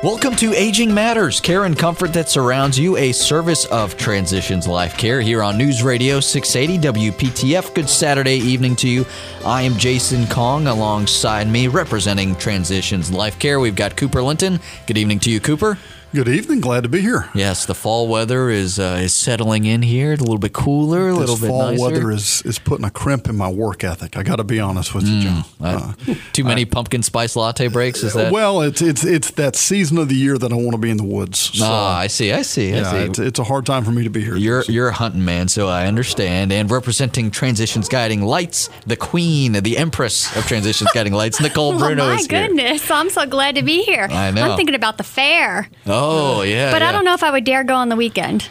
Welcome 0.00 0.36
to 0.36 0.54
Aging 0.54 0.94
Matters, 0.94 1.40
care 1.40 1.64
and 1.64 1.76
comfort 1.76 2.12
that 2.12 2.28
surrounds 2.28 2.78
you, 2.78 2.96
a 2.96 3.10
service 3.10 3.64
of 3.64 3.96
Transitions 3.96 4.68
Life 4.68 4.96
Care 4.96 5.20
here 5.20 5.42
on 5.42 5.58
News 5.58 5.82
Radio 5.82 6.20
680 6.20 7.10
WPTF. 7.10 7.74
Good 7.74 7.88
Saturday 7.88 8.36
evening 8.36 8.76
to 8.76 8.88
you. 8.88 9.04
I 9.44 9.62
am 9.62 9.76
Jason 9.76 10.28
Kong 10.28 10.68
alongside 10.68 11.48
me 11.48 11.66
representing 11.66 12.36
Transitions 12.36 13.10
Life 13.10 13.40
Care. 13.40 13.58
We've 13.58 13.74
got 13.74 13.96
Cooper 13.96 14.22
Linton. 14.22 14.60
Good 14.86 14.98
evening 14.98 15.18
to 15.18 15.30
you, 15.32 15.40
Cooper. 15.40 15.76
Good 16.10 16.26
evening. 16.28 16.60
Glad 16.62 16.84
to 16.84 16.88
be 16.88 17.02
here. 17.02 17.28
Yes, 17.34 17.66
the 17.66 17.74
fall 17.74 18.08
weather 18.08 18.48
is 18.48 18.78
uh, 18.78 18.98
is 19.02 19.12
settling 19.12 19.66
in 19.66 19.82
here. 19.82 20.14
It's 20.14 20.22
a 20.22 20.24
little 20.24 20.38
bit 20.38 20.54
cooler, 20.54 21.10
a 21.10 21.12
this 21.12 21.20
little 21.20 21.36
bit 21.36 21.48
fall 21.48 21.70
nicer. 21.70 21.82
weather 21.82 22.10
is, 22.10 22.40
is 22.46 22.58
putting 22.58 22.86
a 22.86 22.90
crimp 22.90 23.28
in 23.28 23.36
my 23.36 23.50
work 23.50 23.84
ethic. 23.84 24.16
I 24.16 24.22
got 24.22 24.36
to 24.36 24.44
be 24.44 24.58
honest 24.58 24.94
with 24.94 25.06
you, 25.06 25.20
John. 25.20 25.44
Uh, 25.60 25.92
too 26.32 26.44
many 26.44 26.64
pumpkin 26.64 27.02
spice 27.02 27.36
latte 27.36 27.68
breaks. 27.68 28.02
Is 28.02 28.14
that? 28.14 28.32
well, 28.32 28.62
it's 28.62 28.80
it's 28.80 29.04
it's 29.04 29.32
that 29.32 29.54
season 29.54 29.98
of 29.98 30.08
the 30.08 30.14
year 30.14 30.38
that 30.38 30.50
I 30.50 30.54
want 30.56 30.72
to 30.72 30.78
be 30.78 30.88
in 30.90 30.96
the 30.96 31.04
woods. 31.04 31.38
So, 31.58 31.66
ah, 31.66 31.98
I 31.98 32.06
see. 32.06 32.32
I 32.32 32.40
see. 32.40 32.72
I 32.72 32.76
yeah, 32.78 32.90
see. 32.90 32.96
it's, 32.96 33.18
it's 33.18 33.38
a 33.38 33.44
hard 33.44 33.66
time 33.66 33.84
for 33.84 33.90
me 33.90 34.04
to 34.04 34.10
be 34.10 34.24
here. 34.24 34.34
You're 34.36 34.62
you're 34.62 34.88
a 34.88 34.94
hunting 34.94 35.26
man, 35.26 35.48
so 35.48 35.68
I 35.68 35.86
understand. 35.86 36.52
And 36.54 36.70
representing 36.70 37.30
Transitions 37.30 37.86
Guiding 37.86 38.22
Lights, 38.22 38.70
the 38.86 38.96
queen, 38.96 39.52
the 39.52 39.76
empress 39.76 40.34
of 40.38 40.46
Transitions 40.46 40.90
Guiding 40.94 41.12
Lights, 41.12 41.38
Nicole 41.38 41.72
Oh 41.74 41.78
Bruno 41.78 42.06
my 42.06 42.14
is 42.14 42.26
here. 42.26 42.46
goodness! 42.48 42.90
I'm 42.90 43.10
so 43.10 43.26
glad 43.26 43.56
to 43.56 43.62
be 43.62 43.82
here. 43.82 44.08
I 44.10 44.30
know. 44.30 44.52
I'm 44.52 44.56
thinking 44.56 44.74
about 44.74 44.96
the 44.96 45.04
fair, 45.04 45.68
Oh 45.84 45.97
yeah, 46.42 46.70
but 46.70 46.82
yeah. 46.82 46.88
I 46.88 46.92
don't 46.92 47.04
know 47.04 47.14
if 47.14 47.22
I 47.22 47.30
would 47.30 47.44
dare 47.44 47.64
go 47.64 47.74
on 47.74 47.88
the 47.88 47.96
weekend. 47.96 48.48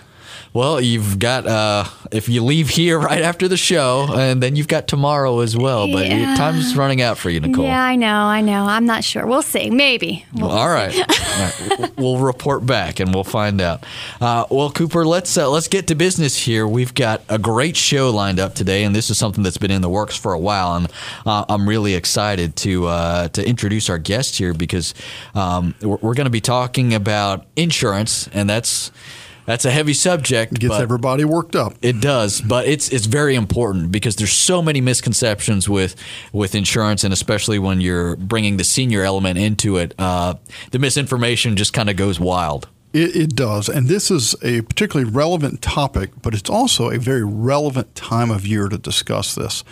Well, 0.58 0.82
you've 0.82 1.20
got 1.20 1.46
uh, 1.46 1.84
if 2.12 2.28
you 2.28 2.44
leave 2.44 2.70
here 2.70 2.98
right 3.12 3.22
after 3.22 3.48
the 3.48 3.58
show, 3.58 4.08
and 4.12 4.42
then 4.42 4.56
you've 4.56 4.68
got 4.68 4.88
tomorrow 4.88 5.42
as 5.42 5.56
well. 5.56 5.86
But 5.92 6.08
Yeah. 6.08 6.34
time's 6.36 6.76
running 6.76 7.00
out 7.00 7.20
for 7.20 7.30
you, 7.30 7.40
Nicole. 7.40 7.66
Yeah, 7.66 7.80
I 7.80 7.96
know, 7.96 8.08
I 8.08 8.42
know. 8.42 8.66
I'm 8.66 8.88
not 8.88 9.04
sure. 9.04 9.28
We'll 9.28 9.44
see. 9.44 9.70
Maybe. 9.70 10.26
We'll- 10.34 10.50
All 10.50 10.68
right. 10.68 10.96
All 10.98 11.06
right. 11.08 11.92
We'll 11.98 12.18
report 12.18 12.66
back 12.66 13.00
and 13.00 13.14
we'll 13.14 13.24
find 13.24 13.60
out. 13.62 13.84
Uh, 14.22 14.46
well, 14.50 14.72
Cooper, 14.72 15.06
let's 15.06 15.36
uh, 15.38 15.50
let's 15.50 15.68
get 15.68 15.88
to 15.88 15.96
business 15.96 16.36
here. 16.38 16.68
We've 16.68 16.94
got 16.94 17.22
a 17.30 17.38
great 17.40 17.76
show 17.76 18.10
lined 18.12 18.40
up 18.40 18.54
today, 18.56 18.84
and 18.84 18.96
this 18.96 19.10
is 19.12 19.18
something 19.18 19.44
that's 19.44 19.58
been 19.58 19.72
in 19.72 19.82
the 19.82 19.90
works 19.90 20.16
for 20.16 20.34
a 20.34 20.40
while. 20.40 20.76
And 20.76 20.88
uh, 21.26 21.46
I'm 21.50 21.68
really 21.70 21.94
excited 21.96 22.56
to 22.58 22.88
uh, 22.88 23.28
to 23.30 23.48
introduce 23.48 23.90
our 23.90 23.98
guest 24.00 24.38
here 24.38 24.54
because 24.54 24.94
um, 25.36 25.76
we're, 25.82 25.98
we're 26.02 26.14
going 26.16 26.26
to 26.26 26.32
be 26.32 26.42
talking 26.42 26.94
about 26.96 27.46
insurance, 27.56 28.28
and 28.34 28.50
that's 28.50 28.92
that's 29.48 29.64
a 29.64 29.72
heavy 29.72 29.94
subject. 29.94 30.54
Gets 30.54 30.68
but- 30.68 30.82
everybody 30.82 31.24
worked 31.24 31.56
up. 31.56 31.74
it 31.82 32.02
does, 32.02 32.42
but 32.42 32.68
it's 32.68 32.90
it's 32.90 33.06
very 33.06 33.34
important 33.34 33.92
because 33.92 34.18
there's 34.18 34.34
so 34.34 34.62
many 34.62 34.82
misconceptions 34.82 35.70
with 35.70 35.96
with 36.34 36.54
insurance, 36.54 37.04
and 37.06 37.14
especially 37.14 37.58
when 37.58 37.80
you're 37.80 38.18
bringing 38.18 38.58
the 38.58 38.66
senior 38.66 39.04
element 39.04 39.40
into 39.40 39.78
it, 39.78 39.96
uh, 39.98 40.36
the 40.72 40.80
misinformation 40.80 41.56
just 41.56 41.72
kind 41.72 41.90
of 41.90 41.96
goes 41.96 42.20
wild. 42.20 42.68
It, 42.92 43.16
it 43.16 43.36
does. 43.36 43.70
And 43.70 43.88
this 43.88 44.12
is 44.12 44.36
a 44.44 44.62
particularly 44.64 45.10
relevant 45.10 45.62
topic, 45.62 46.12
but 46.22 46.34
it's 46.34 46.50
also 46.50 46.90
a 46.90 46.98
very 46.98 47.24
relevant 47.24 47.96
time 47.96 48.32
of 48.32 48.46
year 48.46 48.68
to 48.68 48.78
discuss 48.78 49.34
this. 49.34 49.64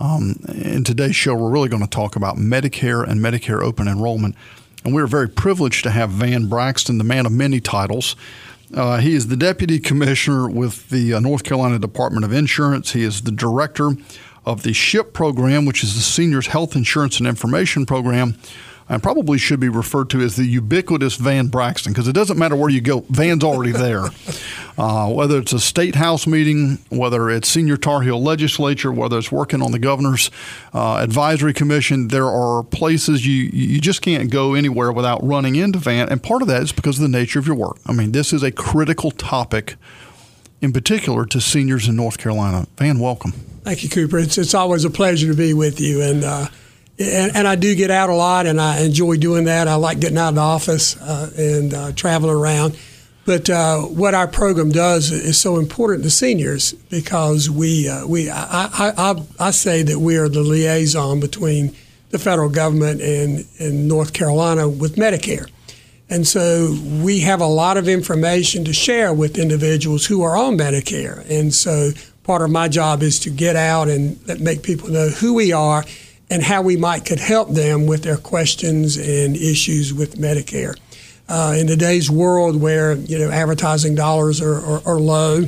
Um, 0.00 0.36
in 0.48 0.84
today's 0.84 1.16
show, 1.16 1.34
we're 1.34 1.50
really 1.50 1.68
going 1.68 1.82
to 1.82 1.88
talk 1.88 2.16
about 2.16 2.36
Medicare 2.36 3.06
and 3.06 3.20
Medicare 3.20 3.62
open 3.62 3.88
enrollment. 3.88 4.36
And 4.84 4.94
we're 4.94 5.06
very 5.06 5.28
privileged 5.28 5.82
to 5.84 5.90
have 5.90 6.10
Van 6.10 6.46
Braxton, 6.46 6.98
the 6.98 7.04
man 7.04 7.26
of 7.26 7.32
many 7.32 7.60
titles. 7.60 8.16
Uh, 8.74 8.98
he 8.98 9.14
is 9.14 9.28
the 9.28 9.36
deputy 9.36 9.78
commissioner 9.78 10.48
with 10.48 10.90
the 10.90 11.14
uh, 11.14 11.20
North 11.20 11.42
Carolina 11.42 11.78
Department 11.78 12.24
of 12.24 12.32
Insurance. 12.32 12.92
He 12.92 13.02
is 13.02 13.22
the 13.22 13.32
director 13.32 13.92
of 14.44 14.62
the 14.62 14.72
SHIP 14.72 15.12
program, 15.12 15.64
which 15.64 15.82
is 15.82 15.94
the 15.94 16.00
Seniors 16.00 16.48
Health 16.48 16.76
Insurance 16.76 17.18
and 17.18 17.26
Information 17.26 17.86
Program 17.86 18.36
and 18.88 19.02
probably 19.02 19.38
should 19.38 19.60
be 19.60 19.68
referred 19.68 20.08
to 20.10 20.20
as 20.20 20.36
the 20.36 20.44
ubiquitous 20.44 21.16
Van 21.16 21.48
Braxton 21.48 21.92
because 21.92 22.08
it 22.08 22.14
doesn't 22.14 22.38
matter 22.38 22.56
where 22.56 22.70
you 22.70 22.80
go, 22.80 23.00
Van's 23.10 23.44
already 23.44 23.72
there. 23.72 24.04
uh, 24.78 25.12
whether 25.12 25.38
it's 25.38 25.52
a 25.52 25.60
state 25.60 25.96
house 25.96 26.26
meeting, 26.26 26.78
whether 26.88 27.28
it's 27.28 27.48
senior 27.48 27.76
Tar 27.76 28.02
Heel 28.02 28.22
legislature, 28.22 28.90
whether 28.90 29.18
it's 29.18 29.30
working 29.30 29.60
on 29.60 29.72
the 29.72 29.78
governor's 29.78 30.30
uh, 30.72 30.96
advisory 30.96 31.52
commission, 31.52 32.08
there 32.08 32.28
are 32.28 32.62
places 32.62 33.26
you 33.26 33.50
you 33.52 33.80
just 33.80 34.00
can't 34.00 34.30
go 34.30 34.54
anywhere 34.54 34.92
without 34.92 35.22
running 35.22 35.56
into 35.56 35.78
Van, 35.78 36.08
and 36.08 36.22
part 36.22 36.42
of 36.42 36.48
that 36.48 36.62
is 36.62 36.72
because 36.72 36.98
of 36.98 37.02
the 37.02 37.08
nature 37.18 37.38
of 37.38 37.46
your 37.46 37.56
work. 37.56 37.76
I 37.86 37.92
mean, 37.92 38.12
this 38.12 38.32
is 38.32 38.42
a 38.42 38.52
critical 38.52 39.10
topic. 39.10 39.76
In 40.60 40.72
particular, 40.72 41.24
to 41.26 41.40
seniors 41.40 41.86
in 41.86 41.94
North 41.94 42.18
Carolina. 42.18 42.66
Van, 42.78 42.98
welcome. 42.98 43.30
Thank 43.62 43.84
you, 43.84 43.88
Cooper. 43.88 44.18
It's, 44.18 44.36
it's 44.38 44.54
always 44.54 44.84
a 44.84 44.90
pleasure 44.90 45.28
to 45.28 45.36
be 45.36 45.54
with 45.54 45.80
you. 45.80 46.02
And, 46.02 46.24
uh, 46.24 46.48
and, 46.98 47.36
and 47.36 47.48
I 47.48 47.54
do 47.54 47.74
get 47.74 47.90
out 47.90 48.10
a 48.10 48.14
lot, 48.14 48.46
and 48.46 48.60
I 48.60 48.80
enjoy 48.80 49.16
doing 49.16 49.44
that. 49.44 49.68
I 49.68 49.76
like 49.76 50.00
getting 50.00 50.18
out 50.18 50.30
of 50.30 50.34
the 50.34 50.40
office 50.40 50.96
uh, 51.00 51.30
and 51.36 51.74
uh, 51.74 51.92
traveling 51.92 52.34
around. 52.34 52.76
But 53.24 53.50
uh, 53.50 53.80
what 53.82 54.14
our 54.14 54.26
program 54.26 54.72
does 54.72 55.10
is 55.10 55.38
so 55.38 55.58
important 55.58 56.02
to 56.04 56.10
seniors 56.10 56.72
because 56.72 57.50
we, 57.50 57.88
uh, 57.88 58.06
we 58.06 58.30
I, 58.30 58.70
I, 58.72 58.92
I, 58.96 59.22
I 59.38 59.50
say 59.50 59.82
that 59.82 59.98
we 59.98 60.16
are 60.16 60.30
the 60.30 60.40
liaison 60.40 61.20
between 61.20 61.76
the 62.08 62.18
federal 62.18 62.48
government 62.48 63.02
and, 63.02 63.46
and 63.60 63.86
North 63.86 64.14
Carolina 64.14 64.66
with 64.66 64.96
Medicare. 64.96 65.46
And 66.08 66.26
so 66.26 66.74
we 67.02 67.20
have 67.20 67.42
a 67.42 67.46
lot 67.46 67.76
of 67.76 67.86
information 67.86 68.64
to 68.64 68.72
share 68.72 69.12
with 69.12 69.36
individuals 69.36 70.06
who 70.06 70.22
are 70.22 70.34
on 70.34 70.56
Medicare. 70.56 71.28
And 71.28 71.52
so 71.52 71.90
part 72.22 72.40
of 72.40 72.50
my 72.50 72.66
job 72.68 73.02
is 73.02 73.20
to 73.20 73.30
get 73.30 73.56
out 73.56 73.88
and 73.88 74.18
make 74.40 74.62
people 74.62 74.88
know 74.88 75.10
who 75.10 75.34
we 75.34 75.52
are 75.52 75.84
and 76.30 76.42
how 76.42 76.62
we 76.62 76.76
might 76.76 77.04
could 77.04 77.20
help 77.20 77.50
them 77.50 77.86
with 77.86 78.02
their 78.02 78.16
questions 78.16 78.96
and 78.96 79.36
issues 79.36 79.94
with 79.94 80.16
Medicare. 80.16 80.76
Uh, 81.28 81.54
in 81.58 81.66
today's 81.66 82.10
world 82.10 82.60
where 82.60 82.94
you 82.94 83.18
know 83.18 83.30
advertising 83.30 83.94
dollars 83.94 84.40
are, 84.40 84.58
are, 84.58 84.82
are 84.86 84.98
low, 84.98 85.44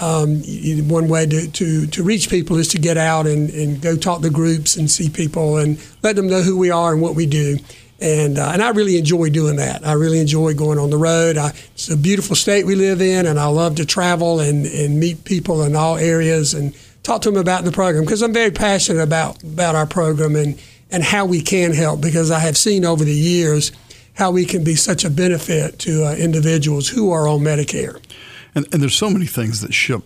um, 0.00 0.42
one 0.88 1.08
way 1.08 1.26
to, 1.26 1.50
to, 1.50 1.86
to 1.86 2.02
reach 2.02 2.28
people 2.28 2.56
is 2.56 2.68
to 2.68 2.78
get 2.78 2.96
out 2.96 3.26
and, 3.26 3.50
and 3.50 3.80
go 3.80 3.96
talk 3.96 4.22
to 4.22 4.30
groups 4.30 4.76
and 4.76 4.90
see 4.90 5.08
people 5.08 5.56
and 5.58 5.78
let 6.02 6.16
them 6.16 6.28
know 6.28 6.42
who 6.42 6.58
we 6.58 6.70
are 6.70 6.92
and 6.92 7.00
what 7.00 7.14
we 7.14 7.26
do. 7.26 7.58
And, 8.00 8.38
uh, 8.38 8.50
and 8.52 8.60
I 8.60 8.70
really 8.70 8.98
enjoy 8.98 9.30
doing 9.30 9.56
that. 9.56 9.86
I 9.86 9.92
really 9.92 10.18
enjoy 10.18 10.54
going 10.54 10.78
on 10.78 10.90
the 10.90 10.96
road. 10.96 11.38
I, 11.38 11.50
it's 11.72 11.88
a 11.88 11.96
beautiful 11.96 12.34
state 12.34 12.66
we 12.66 12.74
live 12.74 13.00
in, 13.00 13.26
and 13.26 13.38
I 13.38 13.46
love 13.46 13.76
to 13.76 13.86
travel 13.86 14.40
and, 14.40 14.66
and 14.66 14.98
meet 14.98 15.24
people 15.24 15.62
in 15.62 15.76
all 15.76 15.96
areas 15.96 16.54
and 16.54 16.74
talk 17.04 17.22
to 17.22 17.30
them 17.30 17.40
about 17.40 17.64
the 17.64 17.70
program 17.70 18.04
because 18.04 18.22
I'm 18.22 18.32
very 18.32 18.50
passionate 18.50 19.02
about, 19.02 19.40
about 19.44 19.76
our 19.76 19.86
program 19.86 20.34
and, 20.34 20.60
and 20.90 21.04
how 21.04 21.24
we 21.26 21.40
can 21.40 21.72
help 21.72 22.00
because 22.00 22.32
I 22.32 22.40
have 22.40 22.56
seen 22.56 22.84
over 22.84 23.04
the 23.04 23.14
years 23.14 23.70
how 24.14 24.30
we 24.30 24.44
can 24.44 24.64
be 24.64 24.74
such 24.74 25.04
a 25.04 25.10
benefit 25.10 25.78
to 25.80 26.04
uh, 26.04 26.14
individuals 26.14 26.88
who 26.88 27.12
are 27.12 27.28
on 27.28 27.40
Medicare. 27.40 28.02
And, 28.54 28.66
and 28.72 28.80
there's 28.82 28.94
so 28.94 29.10
many 29.10 29.26
things 29.26 29.60
that 29.60 29.74
SHIP 29.74 30.02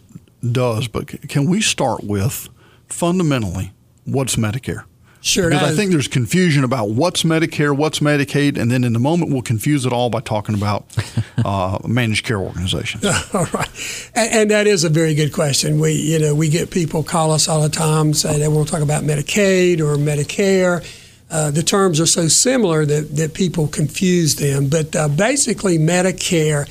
does, 0.52 0.88
but 0.88 1.28
can 1.28 1.48
we 1.48 1.60
start 1.60 2.04
with 2.04 2.48
fundamentally 2.88 3.72
what's 4.04 4.36
Medicare? 4.36 4.84
Sure, 5.20 5.50
Because 5.50 5.72
I 5.72 5.74
think 5.74 5.90
there's 5.90 6.06
confusion 6.06 6.62
about 6.62 6.90
what's 6.90 7.24
Medicare, 7.24 7.76
what's 7.76 7.98
Medicaid, 7.98 8.56
and 8.56 8.70
then 8.70 8.84
in 8.84 8.92
the 8.92 9.00
moment 9.00 9.32
we'll 9.32 9.42
confuse 9.42 9.84
it 9.84 9.92
all 9.92 10.10
by 10.10 10.20
talking 10.20 10.54
about 10.54 10.86
uh, 11.44 11.78
managed 11.86 12.24
care 12.24 12.38
organizations. 12.38 13.04
All 13.34 13.46
right, 13.52 14.10
and, 14.14 14.32
and 14.32 14.50
that 14.50 14.66
is 14.66 14.84
a 14.84 14.88
very 14.88 15.14
good 15.14 15.32
question. 15.32 15.80
We, 15.80 15.92
you 15.92 16.20
know, 16.20 16.34
we 16.34 16.48
get 16.48 16.70
people 16.70 17.02
call 17.02 17.32
us 17.32 17.48
all 17.48 17.62
the 17.62 17.68
time 17.68 18.14
say 18.14 18.38
they 18.38 18.48
want 18.48 18.68
to 18.68 18.72
talk 18.72 18.82
about 18.82 19.02
Medicaid 19.02 19.80
or 19.80 19.96
Medicare. 19.96 20.86
Uh, 21.30 21.50
the 21.50 21.62
terms 21.62 22.00
are 22.00 22.06
so 22.06 22.28
similar 22.28 22.86
that, 22.86 23.14
that 23.16 23.34
people 23.34 23.68
confuse 23.68 24.36
them. 24.36 24.68
But 24.68 24.94
uh, 24.96 25.08
basically, 25.08 25.78
Medicare 25.78 26.68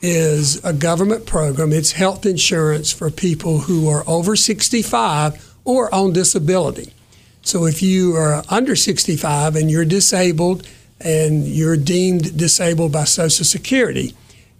is 0.00 0.64
a 0.64 0.72
government 0.72 1.26
program. 1.26 1.72
It's 1.72 1.92
health 1.92 2.24
insurance 2.24 2.92
for 2.92 3.10
people 3.10 3.58
who 3.58 3.88
are 3.88 4.04
over 4.06 4.36
65 4.36 5.56
or 5.64 5.94
on 5.94 6.12
disability. 6.12 6.92
So 7.48 7.64
if 7.64 7.80
you 7.80 8.14
are 8.14 8.44
under 8.50 8.76
65 8.76 9.56
and 9.56 9.70
you're 9.70 9.86
disabled 9.86 10.68
and 11.00 11.46
you're 11.46 11.78
deemed 11.78 12.36
disabled 12.36 12.92
by 12.92 13.04
Social 13.04 13.46
Security, 13.46 14.14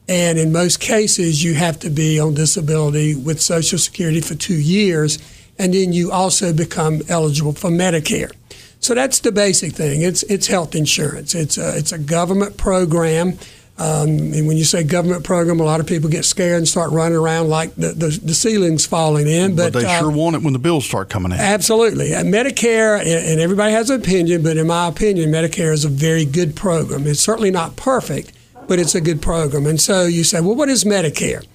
and 0.09 0.39
in 0.39 0.53
most 0.53 0.81
cases 0.81 1.45
you 1.45 1.53
have 1.53 1.79
to 1.81 1.91
be 1.91 2.19
on 2.19 2.33
disability 2.33 3.15
with 3.15 3.43
Social 3.43 3.77
Security 3.77 4.23
for 4.23 4.37
two 4.37 4.59
years, 4.59 5.19
and 5.59 5.75
then 5.75 5.93
you 5.93 6.11
also 6.11 6.55
become 6.55 7.03
eligible 7.11 7.53
for 7.53 7.69
Medicare. 7.69 8.33
So 8.81 8.95
that's 8.95 9.21
the 9.21 9.33
basic 9.33 9.73
thing. 9.75 10.01
It's 10.01 10.23
it's 10.23 10.47
health 10.47 10.75
insurance. 10.75 11.35
It's 11.35 11.59
a, 11.59 11.77
it's 11.77 11.93
a 11.93 11.99
government 11.99 12.57
program. 12.57 13.37
Um, 13.79 14.09
and 14.09 14.49
when 14.49 14.57
you 14.57 14.65
say 14.65 14.83
government 14.83 15.23
program, 15.23 15.61
a 15.61 15.63
lot 15.63 15.79
of 15.79 15.87
people 15.87 16.11
get 16.11 16.25
scared 16.25 16.59
and 16.59 16.67
start 16.67 16.91
running 16.91 17.17
around 17.17 17.49
like 17.49 17.77
the, 17.77 17.93
the, 17.93 18.09
the 18.23 18.35
ceiling's 18.35 18.85
falling 18.87 19.29
in. 19.29 19.55
But, 19.55 19.73
But, 19.73 19.81
they 19.81 19.87
uh, 19.87 20.01
sure 20.01 20.11
want 20.11 20.35
it 20.35 20.43
when 20.43 20.53
the 20.53 20.59
bills 20.59 20.85
start 20.85 21.09
coming 21.09 21.31
in. 21.31 21.39
Absolutely. 21.39 22.13
And 22.13 22.35
Medicare, 22.35 22.99
and 22.99 23.09
and 23.09 23.41
everybody 23.41 23.73
has 23.73 23.89
an 23.91 24.01
opinion, 24.01 24.43
but 24.43 24.57
in 24.57 24.67
my 24.67 24.89
opinion, 24.89 25.31
Medicare 25.31 25.73
is 25.73 25.85
a 25.85 25.89
very 25.89 26.25
good 26.25 26.57
program. 26.57 27.07
It's 27.07 27.21
certainly 27.21 27.53
not 27.53 27.77
perfect, 27.77 28.33
but 28.67 28.81
it's 28.81 28.97
a 28.97 29.01
good 29.01 29.23
program. 29.23 29.67
And 29.67 29.81
so 29.81 30.07
you 30.07 30.25
say, 30.25 30.41
well, 30.41 30.57
what 30.57 30.69
is 30.69 30.83
Medicare? 30.83 31.47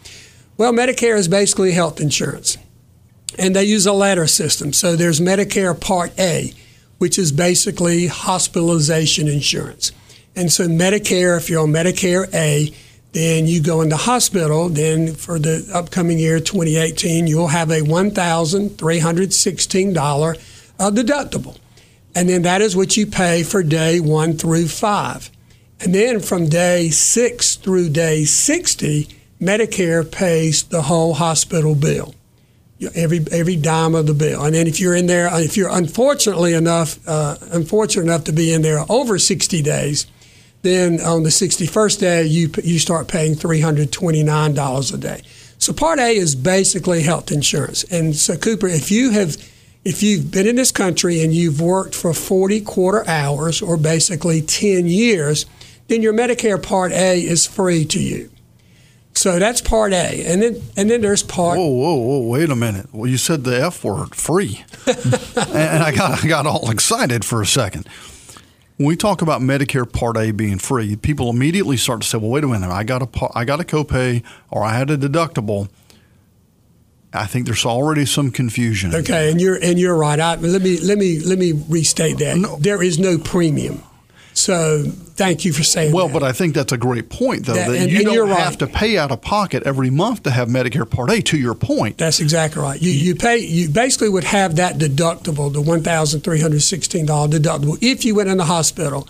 Well, 0.57 0.71
Medicare 0.71 1.17
is 1.17 1.27
basically 1.27 1.73
health 1.73 1.99
insurance. 1.99 2.57
And 3.37 3.55
they 3.55 3.63
use 3.63 3.85
a 3.85 3.93
ladder 3.93 4.27
system. 4.27 4.71
So 4.71 4.95
there's 4.95 5.19
Medicare 5.19 5.79
Part 5.79 6.17
A, 6.19 6.53
which 6.99 7.17
is 7.17 7.31
basically 7.31 8.07
hospitalization 8.07 9.27
insurance. 9.27 9.91
And 10.35 10.51
so 10.51 10.67
Medicare, 10.67 11.37
if 11.37 11.47
you're 11.49 11.61
on 11.61 11.71
Medicare 11.71 12.27
A, 12.33 12.71
then 13.11 13.45
you 13.45 13.61
go 13.61 13.81
into 13.81 13.95
hospital. 13.95 14.69
Then 14.69 15.13
for 15.13 15.37
the 15.39 15.69
upcoming 15.73 16.17
year, 16.17 16.39
2018, 16.39 17.27
you'll 17.27 17.47
have 17.47 17.69
a 17.69 17.81
$1,316 17.81 20.39
uh, 20.79 20.91
deductible. 20.91 21.57
And 22.15 22.29
then 22.29 22.43
that 22.43 22.61
is 22.61 22.75
what 22.75 22.95
you 22.97 23.07
pay 23.07 23.43
for 23.43 23.63
day 23.63 23.99
one 23.99 24.33
through 24.33 24.67
five. 24.67 25.29
And 25.79 25.93
then 25.93 26.19
from 26.19 26.47
day 26.47 26.89
six 26.89 27.55
through 27.55 27.89
day 27.89 28.25
60, 28.25 29.07
Medicare 29.41 30.09
pays 30.09 30.63
the 30.63 30.83
whole 30.83 31.15
hospital 31.15 31.75
bill, 31.75 32.15
every 32.95 33.25
every 33.31 33.57
dime 33.57 33.93
of 33.93 34.07
the 34.07 34.13
bill. 34.13 34.45
And 34.45 34.55
then 34.55 34.67
if 34.67 34.79
you're 34.79 34.95
in 34.95 35.07
there, 35.07 35.27
if 35.41 35.57
you're 35.57 35.75
unfortunately 35.75 36.53
enough, 36.53 36.97
uh, 37.07 37.35
unfortunate 37.51 38.03
enough 38.03 38.23
to 38.25 38.31
be 38.31 38.53
in 38.53 38.61
there 38.61 38.85
over 38.87 39.19
60 39.19 39.61
days, 39.61 40.07
then 40.63 40.99
on 41.01 41.23
the 41.23 41.29
61st 41.29 41.99
day 41.99 42.23
you 42.25 42.49
you 42.63 42.79
start 42.79 43.07
paying 43.07 43.35
$329 43.35 44.93
a 44.93 44.97
day. 44.97 45.21
So 45.59 45.71
Part 45.71 45.99
A 45.99 46.15
is 46.15 46.35
basically 46.35 47.03
health 47.03 47.31
insurance. 47.31 47.83
And 47.85 48.15
so 48.15 48.35
Cooper, 48.35 48.67
if 48.67 48.89
you 48.91 49.11
have 49.11 49.37
if 49.85 50.01
you've 50.01 50.31
been 50.31 50.47
in 50.47 50.55
this 50.55 50.71
country 50.71 51.21
and 51.21 51.33
you've 51.33 51.61
worked 51.61 51.93
for 51.93 52.13
40 52.13 52.61
quarter 52.61 53.07
hours 53.07 53.61
or 53.61 53.77
basically 53.77 54.41
10 54.41 54.87
years, 54.87 55.45
then 55.87 56.01
your 56.01 56.13
Medicare 56.13 56.61
Part 56.61 56.93
A 56.93 57.21
is 57.21 57.45
free 57.45 57.85
to 57.85 57.99
you. 57.99 58.29
So 59.15 59.37
that's 59.39 59.61
Part 59.61 59.93
A, 59.93 60.25
and 60.25 60.41
then 60.41 60.61
and 60.75 60.89
then 60.89 61.01
there's 61.01 61.21
Part. 61.21 61.57
Whoa, 61.57 61.67
whoa, 61.67 61.95
whoa! 61.95 62.19
Wait 62.27 62.49
a 62.49 62.55
minute. 62.55 62.87
Well, 62.91 63.09
you 63.09 63.17
said 63.17 63.43
the 63.43 63.61
F 63.63 63.83
word, 63.83 64.15
free, 64.15 64.65
and 64.87 65.83
I 65.83 65.93
got 65.95 66.23
I 66.23 66.27
got 66.27 66.47
all 66.47 66.71
excited 66.71 67.23
for 67.23 67.39
a 67.39 67.45
second. 67.45 67.87
When 68.77 68.87
we 68.87 68.95
talk 68.95 69.21
about 69.21 69.41
Medicare 69.41 69.91
Part 69.91 70.17
A 70.17 70.31
being 70.31 70.57
free, 70.57 70.95
people 70.95 71.29
immediately 71.29 71.77
start 71.77 72.01
to 72.01 72.07
say, 72.07 72.17
"Well, 72.17 72.31
wait 72.31 72.43
a 72.43 72.47
minute. 72.47 72.69
I 72.69 72.83
got 72.83 73.03
a 73.03 73.29
I 73.35 73.45
got 73.45 73.59
a 73.59 73.63
copay, 73.63 74.23
or 74.49 74.63
I 74.63 74.73
had 74.73 74.89
a 74.89 74.97
deductible." 74.97 75.69
I 77.13 77.27
think 77.27 77.45
there's 77.45 77.65
already 77.65 78.07
some 78.07 78.31
confusion. 78.31 78.95
Okay, 78.95 79.29
and 79.29 79.39
you're 79.39 79.59
and 79.61 79.79
you're 79.79 79.95
right. 79.95 80.19
I, 80.19 80.35
let 80.35 80.63
me 80.63 80.79
let 80.79 80.97
me 80.97 81.19
let 81.19 81.37
me 81.37 81.53
restate 81.69 82.17
that. 82.17 82.37
No. 82.37 82.57
There 82.57 82.81
is 82.81 82.97
no 82.97 83.19
premium. 83.19 83.83
So 84.33 84.85
thank 85.15 85.45
you 85.45 85.53
for 85.53 85.63
saying 85.63 85.91
Well, 85.93 86.07
that. 86.07 86.13
but 86.13 86.23
I 86.23 86.31
think 86.31 86.53
that's 86.55 86.71
a 86.71 86.77
great 86.77 87.09
point, 87.09 87.45
though, 87.45 87.53
That- 87.53 87.69
that, 87.69 87.77
and- 87.77 87.91
you 87.91 87.97
and 87.97 88.05
don't 88.05 88.13
you're 88.15 88.27
have 88.27 88.57
to 88.59 88.67
pay 88.67 88.97
out 88.97 89.11
of 89.11 89.21
pocket 89.21 89.63
every 89.63 89.89
month 89.89 90.23
to 90.23 90.31
have 90.31 90.47
Medicare 90.49 90.89
Part 90.89 91.11
A. 91.11 91.21
To 91.21 91.37
your 91.37 91.53
point, 91.55 91.97
That's 91.97 92.19
exactly 92.19 92.61
right. 92.61 92.81
You, 92.81 92.91
you 92.91 93.15
pay. 93.15 93.37
You 93.37 93.69
basically 93.69 94.09
would 94.09 94.23
have 94.25 94.55
that 94.57 94.77
deductible, 94.77 95.51
the 95.53 95.61
one 95.61 95.81
thousand 95.83 96.21
three 96.21 96.41
hundred 96.41 96.61
sixteen 96.61 97.05
dollar 97.05 97.27
deductible, 97.29 97.77
if 97.81 98.05
you 98.05 98.15
went 98.15 98.29
in 98.29 98.37
the 98.37 98.45
hospital, 98.45 99.07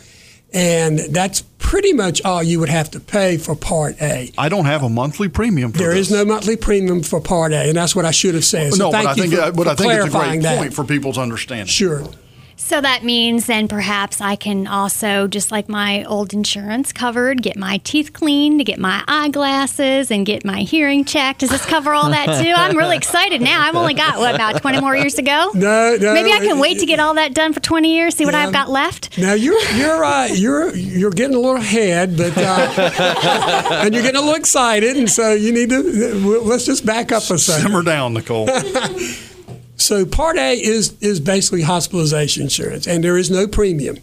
and 0.54 1.00
that's 1.00 1.42
pretty 1.58 1.94
much 1.94 2.22
all 2.24 2.44
you 2.44 2.60
would 2.60 2.70
have 2.70 2.92
to 2.92 3.00
pay 3.00 3.38
for 3.38 3.56
Part 3.56 3.96
A. 4.02 4.32
I 4.38 4.50
don't 4.50 4.66
have 4.66 4.84
a 4.84 4.90
monthly 4.90 5.28
premium. 5.30 5.72
For 5.72 5.80
There 5.80 5.94
this. 5.96 6.08
is 6.08 6.12
no 6.14 6.26
monthly 6.26 6.58
premium 6.58 7.02
for 7.02 7.20
Part 7.22 7.54
A, 7.54 7.68
and 7.70 7.76
that's 7.78 7.96
what 7.96 8.06
I 8.06 8.12
should 8.12 8.36
have 8.36 8.46
said. 8.46 8.74
So 8.74 8.86
no, 8.86 8.92
thank 8.92 9.06
but 9.06 9.12
I 9.12 9.16
you 9.24 9.30
think, 9.30 9.34
for, 9.42 9.52
but 9.54 9.64
for 9.64 9.70
I 9.72 9.76
think 9.76 9.94
it's 9.94 10.14
a 10.14 10.18
great 10.20 10.42
that. 10.44 10.58
point 10.60 10.74
for 10.74 10.84
people's 10.84 11.18
understanding. 11.18 11.68
Sure. 11.68 12.04
So 12.56 12.80
that 12.82 13.04
means 13.04 13.46
then 13.48 13.68
perhaps 13.68 14.22
I 14.22 14.36
can 14.36 14.68
also, 14.68 15.28
just 15.28 15.52
like 15.52 15.68
my 15.68 16.04
old 16.06 16.34
insurance 16.34 16.94
covered, 16.94 17.42
get 17.42 17.58
my 17.58 17.78
teeth 17.84 18.14
cleaned, 18.14 18.66
get 18.66 18.80
my 18.80 19.04
eyeglasses, 19.08 20.12
and 20.12 20.26
get 20.26 20.46
my 20.46 20.60
hearing 20.62 21.04
checked. 21.04 21.40
Does 21.42 21.50
this 21.50 21.66
cover 21.66 21.94
all 21.94 22.10
that 22.10 22.42
too? 22.42 22.54
I'm 22.56 22.78
really 22.78 22.96
excited 22.96 23.42
now. 23.42 23.62
I've 23.62 23.76
only 23.76 23.94
got, 23.94 24.18
what, 24.18 24.34
about 24.36 24.62
20 24.62 24.80
more 24.82 24.96
years 24.96 25.16
to 25.16 25.22
go? 25.22 25.52
No, 25.54 25.98
no. 26.00 26.14
Maybe 26.14 26.32
I 26.32 26.40
can 26.40 26.60
wait 26.60 26.80
to 26.80 26.86
get 26.86 27.00
all 27.00 27.16
that 27.16 27.34
done 27.34 27.54
for 27.54 27.60
20 27.60 27.94
years, 27.94 28.16
see 28.16 28.26
what 28.26 28.34
Yeah. 28.34 28.46
I've 28.48 28.54
got 28.54 28.70
left. 28.70 29.18
Now 29.18 29.34
you're 29.34 29.60
you're 29.76 30.04
uh, 30.04 30.28
you're 30.28 30.76
you're 30.76 31.12
getting 31.12 31.36
a 31.36 31.40
little 31.40 31.58
ahead, 31.58 32.16
but 32.18 32.34
uh, 32.38 33.72
and 33.84 33.94
you're 33.94 34.04
getting 34.04 34.18
a 34.20 34.24
little 34.24 34.36
excited, 34.36 34.96
and 34.98 35.10
so 35.10 35.34
you 35.34 35.52
need 35.52 35.70
to 35.70 35.82
let's 36.42 36.66
just 36.66 36.86
back 36.86 37.12
up 37.12 37.24
a 37.30 37.38
second. 37.38 37.64
Simmer 37.64 37.84
down, 37.84 38.14
Nicole. 38.14 38.48
So 39.84 40.06
Part 40.06 40.38
A 40.38 40.54
is 40.54 40.96
is 41.02 41.20
basically 41.20 41.62
hospitalization 41.62 42.44
insurance, 42.44 42.88
and 42.88 43.04
there 43.04 43.18
is 43.18 43.30
no 43.30 43.48
premium. 43.48 43.98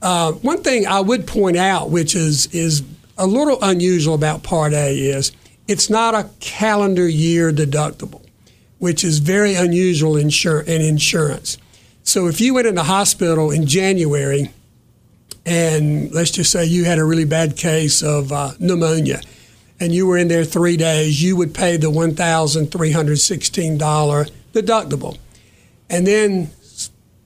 Uh, 0.00 0.32
one 0.32 0.62
thing 0.62 0.86
I 0.86 1.00
would 1.00 1.26
point 1.26 1.58
out, 1.58 1.90
which 1.90 2.14
is 2.14 2.46
is 2.46 2.82
a 3.18 3.26
little 3.26 3.58
unusual 3.60 4.14
about 4.14 4.42
Part 4.42 4.72
A, 4.72 4.98
is 4.98 5.32
it's 5.66 5.90
not 5.90 6.14
a 6.14 6.30
calendar 6.40 7.06
year 7.06 7.52
deductible, 7.52 8.22
which 8.78 9.04
is 9.04 9.18
very 9.18 9.54
unusual 9.54 10.16
in, 10.16 10.28
insur- 10.28 10.66
in 10.66 10.80
insurance. 10.80 11.58
So 12.04 12.26
if 12.26 12.40
you 12.40 12.54
went 12.54 12.66
in 12.66 12.74
the 12.74 12.84
hospital 12.84 13.50
in 13.50 13.66
January, 13.66 14.50
and 15.44 16.10
let's 16.10 16.30
just 16.30 16.50
say 16.50 16.64
you 16.64 16.86
had 16.86 16.98
a 16.98 17.04
really 17.04 17.26
bad 17.26 17.54
case 17.54 18.02
of 18.02 18.32
uh, 18.32 18.52
pneumonia, 18.58 19.20
and 19.78 19.92
you 19.92 20.06
were 20.06 20.16
in 20.16 20.28
there 20.28 20.44
three 20.44 20.78
days, 20.78 21.22
you 21.22 21.36
would 21.36 21.52
pay 21.52 21.76
the 21.76 21.90
one 21.90 22.14
thousand 22.14 22.72
three 22.72 22.92
hundred 22.92 23.18
sixteen 23.18 23.76
dollar 23.76 24.24
deductible. 24.60 25.16
And 25.90 26.06
then 26.06 26.50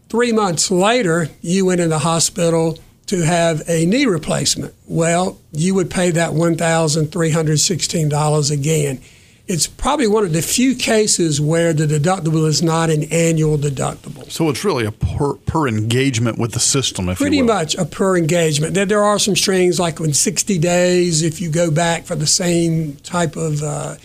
three 0.09 0.33
months 0.33 0.71
later, 0.71 1.29
you 1.41 1.67
went 1.67 1.81
in 1.81 1.89
the 1.91 1.99
hospital 2.01 2.79
to 3.07 3.25
have 3.25 3.63
a 3.69 3.85
knee 3.87 4.07
replacement. 4.07 4.75
Well, 4.87 5.39
you 5.53 5.75
would 5.75 5.91
pay 5.91 6.11
that 6.13 6.31
$1,316 6.33 8.51
again. 8.51 9.01
It's 9.49 9.67
probably 9.67 10.07
one 10.07 10.25
of 10.25 10.33
the 10.33 10.41
few 10.41 10.77
cases 10.77 11.41
where 11.41 11.73
the 11.73 11.85
deductible 11.87 12.47
is 12.47 12.63
not 12.63 12.91
an 12.91 13.03
annual 13.13 13.59
deductible. 13.59 14.31
so 14.31 14.49
it's 14.49 14.65
really 14.65 14.85
a 14.87 14.93
per, 14.93 15.35
per 15.35 15.67
engagement 15.67 16.39
with 16.39 16.53
the 16.53 16.61
system, 16.61 17.09
if 17.09 17.19
Pretty 17.19 17.39
you 17.39 17.45
will. 17.45 17.55
much 17.55 17.75
a 17.75 17.85
per 17.85 18.17
engagement. 18.17 18.75
There, 18.75 18.87
there 18.87 19.03
are 19.03 19.19
some 19.19 19.35
strings 19.35 19.81
like 19.81 19.99
in 19.99 20.13
60 20.15 20.59
days, 20.59 21.23
if 21.23 21.41
you 21.41 21.51
go 21.51 21.73
back 21.73 22.05
for 22.05 22.15
the 22.15 22.27
same 22.27 22.95
type 23.03 23.35
of 23.37 23.61
uh, 23.63 23.97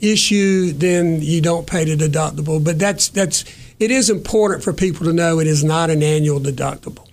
issue, 0.00 0.72
then 0.72 1.20
you 1.20 1.40
don't 1.40 1.66
pay 1.66 1.84
the 1.84 2.08
deductible. 2.08 2.62
But 2.62 2.78
that's 2.78 3.08
that's 3.08 3.44
it 3.78 3.90
is 3.90 4.10
important 4.10 4.62
for 4.64 4.72
people 4.72 5.06
to 5.06 5.12
know 5.12 5.40
it 5.40 5.46
is 5.46 5.64
not 5.64 5.90
an 5.90 6.02
annual 6.02 6.40
deductible. 6.40 7.06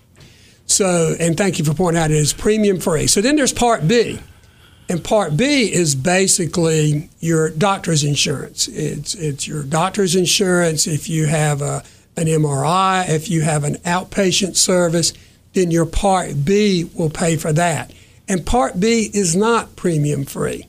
So, 0.66 1.16
and 1.20 1.36
thank 1.36 1.60
you 1.60 1.66
for 1.66 1.74
pointing 1.74 2.02
out 2.02 2.12
it 2.12 2.18
is 2.18 2.34
premium 2.34 2.80
free. 2.80 3.08
So 3.08 3.22
then 3.22 3.36
there's 3.36 3.54
Part 3.54 3.88
B. 3.88 4.20
And 4.88 5.04
Part 5.04 5.38
B 5.38 5.72
is 5.72 5.96
basically 5.96 7.10
your 7.20 7.50
doctor's 7.50 8.04
insurance. 8.04 8.68
It's 8.68 9.14
it's 9.16 9.48
your 9.48 9.64
doctor's 9.64 10.16
insurance. 10.16 10.88
If 10.88 11.10
you 11.10 11.28
have 11.28 11.62
a, 11.62 11.84
an 12.18 12.26
MRI, 12.26 13.08
if 13.10 13.30
you 13.30 13.42
have 13.42 13.64
an 13.64 13.76
outpatient 13.78 14.56
service, 14.56 15.14
then 15.54 15.72
your 15.72 15.86
Part 15.86 16.46
B 16.46 16.90
will 16.94 17.10
pay 17.10 17.38
for 17.38 17.54
that. 17.54 17.94
And 18.28 18.46
Part 18.46 18.80
B 18.80 19.10
is 19.14 19.36
not 19.36 19.76
premium 19.76 20.26
free. 20.26 20.68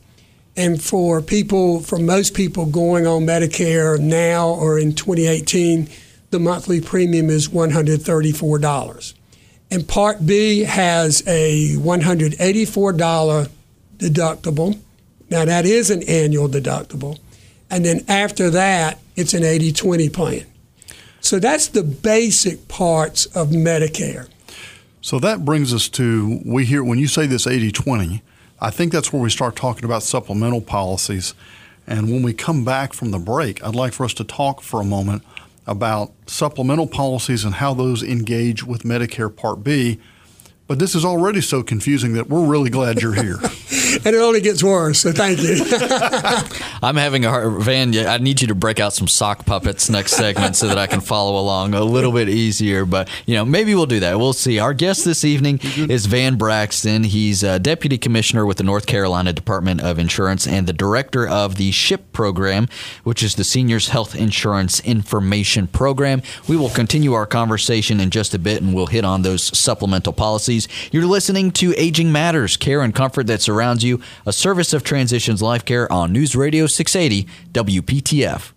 And 0.57 0.83
for 0.83 1.23
people, 1.23 1.81
for 1.81 1.99
most 1.99 2.35
people 2.35 2.67
going 2.67 3.07
on 3.07 3.23
Medicare 3.23 3.99
now 3.99 4.49
or 4.49 4.79
in 4.79 4.95
2018, 4.95 5.89
the 6.31 6.39
monthly 6.39 6.81
premium 6.81 7.31
is 7.31 7.49
$134. 7.49 9.15
And 9.71 9.89
Part 9.89 10.27
B 10.27 10.61
has 10.61 11.23
a 11.27 11.77
$184 11.77 13.49
deductible. 13.97 14.79
Now, 15.31 15.45
that 15.47 15.65
is 15.65 15.91
an 15.91 16.03
annual 16.03 16.49
deductible. 16.49 17.19
And 17.71 17.85
then 17.85 18.05
after 18.07 18.51
that, 18.51 18.99
it's 19.17 19.33
an 19.33 19.45
80 19.45 19.73
20 19.73 20.09
plan. 20.11 20.45
So 21.21 21.39
that's 21.39 21.69
the 21.69 21.83
basic 21.83 22.69
parts 22.69 23.27
of 23.27 23.49
Medicare. 23.49 24.29
So 25.01 25.19
that 25.21 25.45
brings 25.45 25.73
us 25.73 25.89
to 25.91 26.41
we 26.45 26.65
hear 26.67 26.85
when 26.85 26.99
you 26.99 27.07
say 27.07 27.27
this 27.27 27.47
80 27.47 27.73
20, 27.73 28.23
I 28.63 28.71
think 28.71 28.93
that's 28.93 29.13
where 29.13 29.21
we 29.21 29.29
start 29.29 29.57
talking 29.57 29.85
about 29.85 30.05
supplemental 30.05 30.61
policies. 30.61 31.35
And 31.85 32.13
when 32.13 32.23
we 32.23 32.33
come 32.33 32.65
back 32.65 32.93
from 32.93 33.11
the 33.11 33.19
break, 33.19 33.63
I'd 33.65 33.75
like 33.75 33.93
for 33.93 34.05
us 34.05 34.15
to 34.15 34.25
talk 34.25 34.61
for 34.63 34.81
a 34.81 34.85
moment 34.85 35.25
about 35.67 36.13
supplemental 36.27 36.87
policies 36.87 37.45
and 37.45 37.57
how 37.57 37.75
those 37.75 38.05
engage 38.05 38.63
with 38.63 38.85
Medicare 38.85 39.35
Part 39.35 39.65
B. 39.65 39.99
But 40.73 40.79
this 40.79 40.95
is 40.95 41.05
already 41.05 41.43
so 41.43 41.63
confusing 41.63 42.15
that 42.15 42.31
we're 42.31 42.47
really 42.47 42.71
glad 42.71 43.03
you're 43.03 43.13
here. 43.13 43.39
And 44.05 44.17
it 44.17 44.21
only 44.21 44.41
gets 44.41 44.65
worse, 44.65 45.01
so 45.01 45.13
thank 45.13 45.39
you. 45.43 45.65
I'm 46.83 46.97
having 46.97 47.27
a 47.27 47.29
hard 47.31 47.63
Van. 47.63 47.93
yeah, 47.93 48.13
I 48.13 48.19
need 48.19 48.41
you 48.41 48.49
to 48.49 48.55
break 48.55 48.81
out 48.81 48.95
some 48.95 49.07
sock 49.07 49.45
puppets 49.45 49.91
next 49.91 50.13
segment 50.13 50.57
so 50.57 50.67
that 50.69 50.79
I 50.79 50.87
can 50.87 51.03
follow 51.03 51.39
along 51.39 51.75
a 51.75 51.85
little 51.85 52.11
bit 52.11 52.31
easier. 52.31 52.87
But 52.87 53.11
you 53.27 53.35
know, 53.35 53.45
maybe 53.45 53.75
we'll 53.75 53.87
do 53.87 54.01
that. 54.01 54.19
We'll 54.19 54.33
see. 54.33 54.59
Our 54.59 54.73
guest 54.73 55.05
this 55.05 55.25
evening 55.27 55.61
is 55.77 56.07
Van 56.07 56.37
Braxton. 56.37 57.05
He's 57.05 57.43
a 57.43 57.59
deputy 57.59 57.99
commissioner 57.99 58.47
with 58.47 58.57
the 58.57 58.65
North 58.65 58.87
Carolina 58.87 59.33
Department 59.33 59.83
of 59.83 59.99
Insurance 59.99 60.47
and 60.47 60.67
the 60.67 60.73
director 60.73 61.29
of 61.29 61.57
the 61.57 61.71
SHIP 61.71 62.13
program, 62.13 62.69
which 63.05 63.23
is 63.23 63.35
the 63.35 63.45
Seniors 63.45 63.91
Health 63.91 64.15
Insurance 64.15 64.81
Information 64.81 65.67
Program. 65.67 66.23
We 66.49 66.57
will 66.57 66.71
continue 66.71 67.13
our 67.13 67.27
conversation 67.27 68.01
in 68.01 68.09
just 68.09 68.33
a 68.33 68.39
bit, 68.39 68.63
and 68.63 68.75
we'll 68.75 68.87
hit 68.87 69.05
on 69.05 69.21
those 69.21 69.57
supplemental 69.57 70.15
policies. 70.15 70.62
You're 70.91 71.07
listening 71.07 71.51
to 71.53 71.75
Aging 71.77 72.13
Matters, 72.13 72.57
care 72.57 72.81
and 72.81 72.95
comfort 72.95 73.27
that 73.29 73.43
surrounds 73.43 73.85
you, 73.85 74.01
a 74.27 74.33
service 74.33 74.73
of 74.73 74.85
Transitions 74.85 75.43
Life 75.43 75.65
Care 75.65 75.91
on 75.93 76.13
News 76.13 76.35
Radio 76.37 76.67
680 76.67 77.29
WPTF. 77.53 78.53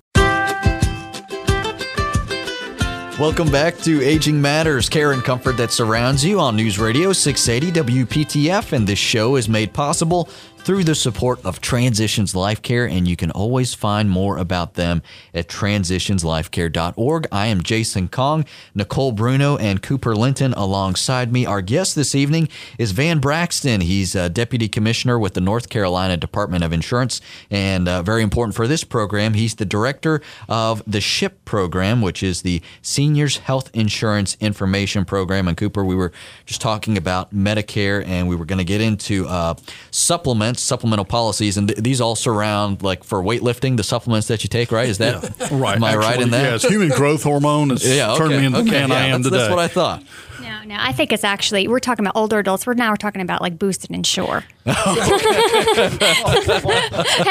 Welcome 3.17 3.49
back 3.49 3.77
to 3.83 4.03
Aging 4.03 4.41
Matters, 4.41 4.89
care 4.89 5.13
and 5.13 5.23
comfort 5.23 5.55
that 5.55 5.71
surrounds 5.71 6.25
you 6.25 6.37
on 6.37 6.57
News 6.57 6.77
Radio 6.77 7.13
680 7.13 8.05
WPTF. 8.05 8.73
And 8.73 8.85
this 8.85 8.99
show 8.99 9.37
is 9.37 9.47
made 9.47 9.71
possible 9.71 10.27
through 10.65 10.83
the 10.83 10.95
support 10.95 11.45
of 11.45 11.61
Transitions 11.61 12.33
Life 12.33 12.59
Care, 12.59 12.87
and 12.87 13.07
you 13.07 13.15
can 13.15 13.29
always 13.29 13.75
find 13.75 14.09
more 14.09 14.39
about 14.39 14.73
them 14.73 15.03
at 15.31 15.47
transitionslifecare.org. 15.47 17.27
I 17.31 17.45
am 17.45 17.61
Jason 17.61 18.07
Kong, 18.07 18.45
Nicole 18.73 19.11
Bruno, 19.11 19.57
and 19.57 19.83
Cooper 19.83 20.15
Linton 20.15 20.53
alongside 20.53 21.31
me. 21.31 21.45
Our 21.45 21.61
guest 21.61 21.93
this 21.93 22.15
evening 22.15 22.49
is 22.79 22.93
Van 22.93 23.19
Braxton. 23.19 23.81
He's 23.81 24.15
a 24.15 24.27
deputy 24.27 24.67
commissioner 24.67 25.19
with 25.19 25.35
the 25.35 25.41
North 25.41 25.69
Carolina 25.69 26.17
Department 26.17 26.63
of 26.63 26.73
Insurance, 26.73 27.21
and 27.51 27.87
uh, 27.87 28.01
very 28.01 28.23
important 28.23 28.55
for 28.55 28.67
this 28.67 28.83
program, 28.83 29.35
he's 29.35 29.53
the 29.53 29.65
director 29.65 30.19
of 30.49 30.81
the 30.87 30.99
SHIP 30.99 31.45
program, 31.45 32.01
which 32.01 32.23
is 32.23 32.41
the 32.41 32.59
Seniors 32.81 33.37
Health 33.37 33.69
Insurance 33.75 34.35
Information 34.39 35.05
Program. 35.05 35.47
And 35.47 35.55
Cooper, 35.55 35.85
we 35.85 35.93
were 35.93 36.11
just 36.47 36.59
talking 36.59 36.97
about 36.97 37.35
Medicare, 37.35 38.03
and 38.07 38.27
we 38.27 38.35
were 38.35 38.45
going 38.45 38.57
to 38.57 38.65
get 38.65 38.81
into 38.81 39.27
uh, 39.27 39.53
supplements 39.91 40.54
supplemental 40.59 41.05
policies, 41.05 41.57
and 41.57 41.67
th- 41.67 41.79
these 41.79 42.01
all 42.01 42.15
surround 42.15 42.83
like 42.83 43.03
for 43.03 43.21
weightlifting, 43.21 43.77
the 43.77 43.83
supplements 43.83 44.27
that 44.27 44.43
you 44.43 44.49
take, 44.49 44.71
right? 44.71 44.89
Is 44.89 44.97
that 44.99 45.23
yeah. 45.23 45.47
right? 45.51 45.75
Am 45.75 45.83
I 45.83 45.89
Actually, 45.89 46.05
right 46.05 46.21
in 46.21 46.29
that? 46.31 46.43
Yes, 46.43 46.63
human 46.63 46.89
growth 46.89 47.23
hormone 47.23 47.69
has 47.69 47.85
yeah, 47.95 48.11
okay. 48.11 48.17
turned 48.17 48.37
me 48.37 48.45
into 48.45 48.59
okay. 48.59 48.65
the 48.65 48.71
man 48.71 48.89
yeah, 48.89 48.95
I 48.95 48.99
am 49.07 49.21
that's, 49.21 49.25
today. 49.25 49.37
That's 49.37 49.49
what 49.49 49.59
I 49.59 49.67
thought. 49.67 50.03
No, 50.41 50.63
no, 50.63 50.75
I 50.77 50.91
think 50.91 51.11
it's 51.11 51.23
actually 51.23 51.67
we're 51.67 51.79
talking 51.79 52.05
about 52.05 52.15
older 52.15 52.39
adults. 52.39 52.67
We're 52.67 52.73
now 52.73 52.91
we're 52.91 52.97
talking 52.97 53.21
about 53.21 53.41
like 53.41 53.57
boosted 53.57 53.91
and 53.91 54.05
sure. 54.05 54.43
hey, 54.65 54.73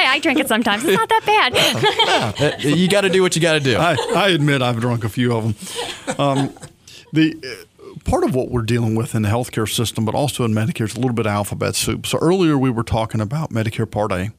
I 0.07 0.19
drink 0.23 0.41
it 0.41 0.49
sometimes. 0.49 0.85
It's 0.85 0.97
not 0.97 1.09
that 1.09 2.33
bad. 2.35 2.65
You 2.65 2.89
got 2.89 3.03
to 3.03 3.09
do 3.09 3.23
what 3.23 3.37
you 3.37 3.43
got 3.43 3.55
to 3.55 3.61
do. 3.61 3.77
I, 3.77 3.97
I 4.15 4.29
admit 4.31 4.63
I've 4.63 4.81
drunk 4.81 5.05
a 5.05 5.09
few 5.09 5.35
of 5.37 5.45
them. 5.45 5.55
Um, 6.19 6.55
the 7.13 7.37
uh, 7.45 7.65
part 8.05 8.25
of 8.25 8.35
what 8.35 8.51
we're 8.51 8.63
dealing 8.63 8.95
with 8.95 9.15
in 9.15 9.23
the 9.23 9.29
healthcare 9.29 9.69
system, 9.69 10.05
but 10.05 10.15
also 10.15 10.45
in 10.45 10.53
Medicare, 10.53 10.85
is 10.85 10.95
a 10.95 11.01
little 11.01 11.15
bit 11.15 11.27
of 11.27 11.33
alphabet 11.33 11.75
soup. 11.75 12.07
So 12.07 12.19
earlier 12.19 12.57
we 12.57 12.71
were 12.71 12.83
talking 12.83 13.21
about 13.21 13.51
Medicare 13.51 13.91
Part 13.91 14.13
A. 14.13 14.33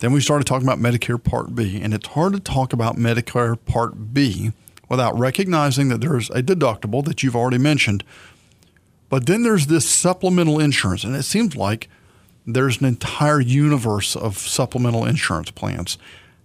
Then 0.00 0.12
we 0.12 0.20
started 0.20 0.46
talking 0.46 0.66
about 0.66 0.78
Medicare 0.78 1.22
Part 1.22 1.54
B, 1.54 1.80
and 1.80 1.92
it's 1.92 2.08
hard 2.08 2.32
to 2.34 2.40
talk 2.40 2.72
about 2.72 2.96
Medicare 2.96 3.56
Part 3.64 4.14
B 4.14 4.52
without 4.88 5.18
recognizing 5.18 5.88
that 5.88 6.00
there's 6.00 6.30
a 6.30 6.42
deductible 6.42 7.04
that 7.04 7.22
you've 7.22 7.36
already 7.36 7.58
mentioned. 7.58 8.04
But 9.08 9.26
then 9.26 9.42
there's 9.42 9.66
this 9.66 9.88
supplemental 9.88 10.60
insurance, 10.60 11.02
and 11.04 11.16
it 11.16 11.24
seems 11.24 11.56
like 11.56 11.88
there's 12.46 12.80
an 12.80 12.86
entire 12.86 13.40
universe 13.40 14.16
of 14.16 14.38
supplemental 14.38 15.04
insurance 15.04 15.50
plans. 15.50 15.98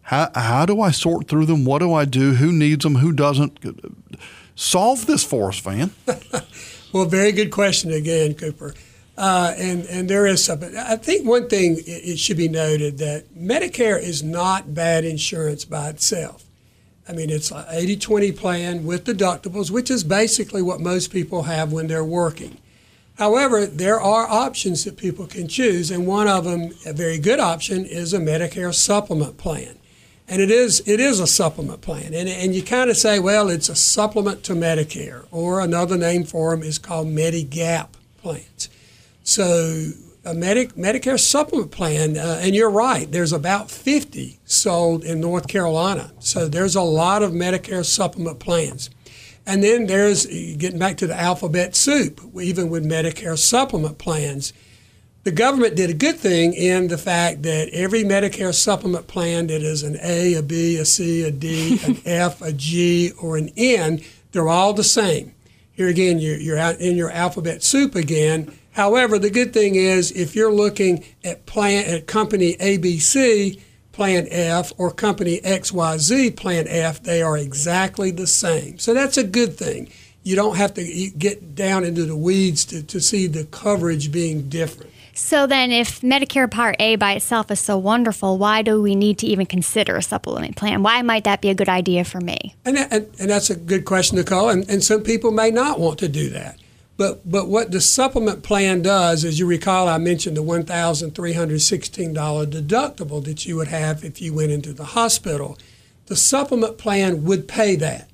How, 0.04 0.30
how 0.36 0.66
do 0.66 0.82
I 0.82 0.92
sort 0.92 1.28
through 1.28 1.46
them? 1.46 1.64
What 1.64 1.80
do 1.80 1.94
I 1.94 2.06
do? 2.06 2.34
Who 2.34 2.52
needs 2.52 2.84
them? 2.84 2.96
Who 2.96 3.14
doesn't? 3.14 3.58
Solve 4.56 5.06
this 5.06 5.24
for 5.24 5.50
us, 5.50 5.60
Van. 5.60 5.92
well, 6.94 7.06
very 7.06 7.32
good 7.32 7.52
question 7.52 7.92
again, 7.92 8.36
Cooper. 8.36 8.74
Uh, 9.18 9.54
and 9.58 9.86
and 9.86 10.10
there 10.10 10.26
is 10.26 10.44
something. 10.44 10.76
I 10.76 10.96
think 10.96 11.28
one 11.28 11.48
thing 11.48 11.78
it, 11.78 11.88
it 11.88 12.20
should 12.20 12.38
be 12.38 12.48
noted 12.48 12.98
that 12.98 13.34
Medicare 13.36 14.02
is 14.02 14.24
not 14.24 14.74
bad 14.74 15.06
insurance 15.06 15.66
by 15.66 15.90
itself. 15.90 16.46
I 17.08 17.12
mean, 17.12 17.30
it's 17.30 17.52
an 17.52 17.66
80 17.70 17.98
20 17.98 18.32
plan 18.32 18.86
with 18.86 19.06
deductibles, 19.06 19.70
which 19.70 19.92
is 19.92 20.04
basically 20.04 20.62
what 20.62 20.80
most 20.80 21.12
people 21.12 21.44
have 21.44 21.72
when 21.72 21.88
they're 21.88 22.04
working. 22.04 22.58
However, 23.18 23.68
there 23.68 24.02
are 24.02 24.28
options 24.28 24.86
that 24.86 24.98
people 24.98 25.28
can 25.28 25.48
choose, 25.48 25.92
and 25.92 26.08
one 26.08 26.28
of 26.28 26.46
them, 26.46 26.72
a 26.86 26.94
very 26.94 27.20
good 27.20 27.40
option, 27.40 27.86
is 27.86 28.14
a 28.14 28.20
Medicare 28.20 28.74
supplement 28.74 29.38
plan. 29.38 29.78
And 30.34 30.42
it 30.42 30.50
is, 30.50 30.82
it 30.88 31.00
is 31.00 31.20
a 31.20 31.28
supplement 31.28 31.82
plan. 31.82 32.12
And, 32.12 32.28
and 32.28 32.56
you 32.56 32.64
kind 32.64 32.90
of 32.90 32.98
say, 32.98 33.20
well, 33.20 33.52
it's 33.52 33.70
a 33.70 33.76
supplement 33.76 34.42
to 34.46 34.54
Medicare, 34.54 35.28
or 35.30 35.60
another 35.60 35.96
name 35.96 36.24
for 36.24 36.50
them 36.50 36.64
is 36.64 36.80
called 36.80 37.08
Medigap 37.08 37.90
plans. 38.18 38.68
So 39.24 39.92
a 40.26 40.34
Medic, 40.34 40.74
Medicare 40.74 41.20
supplement 41.20 41.70
plan, 41.70 42.18
uh, 42.18 42.40
and 42.42 42.56
you're 42.56 42.72
right, 42.72 43.12
there's 43.12 43.32
about 43.32 43.70
50 43.70 44.40
sold 44.44 45.04
in 45.04 45.22
North 45.22 45.48
Carolina. 45.48 46.12
So 46.18 46.48
there's 46.48 46.76
a 46.76 46.82
lot 46.82 47.22
of 47.22 47.32
Medicare 47.32 47.86
supplement 47.86 48.40
plans. 48.40 48.90
And 49.46 49.64
then 49.64 49.86
there's, 49.86 50.26
getting 50.26 50.80
back 50.80 50.98
to 50.98 51.06
the 51.06 51.16
alphabet 51.16 51.76
soup, 51.76 52.20
even 52.42 52.70
with 52.72 52.84
Medicare 52.84 53.38
supplement 53.38 54.00
plans, 54.00 54.52
the 55.24 55.32
government 55.32 55.76
did 55.76 55.90
a 55.90 55.94
good 55.94 56.18
thing 56.18 56.54
in 56.54 56.90
the 56.90 56.98
fact 56.98 57.44
that 57.44 57.70
every 57.70 58.04
Medicare 58.04 58.54
supplement 58.54 59.08
plan 59.08 59.48
that 59.48 59.62
is 59.62 59.82
an 59.82 59.98
A, 60.02 60.34
a 60.34 60.44
B, 60.44 60.78
a 60.78 60.86
C, 60.86 61.24
a 61.24 61.32
D, 61.32 61.80
an 61.86 62.02
F, 62.06 62.42
a 62.42 62.52
G, 62.52 63.12
or 63.22 63.38
an 63.38 63.50
N, 63.56 64.02
they're 64.32 64.50
all 64.50 64.74
the 64.74 64.84
same. 64.84 65.34
Here 65.72 65.88
again, 65.88 66.20
you're, 66.20 66.58
in 66.58 66.98
your 66.98 67.10
alphabet 67.10 67.64
soup 67.64 67.96
again. 67.96 68.54
However, 68.74 69.18
the 69.18 69.30
good 69.30 69.54
thing 69.54 69.76
is 69.76 70.12
if 70.12 70.36
you're 70.36 70.52
looking 70.52 71.04
at 71.24 71.46
plan 71.46 71.86
at 71.86 72.06
company 72.06 72.56
ABC, 72.58 73.62
plan 73.92 74.28
F, 74.30 74.74
or 74.78 74.92
company 74.92 75.40
XYZ, 75.42 76.36
plan 76.36 76.68
F, 76.68 77.02
they 77.02 77.22
are 77.22 77.38
exactly 77.38 78.12
the 78.12 78.28
same. 78.28 78.78
So 78.78 78.94
that's 78.94 79.18
a 79.18 79.24
good 79.24 79.56
thing. 79.56 79.90
You 80.24 80.36
don't 80.36 80.58
have 80.58 80.74
to 80.76 81.12
get 81.18 81.56
down 81.56 81.84
into 81.84 82.06
the 82.06 82.16
weeds 82.16 82.66
to, 82.66 82.84
to 82.84 83.00
see 83.00 83.28
the 83.28 83.46
coverage 83.46 84.12
being 84.12 84.50
different. 84.50 84.93
So 85.16 85.46
then, 85.46 85.72
if 85.72 86.02
Medicare 86.02 86.50
Part 86.50 86.76
A 86.80 86.96
by 86.96 87.14
itself 87.14 87.52
is 87.52 87.60
so 87.60 87.78
wonderful, 87.78 88.40
why 88.40 88.64
do 88.64 88.82
we 88.82 88.96
need 88.96 89.20
to 89.20 89.28
even 89.28 89.46
consider 89.46 89.96
a 89.96 90.02
supplement 90.02 90.56
plan? 90.56 90.82
Why 90.82 91.04
might 91.04 91.24
that 91.26 91.40
be 91.40 91.50
a 91.50 91.56
good 91.56 91.70
idea 91.70 92.04
for 92.04 92.20
me? 92.20 92.56
And, 92.66 92.78
and, 92.78 93.08
and 93.20 93.30
that's 93.30 93.52
a 93.52 93.56
good 93.56 93.86
question 93.86 94.22
call. 94.24 94.50
And, 94.50 94.68
and 94.70 94.84
some 94.84 95.04
people 95.04 95.30
may 95.32 95.52
not 95.52 95.80
want 95.80 96.00
to 96.00 96.08
do 96.08 96.30
that. 96.32 96.58
But, 96.98 97.30
but 97.30 97.48
what 97.48 97.72
the 97.72 97.82
supplement 97.82 98.44
plan 98.44 98.82
does, 98.82 99.24
as 99.26 99.40
you 99.40 99.46
recall, 99.46 99.88
I 99.88 99.98
mentioned 99.98 100.38
the 100.38 100.44
$1,316 100.44 102.14
deductible 102.46 103.24
that 103.26 103.46
you 103.46 103.56
would 103.56 103.68
have 103.68 104.04
if 104.04 104.22
you 104.22 104.34
went 104.34 104.52
into 104.52 104.74
the 104.74 104.86
hospital. 104.86 105.58
The 106.08 106.16
supplement 106.16 106.78
plan 106.78 107.24
would 107.24 107.48
pay 107.48 107.76
that. 107.78 108.10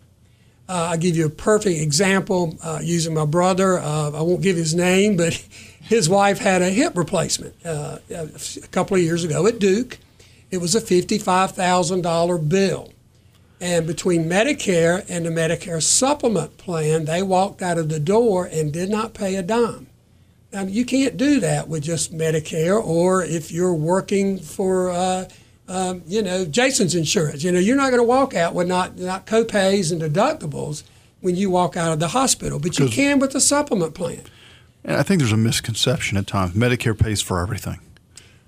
Uh, 0.67 0.89
I'll 0.91 0.97
give 0.97 1.17
you 1.17 1.25
a 1.25 1.31
perfect 1.31 1.81
example 1.81 2.57
uh, 2.63 2.79
using 2.81 3.13
my 3.15 3.25
brother. 3.25 3.79
Uh, 3.79 4.11
I 4.11 4.21
won't 4.21 4.41
give 4.41 4.55
his 4.55 4.75
name, 4.75 5.17
but 5.17 5.43
his 5.89 6.07
wife 6.07 6.37
had 6.37 6.61
a 6.61 6.69
hip 6.69 6.95
replacement 6.95 7.55
uh, 7.65 7.97
a 8.11 8.67
couple 8.67 8.95
of 8.95 9.01
years 9.01 9.23
ago 9.23 9.47
at 9.47 9.57
Duke. 9.57 9.97
It 10.51 10.59
was 10.59 10.75
a 10.75 10.81
$55,000 10.81 12.47
bill. 12.47 12.93
And 13.59 13.87
between 13.87 14.29
Medicare 14.29 15.03
and 15.09 15.25
the 15.25 15.31
Medicare 15.31 15.81
supplement 15.81 16.59
plan, 16.59 17.05
they 17.05 17.23
walked 17.23 17.63
out 17.63 17.79
of 17.79 17.89
the 17.89 17.99
door 17.99 18.45
and 18.45 18.71
did 18.71 18.91
not 18.91 19.15
pay 19.15 19.35
a 19.35 19.41
dime. 19.41 19.87
Now, 20.53 20.61
you 20.61 20.85
can't 20.85 21.17
do 21.17 21.39
that 21.39 21.67
with 21.67 21.81
just 21.81 22.15
Medicare, 22.15 22.79
or 22.79 23.23
if 23.23 23.51
you're 23.51 23.73
working 23.73 24.37
for, 24.37 24.91
uh, 24.91 25.27
um, 25.67 26.03
you 26.05 26.21
know, 26.21 26.45
Jason's 26.45 26.93
insurance. 26.93 27.43
You 27.43 27.51
know, 27.51 27.59
you're 27.59 27.75
not 27.75 27.89
going 27.89 27.99
to 27.99 28.03
walk 28.03 28.35
out 28.35 28.53
with 28.53 28.67
not, 28.67 28.95
not 28.95 29.25
copays 29.25 29.91
and 29.91 29.99
deductibles 29.99 30.83
when 31.21 31.35
you 31.35 31.49
walk 31.49 31.75
out 31.75 31.91
of 31.91 31.99
the 31.99 32.09
hospital, 32.09 32.59
but 32.59 32.77
you 32.77 32.89
can 32.89 33.17
with 33.17 33.31
the 33.31 33.41
supplement 33.41 33.95
plan. 33.95 34.21
And 34.83 34.97
I 34.97 35.03
think 35.03 35.19
there's 35.19 35.31
a 35.31 35.37
misconception 35.37 36.17
at 36.17 36.27
times. 36.27 36.53
Medicare 36.53 36.97
pays 36.97 37.21
for 37.21 37.41
everything. 37.41 37.79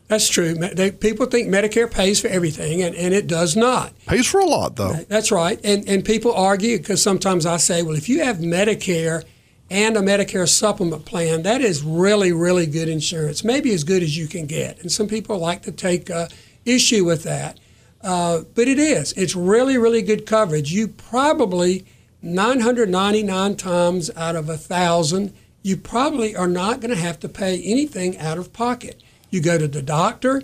That's 0.07 0.27
true. 0.27 0.55
They, 0.55 0.91
people 0.91 1.25
think 1.25 1.47
Medicare 1.47 1.89
pays 1.89 2.19
for 2.19 2.27
everything, 2.27 2.83
and, 2.83 2.93
and 2.95 3.13
it 3.13 3.27
does 3.27 3.55
not. 3.55 3.93
Pays 4.07 4.27
for 4.27 4.41
a 4.41 4.45
lot, 4.45 4.75
though. 4.75 4.91
That's 5.07 5.31
right. 5.31 5.57
And, 5.63 5.87
and 5.87 6.03
people 6.03 6.33
argue 6.33 6.77
because 6.77 7.01
sometimes 7.01 7.45
I 7.45 7.55
say, 7.55 7.81
well, 7.81 7.95
if 7.95 8.09
you 8.09 8.21
have 8.21 8.39
Medicare 8.39 9.23
and 9.69 9.95
a 9.95 10.01
Medicare 10.01 10.49
supplement 10.49 11.05
plan, 11.05 11.43
that 11.43 11.61
is 11.61 11.81
really, 11.81 12.33
really 12.33 12.65
good 12.65 12.89
insurance, 12.89 13.45
maybe 13.45 13.73
as 13.73 13.85
good 13.85 14.03
as 14.03 14.17
you 14.17 14.27
can 14.27 14.47
get. 14.47 14.81
And 14.81 14.91
some 14.91 15.07
people 15.07 15.37
like 15.37 15.61
to 15.61 15.71
take 15.71 16.09
uh, 16.09 16.27
issue 16.65 17.05
with 17.05 17.23
that. 17.23 17.57
Uh, 18.03 18.41
but 18.53 18.67
it 18.67 18.79
is. 18.79 19.13
It's 19.13 19.33
really, 19.33 19.77
really 19.77 20.01
good 20.01 20.25
coverage. 20.25 20.73
You 20.73 20.89
probably, 20.89 21.85
999 22.21 23.55
times 23.55 24.11
out 24.17 24.35
of 24.35 24.49
a 24.49 24.53
1,000, 24.53 25.33
you 25.61 25.77
probably 25.77 26.35
are 26.35 26.47
not 26.47 26.79
going 26.79 26.93
to 26.93 27.01
have 27.01 27.19
to 27.19 27.29
pay 27.29 27.61
anything 27.63 28.17
out 28.17 28.37
of 28.37 28.53
pocket. 28.53 29.01
You 29.29 29.41
go 29.41 29.57
to 29.57 29.67
the 29.67 29.81
doctor. 29.81 30.43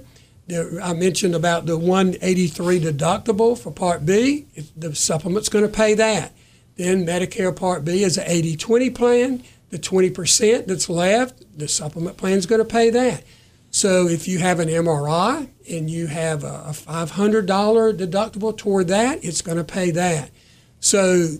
I 0.82 0.94
mentioned 0.94 1.36
about 1.36 1.66
the 1.66 1.78
183 1.78 2.80
deductible 2.80 3.58
for 3.58 3.72
Part 3.72 4.06
B. 4.06 4.46
The 4.76 4.96
supplement's 4.96 5.50
going 5.50 5.66
to 5.66 5.72
pay 5.72 5.94
that. 5.96 6.34
Then 6.76 7.06
Medicare 7.06 7.56
Part 7.56 7.84
B 7.84 8.04
is 8.04 8.18
an 8.18 8.28
80-20 8.28 8.96
plan. 8.96 9.44
The 9.70 9.80
20% 9.80 10.68
that's 10.68 10.90
left, 10.90 11.44
the 11.58 11.68
supplement 11.68 12.16
plan 12.16 12.38
is 12.38 12.46
going 12.46 12.60
to 12.60 12.66
pay 12.66 12.90
that. 12.92 13.24
So 13.70 14.08
if 14.08 14.26
you 14.28 14.40
have 14.40 14.62
an 14.62 14.70
MRI 14.70 15.50
and 15.70 15.90
you 15.90 16.08
have 16.08 16.46
a 16.46 16.70
$500 16.72 17.46
deductible 17.46 18.58
toward 18.58 18.88
that, 18.88 19.26
it's 19.26 19.42
going 19.42 19.58
to 19.58 19.66
pay 19.66 19.92
that. 19.92 20.32
So 20.80 21.32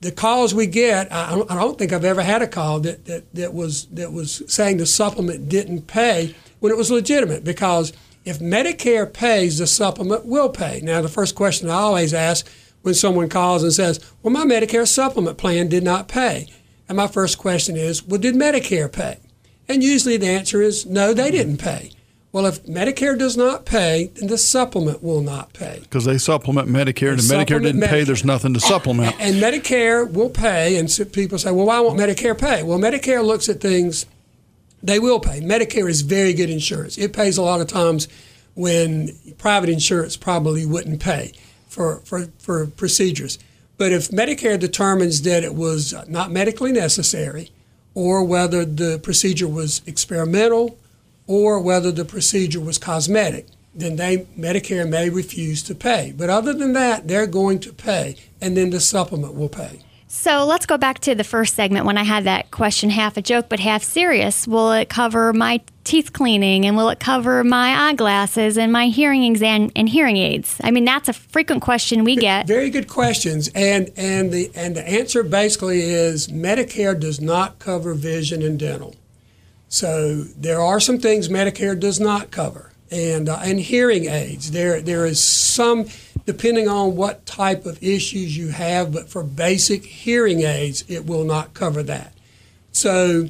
the 0.00 0.12
calls 0.12 0.54
we 0.54 0.66
get, 0.66 1.12
I 1.12 1.34
don't 1.48 1.78
think 1.78 1.92
I've 1.92 2.04
ever 2.04 2.22
had 2.22 2.42
a 2.42 2.46
call 2.46 2.80
that, 2.80 3.06
that, 3.06 3.34
that 3.34 3.54
was 3.54 3.86
that 3.86 4.12
was 4.12 4.42
saying 4.46 4.76
the 4.76 4.86
supplement 4.86 5.48
didn't 5.48 5.86
pay 5.86 6.34
when 6.60 6.70
it 6.70 6.76
was 6.76 6.90
legitimate 6.90 7.44
because 7.44 7.92
if 8.24 8.38
Medicare 8.40 9.10
pays, 9.10 9.58
the 9.58 9.66
supplement 9.66 10.26
will 10.26 10.48
pay. 10.48 10.80
Now, 10.82 11.00
the 11.00 11.08
first 11.08 11.34
question 11.34 11.70
I 11.70 11.74
always 11.74 12.12
ask, 12.12 12.46
when 12.86 12.94
someone 12.94 13.28
calls 13.28 13.64
and 13.64 13.72
says, 13.72 13.98
Well, 14.22 14.32
my 14.32 14.44
Medicare 14.44 14.86
supplement 14.86 15.38
plan 15.38 15.68
did 15.68 15.82
not 15.82 16.06
pay. 16.06 16.46
And 16.88 16.96
my 16.96 17.08
first 17.08 17.36
question 17.36 17.76
is, 17.76 18.04
Well, 18.04 18.20
did 18.20 18.36
Medicare 18.36 18.90
pay? 18.90 19.18
And 19.68 19.82
usually 19.82 20.16
the 20.16 20.28
answer 20.28 20.62
is, 20.62 20.86
No, 20.86 21.12
they 21.12 21.32
didn't 21.32 21.56
pay. 21.56 21.90
Well, 22.36 22.44
if 22.44 22.66
Medicare 22.66 23.18
does 23.18 23.34
not 23.34 23.64
pay, 23.64 24.10
then 24.14 24.28
the 24.28 24.36
supplement 24.36 25.02
will 25.02 25.22
not 25.22 25.54
pay. 25.54 25.78
Because 25.80 26.04
they 26.04 26.18
supplement 26.18 26.68
Medicare, 26.68 27.12
and 27.12 27.18
They 27.18 27.34
Medicare 27.34 27.62
didn't 27.62 27.80
supplement 27.80 27.90
pay. 27.90 28.04
There's 28.04 28.26
nothing 28.26 28.52
to 28.52 28.60
supplement. 28.60 29.16
And 29.20 29.36
Medicare 29.36 30.06
will 30.12 30.28
pay, 30.28 30.76
and 30.76 30.90
so 30.90 31.06
people 31.06 31.38
say, 31.38 31.50
well, 31.50 31.64
why 31.64 31.80
won't 31.80 31.98
Medicare 31.98 32.38
pay? 32.38 32.62
Well, 32.62 32.78
Medicare 32.78 33.24
looks 33.24 33.48
at 33.48 33.62
things, 33.62 34.04
they 34.82 34.98
will 34.98 35.18
pay. 35.18 35.40
Medicare 35.40 35.88
is 35.88 36.02
very 36.02 36.34
good 36.34 36.50
insurance. 36.50 36.98
It 36.98 37.14
pays 37.14 37.38
a 37.38 37.42
lot 37.42 37.62
of 37.62 37.68
times 37.68 38.06
when 38.52 39.16
private 39.38 39.70
insurance 39.70 40.18
probably 40.18 40.66
wouldn't 40.66 41.00
pay 41.00 41.32
for, 41.68 42.00
for, 42.00 42.26
for 42.38 42.66
procedures. 42.66 43.38
But 43.78 43.92
if 43.92 44.10
Medicare 44.10 44.60
determines 44.60 45.22
that 45.22 45.42
it 45.42 45.54
was 45.54 45.94
not 46.06 46.30
medically 46.30 46.72
necessary, 46.72 47.50
or 47.94 48.22
whether 48.22 48.66
the 48.66 48.98
procedure 48.98 49.48
was 49.48 49.80
experimental, 49.86 50.76
or 51.26 51.60
whether 51.60 51.90
the 51.90 52.04
procedure 52.04 52.60
was 52.60 52.78
cosmetic, 52.78 53.46
then 53.74 53.96
they 53.96 54.18
Medicare 54.38 54.88
may 54.88 55.10
refuse 55.10 55.62
to 55.64 55.74
pay. 55.74 56.12
But 56.16 56.30
other 56.30 56.52
than 56.52 56.72
that, 56.72 57.08
they're 57.08 57.26
going 57.26 57.60
to 57.60 57.72
pay, 57.72 58.16
and 58.40 58.56
then 58.56 58.70
the 58.70 58.80
supplement 58.80 59.34
will 59.34 59.48
pay. 59.48 59.80
So 60.08 60.46
let's 60.46 60.66
go 60.66 60.78
back 60.78 61.00
to 61.00 61.14
the 61.16 61.24
first 61.24 61.54
segment 61.54 61.84
when 61.84 61.98
I 61.98 62.04
had 62.04 62.24
that 62.24 62.52
question 62.52 62.90
half 62.90 63.16
a 63.16 63.22
joke 63.22 63.48
but 63.48 63.58
half 63.58 63.82
serious. 63.82 64.46
Will 64.46 64.70
it 64.72 64.88
cover 64.88 65.32
my 65.32 65.60
teeth 65.82 66.12
cleaning 66.12 66.64
and 66.64 66.76
will 66.76 66.88
it 66.90 67.00
cover 67.00 67.42
my 67.42 67.88
eyeglasses 67.88 68.56
and 68.56 68.72
my 68.72 68.86
hearing 68.86 69.24
exam 69.24 69.70
and 69.74 69.88
hearing 69.88 70.16
aids? 70.16 70.60
I 70.62 70.70
mean, 70.70 70.84
that's 70.84 71.08
a 71.08 71.12
frequent 71.12 71.62
question 71.62 72.04
we 72.04 72.14
get. 72.14 72.46
Very 72.46 72.70
good 72.70 72.88
questions, 72.88 73.50
and 73.54 73.90
and 73.96 74.32
the 74.32 74.50
and 74.54 74.76
the 74.76 74.88
answer 74.88 75.24
basically 75.24 75.82
is 75.82 76.28
Medicare 76.28 76.98
does 76.98 77.20
not 77.20 77.58
cover 77.58 77.92
vision 77.92 78.42
and 78.42 78.58
dental. 78.58 78.94
So 79.68 80.22
there 80.22 80.60
are 80.60 80.80
some 80.80 80.98
things 80.98 81.28
Medicare 81.28 81.78
does 81.78 81.98
not 81.98 82.30
cover, 82.30 82.72
and 82.90 83.28
uh, 83.28 83.40
and 83.42 83.58
hearing 83.58 84.06
aids. 84.06 84.52
There 84.52 84.80
there 84.80 85.06
is 85.06 85.22
some 85.22 85.86
depending 86.26 86.68
on 86.68 86.96
what 86.96 87.24
type 87.24 87.64
of 87.64 87.82
issues 87.82 88.36
you 88.36 88.48
have, 88.48 88.92
but 88.92 89.08
for 89.08 89.22
basic 89.22 89.84
hearing 89.84 90.42
aids, 90.42 90.84
it 90.88 91.06
will 91.06 91.24
not 91.24 91.54
cover 91.54 91.82
that. 91.84 92.12
So, 92.72 93.28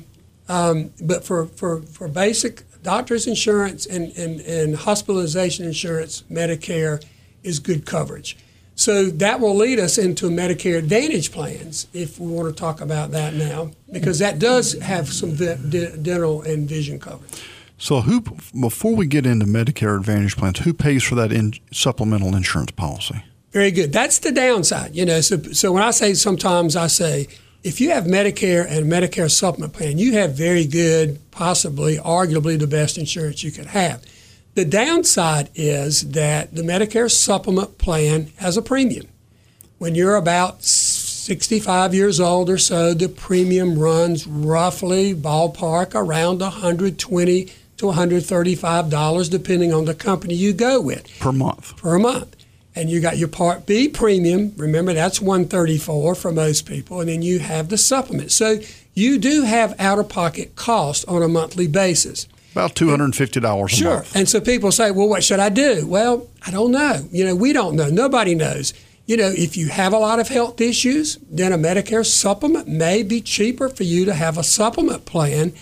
um, 0.49 0.93
but 1.01 1.23
for, 1.23 1.47
for, 1.47 1.83
for 1.83 2.09
basic 2.09 2.65
doctor's 2.83 3.27
insurance 3.27 3.85
and, 3.85 4.11
and, 4.17 4.41
and 4.41 4.75
hospitalization 4.77 5.67
insurance, 5.67 6.23
Medicare 6.31 7.05
is 7.43 7.59
good 7.59 7.85
coverage. 7.85 8.39
So 8.77 9.07
that 9.07 9.41
will 9.41 9.57
lead 9.57 9.79
us 9.79 9.97
into 9.97 10.29
Medicare 10.29 10.79
Advantage 10.79 11.33
plans 11.33 11.87
if 11.95 12.21
we 12.21 12.31
want 12.31 12.55
to 12.55 12.59
talk 12.59 12.83
about 12.83 13.11
that 13.13 13.33
now, 13.33 13.71
because 13.91 14.19
that 14.19 14.39
does 14.39 14.75
have 14.81 15.09
some 15.09 15.35
dental 15.35 16.43
and 16.43 16.69
vision 16.69 17.01
coverage. 17.01 17.43
So, 17.79 18.03
who 18.03 18.21
before 18.59 18.95
we 18.95 19.07
get 19.07 19.27
into 19.27 19.47
Medicare 19.47 19.97
Advantage 19.99 20.37
plans, 20.37 20.61
who 20.61 20.73
pays 20.73 21.03
for 21.03 21.15
that 21.17 21.33
in, 21.33 21.55
supplemental 21.73 22.35
insurance 22.37 22.71
policy? 22.71 23.25
Very 23.51 23.71
good. 23.71 23.93
That's 23.93 24.19
the 24.19 24.33
downside, 24.33 24.95
you 24.95 25.07
know. 25.07 25.21
So, 25.23 25.43
so 25.43 25.73
when 25.73 25.83
I 25.83 25.91
say 25.91 26.13
sometimes 26.15 26.77
I 26.77 26.87
say, 26.87 27.29
if 27.65 27.81
you 27.81 27.91
have 27.91 28.05
Medicare 28.05 28.67
and 28.71 28.91
Medicare 28.91 29.31
supplement 29.31 29.73
plan, 29.73 29.99
you 29.99 30.13
have 30.13 30.35
very 30.35 30.67
good, 30.67 31.19
possibly, 31.31 31.97
arguably 31.97 32.59
the 32.59 32.67
best 32.67 32.99
insurance 32.99 33.43
you 33.43 33.51
could 33.51 33.67
have. 33.67 34.03
The 34.57 34.65
downside 34.65 35.51
is 35.55 36.13
that 36.13 36.55
the 36.55 36.63
Medicare 36.63 37.11
supplement 37.11 37.77
plan 37.77 38.33
has 38.39 38.57
a 38.57 38.63
premium. 38.63 39.07
When 39.77 39.95
you're 39.95 40.17
about 40.17 40.65
65 40.65 41.93
years 41.93 42.19
old 42.19 42.49
or 42.49 42.57
so, 42.57 42.95
the 42.95 43.11
premium 43.11 43.79
runs 43.79 44.27
roughly 44.27 45.15
ballpark 45.15 45.95
around 45.95 46.41
120 46.41 47.49
to 47.77 47.87
135 47.87 48.89
dollars, 48.89 49.29
depending 49.29 49.75
on 49.75 49.85
the 49.85 49.95
company 49.95 50.33
you 50.33 50.55
go 50.55 50.81
with 50.81 51.07
Per 51.21 51.33
month. 51.33 51.77
per 51.77 51.99
month. 51.99 52.35
And 52.75 52.89
you 52.89 53.03
got 53.03 53.19
your 53.19 53.29
Part 53.29 53.67
B 53.67 53.91
premium. 53.91 54.55
Remember, 54.57 54.95
that's 54.95 55.21
134 55.21 56.15
for 56.15 56.33
most 56.33 56.65
people. 56.65 57.01
And 57.01 57.11
then 57.11 57.21
you 57.21 57.41
have 57.41 57.69
the 57.69 57.77
supplement. 57.77 58.33
So 58.33 58.61
you 58.95 59.19
do 59.19 59.43
have 59.43 59.79
out 59.79 59.99
of 59.99 60.09
pocket 60.09 60.57
costs 60.57 61.05
on 61.05 61.23
a 61.23 61.29
monthly 61.29 61.67
basis. 61.67 62.27
About 62.57 62.75
two 62.75 62.89
hundred 62.89 63.05
and 63.05 63.17
fifty 63.17 63.39
dollars 63.39 63.79
a 63.79 63.85
month. 63.85 63.93
Sure. 63.93 63.95
month. 63.97 64.17
And 64.17 64.27
so 64.27 64.41
people 64.41 64.73
say, 64.73 64.91
well, 64.91 65.09
what 65.09 65.23
should 65.23 65.41
I 65.41 65.51
do? 65.51 65.87
Well, 65.87 66.27
I 66.47 66.51
don't 66.51 66.73
know. 66.73 67.07
You 67.13 67.27
know, 67.27 67.37
we 67.37 67.53
don't 67.53 67.77
know. 67.77 67.91
Nobody 67.91 68.35
knows. 68.35 68.73
You 69.05 69.19
know, 69.19 69.29
if 69.29 69.59
you 69.59 69.69
have 69.69 69.93
a 69.93 69.99
lot 69.99 70.21
of 70.21 70.29
health 70.29 70.61
issues, 70.61 71.19
then 71.31 71.53
a 71.53 71.59
Medicare 71.59 72.05
supplement 72.05 72.67
may 72.67 73.03
be 73.03 73.21
cheaper 73.21 73.69
for 73.69 73.83
you 73.83 74.07
to 74.07 74.15
have 74.15 74.39
a 74.39 74.43
supplement 74.43 75.05
plan 75.05 75.53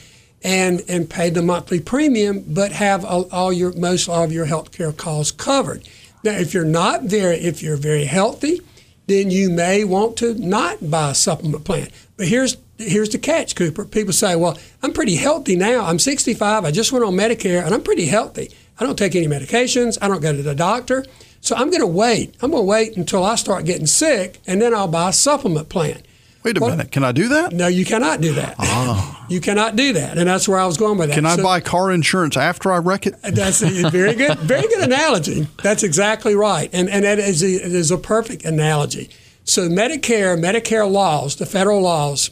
and 0.44 0.83
and 0.88 1.11
pay 1.11 1.30
the 1.30 1.42
monthly 1.42 1.80
premium, 1.80 2.44
but 2.46 2.70
have 2.70 3.04
all, 3.04 3.28
all 3.33 3.52
your 3.52 3.72
most 3.72 4.09
all 4.09 4.22
of 4.22 4.33
your 4.33 4.44
health 4.44 4.70
care 4.70 4.92
costs 4.92 5.33
covered. 5.33 5.88
Now, 6.22 6.33
if 6.33 6.54
you're 6.54 6.64
not 6.64 7.02
very, 7.02 7.38
if 7.38 7.61
you're 7.61 7.76
very 7.76 8.04
healthy, 8.04 8.61
then 9.09 9.33
you 9.33 9.50
may 9.50 9.83
want 9.83 10.16
to 10.18 10.35
not 10.35 10.90
buy 10.90 11.11
a 11.11 11.14
supplement 11.14 11.64
plan. 11.64 11.88
But 12.16 12.28
here's 12.28 12.57
here's 12.78 13.08
the 13.10 13.18
catch, 13.18 13.54
Cooper. 13.56 13.84
People 13.84 14.12
say, 14.12 14.37
"Well, 14.37 14.58
I'm 14.82 14.92
pretty 14.92 15.16
healthy 15.16 15.56
now. 15.56 15.84
I'm 15.84 15.98
65. 15.98 16.64
I 16.64 16.70
just 16.70 16.92
went 16.92 17.04
on 17.04 17.14
Medicare, 17.14 17.64
and 17.64 17.74
I'm 17.74 17.82
pretty 17.82 18.06
healthy. 18.06 18.50
I 18.78 18.84
don't 18.84 18.98
take 18.98 19.14
any 19.14 19.26
medications. 19.28 19.98
I 20.02 20.08
don't 20.08 20.20
go 20.22 20.32
to 20.34 20.42
the 20.42 20.54
doctor. 20.54 21.04
So 21.40 21.54
I'm 21.56 21.68
going 21.70 21.82
to 21.82 21.87
wait. 21.87 22.34
I'm 22.42 22.50
going 22.52 22.62
to 22.62 22.66
wait 22.66 22.96
until 22.96 23.22
I 23.24 23.34
start 23.34 23.66
getting 23.66 23.87
sick, 23.87 24.40
and 24.46 24.60
then 24.62 24.74
I'll 24.74 24.88
buy 24.88 25.10
a 25.10 25.12
supplement 25.12 25.68
plan." 25.68 26.02
Wait 26.42 26.58
a 26.58 26.60
Well- 26.60 26.70
minute. 26.70 26.90
Can 26.92 27.04
I 27.04 27.12
do 27.12 27.28
that? 27.28 27.52
No, 27.54 27.68
you 27.68 27.87
cannot 27.87 28.20
do 28.20 28.34
that. 28.34 28.56
Oh. 28.58 29.24
You 29.30 29.40
cannot 29.40 29.76
do 29.76 29.94
that, 29.94 30.18
and 30.18 30.28
that's 30.28 30.46
where 30.46 30.58
I 30.58 30.66
was 30.66 30.76
going 30.76 30.98
with 30.98 31.08
that. 31.08 31.14
Can 31.14 31.24
I 31.24 31.37
So- 31.37 31.42
buy 31.42 31.60
car 31.60 31.90
insurance 31.90 32.37
after 32.37 32.70
I 32.70 32.76
wreck 32.78 33.06
it? 33.06 33.14
that's 33.22 33.62
a 33.62 33.88
very 33.88 34.14
good, 34.14 34.38
very 34.40 34.60
good 34.68 34.80
analogy. 34.82 35.46
That's 35.62 35.82
exactly 35.82 36.34
right, 36.34 36.68
and 36.74 36.90
and 36.90 37.04
that 37.06 37.18
is 37.18 37.42
a, 37.42 37.46
it 37.46 37.72
is 37.74 37.90
a 37.90 37.96
perfect 37.96 38.44
analogy. 38.44 39.08
So 39.44 39.70
Medicare, 39.70 40.38
Medicare 40.38 40.90
laws, 40.90 41.37
the 41.37 41.46
federal 41.46 41.80
laws, 41.80 42.28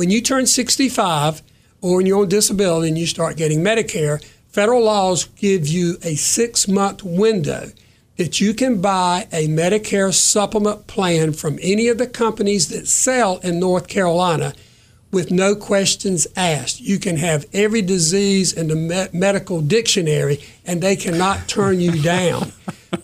when 0.00 0.08
you 0.08 0.22
turn 0.22 0.46
65 0.46 1.42
or 1.82 1.96
when 1.96 2.06
you're 2.06 2.22
on 2.22 2.28
disability 2.30 2.88
and 2.88 2.96
you 2.96 3.06
start 3.06 3.36
getting 3.36 3.60
Medicare, 3.60 4.24
federal 4.48 4.82
laws 4.82 5.24
give 5.36 5.68
you 5.68 5.98
a 6.02 6.14
six 6.14 6.66
month 6.66 7.02
window 7.02 7.68
that 8.16 8.40
you 8.40 8.54
can 8.54 8.80
buy 8.80 9.28
a 9.30 9.46
Medicare 9.46 10.10
supplement 10.14 10.86
plan 10.86 11.34
from 11.34 11.58
any 11.60 11.88
of 11.88 11.98
the 11.98 12.06
companies 12.06 12.70
that 12.70 12.88
sell 12.88 13.40
in 13.40 13.60
North 13.60 13.88
Carolina 13.88 14.54
with 15.12 15.30
no 15.30 15.54
questions 15.54 16.26
asked. 16.34 16.80
You 16.80 16.98
can 16.98 17.18
have 17.18 17.44
every 17.52 17.82
disease 17.82 18.54
in 18.54 18.68
the 18.68 18.76
me- 18.76 19.08
medical 19.12 19.60
dictionary 19.60 20.40
and 20.64 20.80
they 20.80 20.96
cannot 20.96 21.46
turn 21.46 21.78
you 21.78 22.00
down. 22.00 22.52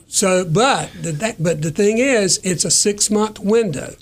So, 0.08 0.44
but 0.44 0.90
the, 1.02 1.12
that, 1.12 1.40
but 1.40 1.62
the 1.62 1.70
thing 1.70 1.98
is, 1.98 2.40
it's 2.42 2.64
a 2.64 2.70
six 2.70 3.08
month 3.08 3.38
window. 3.38 3.94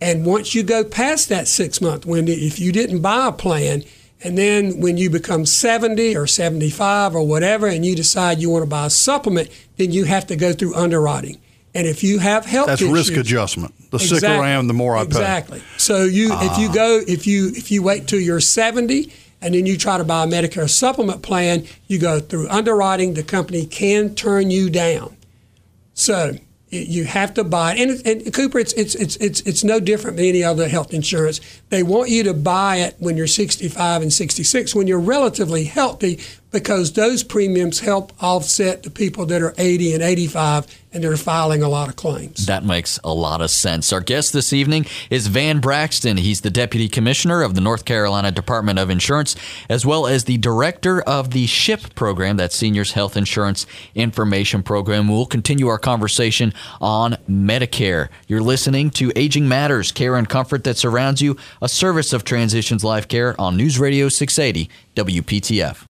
And 0.00 0.24
once 0.24 0.54
you 0.54 0.62
go 0.62 0.84
past 0.84 1.28
that 1.28 1.48
six 1.48 1.80
month 1.80 2.06
window, 2.06 2.32
if 2.32 2.58
you 2.58 2.72
didn't 2.72 3.00
buy 3.00 3.28
a 3.28 3.32
plan, 3.32 3.84
and 4.22 4.36
then 4.36 4.80
when 4.80 4.96
you 4.96 5.10
become 5.10 5.46
70 5.46 6.16
or 6.16 6.26
75 6.26 7.14
or 7.14 7.26
whatever, 7.26 7.66
and 7.66 7.84
you 7.84 7.94
decide 7.94 8.38
you 8.38 8.50
want 8.50 8.62
to 8.62 8.68
buy 8.68 8.86
a 8.86 8.90
supplement, 8.90 9.48
then 9.76 9.92
you 9.92 10.04
have 10.04 10.26
to 10.28 10.36
go 10.36 10.52
through 10.52 10.74
underwriting. 10.74 11.40
And 11.74 11.86
if 11.86 12.02
you 12.02 12.18
have 12.18 12.44
health 12.44 12.66
That's 12.66 12.82
issues, 12.82 12.92
risk 12.92 13.16
adjustment. 13.16 13.74
The 13.90 13.98
sicker 13.98 14.26
I 14.26 14.50
am, 14.50 14.66
the 14.66 14.74
more 14.74 14.96
I 14.96 15.02
pay. 15.02 15.06
Exactly. 15.06 15.62
So 15.76 16.04
you, 16.04 16.30
if 16.32 16.58
you 16.58 16.68
ah. 16.70 16.74
go, 16.74 17.00
if 17.06 17.26
you 17.26 17.48
if 17.54 17.70
you 17.70 17.82
wait 17.82 18.08
till 18.08 18.20
you're 18.20 18.40
70 18.40 19.12
and 19.40 19.54
then 19.54 19.66
you 19.66 19.76
try 19.76 19.98
to 19.98 20.04
buy 20.04 20.24
a 20.24 20.26
Medicare 20.26 20.68
supplement 20.68 21.22
plan, 21.22 21.66
you 21.86 21.98
go 21.98 22.20
through 22.20 22.48
underwriting. 22.48 23.14
The 23.14 23.22
company 23.22 23.66
can 23.66 24.14
turn 24.14 24.50
you 24.50 24.70
down. 24.70 25.16
So 25.94 26.32
you 26.70 27.04
have 27.04 27.34
to 27.34 27.44
buy 27.44 27.74
it. 27.74 28.06
And, 28.06 28.06
and 28.24 28.34
Cooper, 28.34 28.58
it's, 28.58 28.72
it's, 28.74 28.94
it's, 28.94 29.16
it's, 29.16 29.40
it's 29.42 29.64
no 29.64 29.80
different 29.80 30.16
than 30.16 30.26
any 30.26 30.44
other 30.44 30.68
health 30.68 30.92
insurance. 30.92 31.40
They 31.70 31.82
want 31.82 32.10
you 32.10 32.22
to 32.24 32.34
buy 32.34 32.76
it 32.76 32.96
when 32.98 33.16
you're 33.16 33.26
65 33.26 34.02
and 34.02 34.12
66, 34.12 34.74
when 34.74 34.86
you're 34.86 35.00
relatively 35.00 35.64
healthy, 35.64 36.20
because 36.50 36.92
those 36.92 37.22
premiums 37.22 37.80
help 37.80 38.12
offset 38.22 38.82
the 38.82 38.90
people 38.90 39.26
that 39.26 39.42
are 39.42 39.54
80 39.58 39.94
and 39.94 40.02
85 40.02 40.66
and 40.92 41.04
they're 41.04 41.16
filing 41.16 41.62
a 41.62 41.68
lot 41.68 41.88
of 41.88 41.96
claims. 41.96 42.46
That 42.46 42.64
makes 42.64 42.98
a 43.04 43.12
lot 43.12 43.40
of 43.40 43.50
sense. 43.50 43.92
Our 43.92 44.00
guest 44.00 44.32
this 44.32 44.52
evening 44.52 44.86
is 45.10 45.26
Van 45.26 45.60
Braxton. 45.60 46.16
He's 46.16 46.40
the 46.40 46.50
Deputy 46.50 46.88
Commissioner 46.88 47.42
of 47.42 47.54
the 47.54 47.60
North 47.60 47.84
Carolina 47.84 48.32
Department 48.32 48.78
of 48.78 48.88
Insurance, 48.88 49.36
as 49.68 49.84
well 49.84 50.06
as 50.06 50.24
the 50.24 50.38
Director 50.38 51.02
of 51.02 51.30
the 51.32 51.46
SHIP 51.46 51.94
program, 51.94 52.38
that 52.38 52.52
Seniors 52.52 52.92
Health 52.92 53.16
Insurance 53.16 53.66
Information 53.94 54.62
Program. 54.62 55.08
We'll 55.08 55.26
continue 55.26 55.68
our 55.68 55.78
conversation 55.78 56.54
on 56.80 57.18
Medicare. 57.28 58.08
You're 58.26 58.40
listening 58.40 58.90
to 58.92 59.12
Aging 59.14 59.46
Matters, 59.46 59.92
Care 59.92 60.16
and 60.16 60.28
Comfort 60.28 60.64
That 60.64 60.78
Surrounds 60.78 61.20
You, 61.20 61.36
a 61.60 61.68
service 61.68 62.12
of 62.12 62.24
Transitions 62.24 62.82
Life 62.82 63.08
Care 63.08 63.38
on 63.38 63.56
News 63.56 63.78
Radio 63.78 64.08
680 64.08 64.70
WPTF. 64.96 65.87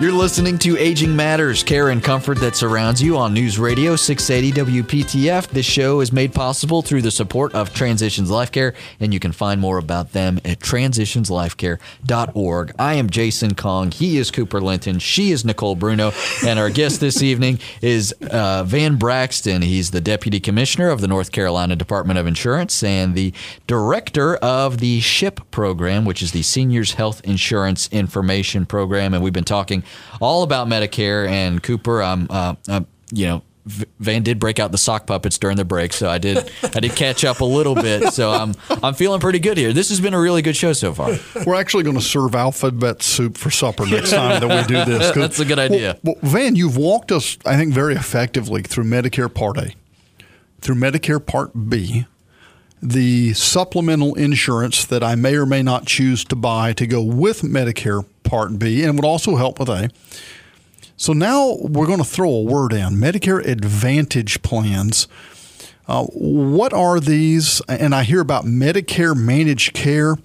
You're 0.00 0.10
listening 0.10 0.58
to 0.58 0.76
Aging 0.76 1.14
Matters, 1.14 1.62
care 1.62 1.90
and 1.90 2.02
comfort 2.02 2.40
that 2.40 2.56
surrounds 2.56 3.00
you 3.00 3.16
on 3.16 3.32
News 3.32 3.60
Radio 3.60 3.94
680 3.94 4.82
WPTF. 4.82 5.46
This 5.46 5.64
show 5.64 6.00
is 6.00 6.12
made 6.12 6.34
possible 6.34 6.82
through 6.82 7.02
the 7.02 7.12
support 7.12 7.54
of 7.54 7.72
Transitions 7.72 8.28
Life 8.28 8.50
Care, 8.50 8.74
and 8.98 9.14
you 9.14 9.20
can 9.20 9.30
find 9.30 9.60
more 9.60 9.78
about 9.78 10.10
them 10.10 10.40
at 10.44 10.58
transitionslifecare.org. 10.58 12.72
I 12.76 12.94
am 12.94 13.08
Jason 13.08 13.54
Kong. 13.54 13.92
He 13.92 14.18
is 14.18 14.32
Cooper 14.32 14.60
Linton. 14.60 14.98
She 14.98 15.30
is 15.30 15.44
Nicole 15.44 15.76
Bruno. 15.76 16.10
And 16.44 16.58
our 16.58 16.70
guest 16.70 16.98
this 16.98 17.22
evening 17.22 17.60
is 17.80 18.10
uh, 18.20 18.64
Van 18.64 18.96
Braxton. 18.96 19.62
He's 19.62 19.92
the 19.92 20.00
Deputy 20.00 20.40
Commissioner 20.40 20.88
of 20.88 21.02
the 21.02 21.08
North 21.08 21.30
Carolina 21.30 21.76
Department 21.76 22.18
of 22.18 22.26
Insurance 22.26 22.82
and 22.82 23.14
the 23.14 23.32
Director 23.68 24.34
of 24.38 24.78
the 24.78 24.98
SHIP 24.98 25.52
program, 25.52 26.04
which 26.04 26.20
is 26.20 26.32
the 26.32 26.42
Seniors 26.42 26.94
Health 26.94 27.20
Insurance 27.24 27.88
Information 27.92 28.66
Program. 28.66 29.14
And 29.14 29.22
we've 29.22 29.32
been 29.32 29.44
talking 29.44 29.83
all 30.20 30.42
about 30.42 30.68
Medicare. 30.68 31.28
And 31.28 31.62
Cooper, 31.62 32.02
I'm, 32.02 32.26
uh, 32.30 32.54
I'm 32.68 32.86
you 33.12 33.26
know, 33.26 33.42
Van 33.66 34.22
did 34.22 34.38
break 34.38 34.58
out 34.58 34.72
the 34.72 34.78
sock 34.78 35.06
puppets 35.06 35.38
during 35.38 35.56
the 35.56 35.64
break, 35.64 35.94
so 35.94 36.10
I 36.10 36.18
did 36.18 36.50
I 36.62 36.80
did 36.80 36.94
catch 36.96 37.24
up 37.24 37.40
a 37.40 37.46
little 37.46 37.74
bit. 37.74 38.12
So 38.12 38.30
I'm 38.30 38.54
I'm 38.82 38.92
feeling 38.92 39.20
pretty 39.20 39.38
good 39.38 39.56
here. 39.56 39.72
This 39.72 39.88
has 39.88 40.02
been 40.02 40.12
a 40.12 40.20
really 40.20 40.42
good 40.42 40.54
show 40.54 40.74
so 40.74 40.92
far. 40.92 41.16
We're 41.46 41.54
actually 41.54 41.84
going 41.84 41.96
to 41.96 42.02
serve 42.02 42.34
alphabet 42.34 43.02
soup 43.02 43.38
for 43.38 43.50
supper 43.50 43.86
next 43.86 44.10
time 44.10 44.40
that 44.40 44.48
we 44.48 44.66
do 44.68 44.84
this. 44.84 45.14
That's 45.14 45.40
a 45.40 45.46
good 45.46 45.58
idea. 45.58 45.98
Well, 46.02 46.16
well, 46.20 46.30
Van, 46.30 46.56
you've 46.56 46.76
walked 46.76 47.10
us, 47.10 47.38
I 47.46 47.56
think, 47.56 47.72
very 47.72 47.94
effectively 47.94 48.60
through 48.60 48.84
Medicare 48.84 49.32
Part 49.32 49.56
A, 49.56 49.72
through 50.60 50.74
Medicare 50.74 51.24
Part 51.24 51.70
B, 51.70 52.04
the 52.82 53.32
supplemental 53.32 54.14
insurance 54.14 54.84
that 54.84 55.02
I 55.02 55.14
may 55.14 55.36
or 55.36 55.46
may 55.46 55.62
not 55.62 55.86
choose 55.86 56.22
to 56.26 56.36
buy 56.36 56.74
to 56.74 56.86
go 56.86 57.02
with 57.02 57.40
Medicare 57.40 58.04
Part 58.24 58.58
B, 58.58 58.82
and 58.82 58.96
would 58.96 59.04
also 59.04 59.36
help 59.36 59.60
with 59.60 59.68
A. 59.68 59.90
So 60.96 61.12
now 61.12 61.56
we're 61.60 61.86
going 61.86 61.98
to 61.98 62.04
throw 62.04 62.30
a 62.30 62.42
word 62.42 62.72
in 62.72 62.94
Medicare 62.94 63.44
Advantage 63.44 64.42
plans. 64.42 65.08
Uh, 65.86 66.04
what 66.04 66.72
are 66.72 67.00
these? 67.00 67.60
And 67.68 67.94
I 67.94 68.04
hear 68.04 68.20
about 68.20 68.44
Medicare 68.44 69.16
managed 69.16 69.74
care. 69.74 70.16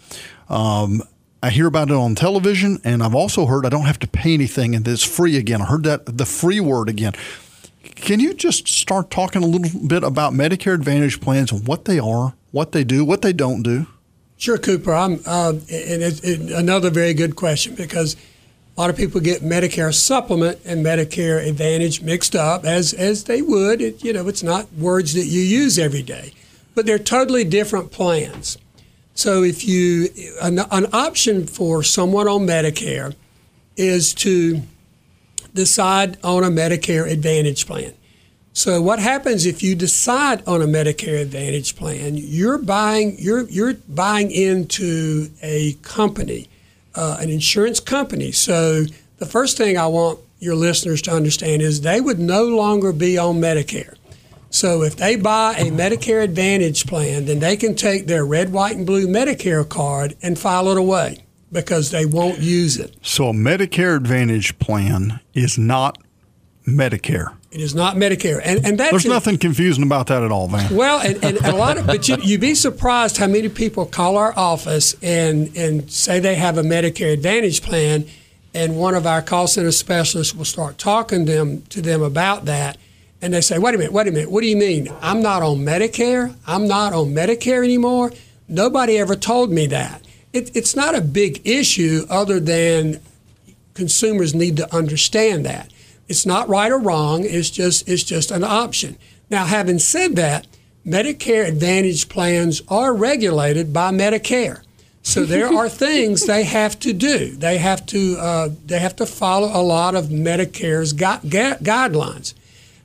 Um, 0.47 1.03
I 1.41 1.49
hear 1.49 1.67
about 1.67 1.89
it 1.89 1.95
on 1.95 2.15
television, 2.15 2.79
and 2.83 3.01
I've 3.01 3.15
also 3.15 3.45
heard 3.45 3.65
I 3.65 3.69
don't 3.69 3.85
have 3.85 3.99
to 3.99 4.07
pay 4.07 4.33
anything 4.33 4.75
and 4.75 4.87
it's 4.87 5.03
free 5.03 5.37
again. 5.37 5.61
I 5.61 5.65
heard 5.65 5.83
that 5.83 6.17
the 6.17 6.25
free 6.25 6.59
word 6.59 6.89
again. 6.89 7.13
Can 7.95 8.19
you 8.19 8.33
just 8.33 8.67
start 8.67 9.09
talking 9.09 9.41
a 9.41 9.45
little 9.45 9.87
bit 9.87 10.03
about 10.03 10.33
Medicare 10.33 10.73
Advantage 10.73 11.21
plans 11.21 11.51
and 11.51 11.65
what 11.67 11.85
they 11.85 11.97
are, 11.97 12.33
what 12.51 12.73
they 12.73 12.83
do, 12.83 13.05
what 13.05 13.21
they 13.21 13.33
don't 13.33 13.63
do? 13.63 13.87
Sure, 14.39 14.57
Cooper. 14.57 14.93
I'm, 14.93 15.19
uh, 15.25 15.49
and 15.49 16.01
it's 16.01 16.21
it, 16.21 16.39
another 16.39 16.89
very 16.89 17.13
good 17.13 17.35
question 17.35 17.75
because 17.75 18.15
a 18.77 18.79
lot 18.79 18.89
of 18.89 18.95
people 18.95 19.19
get 19.19 19.41
Medicare 19.41 19.93
supplement 19.93 20.59
and 20.63 20.83
Medicare 20.83 21.45
Advantage 21.45 22.01
mixed 22.01 22.37
up, 22.37 22.63
as 22.63 22.93
as 22.93 23.25
they 23.25 23.41
would. 23.41 23.81
It, 23.81 24.01
you 24.01 24.13
know, 24.13 24.29
it's 24.29 24.41
not 24.41 24.71
words 24.71 25.13
that 25.15 25.25
you 25.25 25.41
use 25.41 25.77
every 25.77 26.01
day, 26.01 26.31
but 26.73 26.85
they're 26.85 26.97
totally 26.97 27.43
different 27.43 27.91
plans. 27.91 28.57
So 29.13 29.43
if 29.43 29.67
you 29.67 30.07
an, 30.41 30.59
an 30.71 30.87
option 30.93 31.45
for 31.45 31.83
someone 31.83 32.29
on 32.29 32.47
Medicare 32.47 33.15
is 33.75 34.13
to 34.13 34.61
decide 35.53 36.17
on 36.23 36.45
a 36.45 36.49
Medicare 36.49 37.11
Advantage 37.11 37.67
plan. 37.67 37.93
So 38.53 38.81
what 38.81 38.99
happens 38.99 39.45
if 39.45 39.63
you 39.63 39.75
decide 39.75 40.45
on 40.47 40.61
a 40.61 40.65
Medicare 40.65 41.21
Advantage 41.21 41.75
plan? 41.75 42.13
You're 42.15 42.57
buying 42.57 43.15
you're 43.19 43.47
you're 43.49 43.75
buying 43.87 44.31
into 44.31 45.29
a 45.41 45.73
company, 45.81 46.49
uh, 46.95 47.17
an 47.19 47.29
insurance 47.29 47.79
company. 47.79 48.31
So 48.31 48.83
the 49.17 49.25
first 49.25 49.57
thing 49.57 49.77
I 49.77 49.87
want 49.87 50.19
your 50.39 50.55
listeners 50.55 51.01
to 51.03 51.11
understand 51.11 51.61
is 51.61 51.81
they 51.81 52.01
would 52.01 52.19
no 52.19 52.45
longer 52.45 52.91
be 52.91 53.17
on 53.17 53.39
Medicare. 53.39 53.95
So 54.49 54.81
if 54.81 54.95
they 54.95 55.15
buy 55.15 55.53
a 55.57 55.65
Medicare 55.65 56.23
Advantage 56.23 56.87
plan, 56.87 57.25
then 57.25 57.39
they 57.39 57.55
can 57.55 57.75
take 57.75 58.07
their 58.07 58.25
red, 58.25 58.51
white, 58.51 58.75
and 58.75 58.85
blue 58.85 59.07
Medicare 59.07 59.67
card 59.67 60.15
and 60.23 60.39
file 60.39 60.69
it 60.69 60.77
away 60.77 61.23
because 61.51 61.91
they 61.91 62.05
won't 62.05 62.39
use 62.39 62.77
it. 62.77 62.95
So 63.01 63.29
a 63.29 63.33
Medicare 63.33 63.95
Advantage 63.95 64.57
plan 64.57 65.19
is 65.33 65.57
not 65.57 65.99
Medicare. 66.67 67.35
It 67.51 67.61
is 67.61 67.73
not 67.73 67.95
Medicare, 67.95 68.39
and 68.43 68.63
and 68.63 68.79
that's 68.79 68.91
There's 68.91 69.05
nothing 69.05 69.39
confusing 69.39 69.83
about 69.83 70.07
that 70.07 70.21
at 70.21 70.31
all, 70.31 70.47
Van. 70.47 70.75
Well, 70.75 70.99
and, 70.99 71.23
and 71.23 71.37
a 71.39 71.55
lot 71.55 71.79
of, 71.79 71.87
but 71.87 72.07
you, 72.07 72.17
you'd 72.21 72.41
be 72.41 72.53
surprised 72.53 73.17
how 73.17 73.25
many 73.25 73.49
people 73.49 73.87
call 73.87 74.17
our 74.17 74.37
office 74.37 74.95
and, 75.01 75.55
and 75.57 75.91
say 75.91 76.19
they 76.19 76.35
have 76.35 76.59
a 76.59 76.61
Medicare 76.61 77.11
Advantage 77.11 77.63
plan, 77.63 78.05
and 78.53 78.77
one 78.77 78.93
of 78.93 79.07
our 79.07 79.23
call 79.23 79.47
center 79.47 79.71
specialists 79.71 80.35
will 80.35 80.45
start 80.45 80.77
talking 80.77 81.25
to 81.25 81.31
them, 81.31 81.61
to 81.69 81.81
them 81.81 82.03
about 82.03 82.45
that. 82.45 82.77
And 83.19 83.33
they 83.33 83.41
say, 83.41 83.57
wait 83.57 83.73
a 83.73 83.77
minute, 83.79 83.93
wait 83.93 84.07
a 84.07 84.11
minute, 84.11 84.31
what 84.31 84.41
do 84.41 84.47
you 84.47 84.55
mean? 84.55 84.87
I'm 85.01 85.21
not 85.21 85.41
on 85.41 85.57
Medicare? 85.57 86.35
I'm 86.45 86.67
not 86.67 86.93
on 86.93 87.07
Medicare 87.07 87.63
anymore? 87.63 88.11
Nobody 88.47 88.97
ever 88.97 89.15
told 89.15 89.51
me 89.51 89.65
that. 89.67 90.05
It, 90.33 90.55
it's 90.55 90.75
not 90.75 90.95
a 90.95 91.01
big 91.01 91.41
issue 91.45 92.05
other 92.09 92.39
than 92.39 93.01
consumers 93.73 94.35
need 94.35 94.57
to 94.57 94.73
understand 94.73 95.45
that. 95.47 95.71
It's 96.09 96.25
not 96.25 96.49
right 96.49 96.71
or 96.71 96.79
wrong. 96.79 97.23
It's 97.23 97.49
just 97.49 97.87
it's 97.87 98.03
just 98.03 98.31
an 98.31 98.43
option. 98.43 98.97
Now, 99.29 99.45
having 99.45 99.79
said 99.79 100.15
that, 100.15 100.47
Medicare 100.85 101.47
Advantage 101.47 102.09
plans 102.09 102.61
are 102.67 102.93
regulated 102.93 103.71
by 103.71 103.91
Medicare, 103.91 104.61
so 105.03 105.23
there 105.23 105.53
are 105.57 105.69
things 105.69 106.25
they 106.25 106.43
have 106.43 106.79
to 106.79 106.93
do. 106.93 107.35
They 107.35 107.59
have 107.59 107.85
to 107.87 108.17
uh, 108.19 108.49
they 108.65 108.79
have 108.79 108.95
to 108.97 109.05
follow 109.05 109.49
a 109.53 109.61
lot 109.61 109.93
of 109.95 110.05
Medicare's 110.05 110.93
gu- 110.93 111.21
gu- 111.29 111.59
guidelines. 111.63 112.33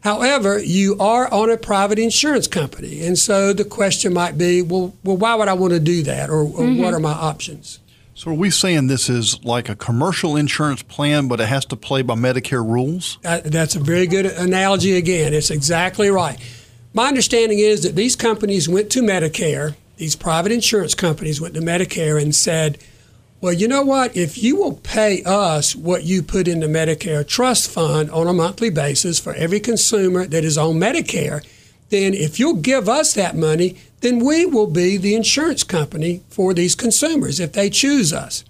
However, 0.03 0.59
you 0.63 0.99
are 1.01 1.33
on 1.33 1.49
a 1.49 1.57
private 1.57 1.99
insurance 1.99 2.47
company, 2.47 3.07
and 3.07 3.19
so 3.19 3.55
the 3.55 3.65
question 3.65 4.13
might 4.13 4.37
be, 4.37 4.61
well, 4.61 4.93
well, 5.03 5.17
why 5.17 5.35
would 5.35 5.49
I 5.49 5.55
want 5.55 5.73
to 5.73 5.81
do 5.81 6.03
that, 6.03 6.29
or, 6.29 6.41
or 6.41 6.47
Mm-hmm. 6.67 6.83
what 6.83 6.93
are 6.93 7.01
my 7.01 7.13
options? 7.13 7.79
So 8.17 8.31
are 8.31 8.35
we 8.35 8.51
saying 8.51 8.87
this 8.87 9.09
is 9.09 9.45
like 9.45 9.69
a 9.69 9.75
commercial 9.75 10.37
insurance 10.37 10.85
plan, 10.85 11.27
but 11.27 11.41
it 11.41 11.47
has 11.47 11.65
to 11.67 11.77
play 11.77 12.03
by 12.03 12.15
Medicare 12.15 12.65
rules? 12.65 13.19
Uh, 13.25 13.41
that's 13.45 13.75
a 13.75 13.81
very 13.81 14.07
good 14.07 14.27
analogy 14.27 14.97
again. 14.97 15.35
It's 15.35 15.51
exactly 15.51 16.09
right. 16.11 16.39
My 16.93 17.09
understanding 17.09 17.59
is 17.59 17.83
that 17.83 17.97
these 17.97 18.15
companies 18.15 18.69
went 18.69 18.91
to 18.93 19.03
Medicare, 19.03 19.75
these 19.97 20.15
private 20.15 20.53
insurance 20.53 20.95
companies 20.95 21.41
went 21.41 21.55
to 21.55 21.61
Medicare 21.61 22.23
and 22.23 22.33
said, 22.33 22.79
well, 23.41 23.53
you 23.53 23.67
know 23.67 23.83
what? 23.83 24.17
If 24.17 24.41
you 24.41 24.57
will 24.57 24.77
pay 24.77 25.25
us 25.25 25.75
what 25.75 26.05
you 26.05 26.23
put 26.23 26.47
in 26.47 26.61
the 26.61 26.69
Medicare 26.69 27.27
trust 27.27 27.69
fund 27.69 28.13
on 28.13 28.29
a 28.29 28.33
monthly 28.33 28.71
basis 28.71 29.19
for 29.19 29.35
every 29.35 29.59
consumer 29.59 30.25
that 30.25 30.45
is 30.45 30.57
on 30.57 30.77
Medicare, 30.77 31.45
then 31.91 32.15
if 32.15 32.39
you'll 32.39 32.55
give 32.55 32.89
us 32.89 33.13
that 33.15 33.37
money, 33.37 33.77
then 34.05 34.19
we 34.19 34.45
will 34.45 34.67
be 34.67 34.99
the 34.99 35.15
insurance 35.15 35.65
company 35.65 36.21
for 36.29 36.53
these 36.53 36.75
consumers 36.75 37.41
if 37.41 37.55
they 37.55 37.71
choose 37.71 38.13
us. 38.13 38.45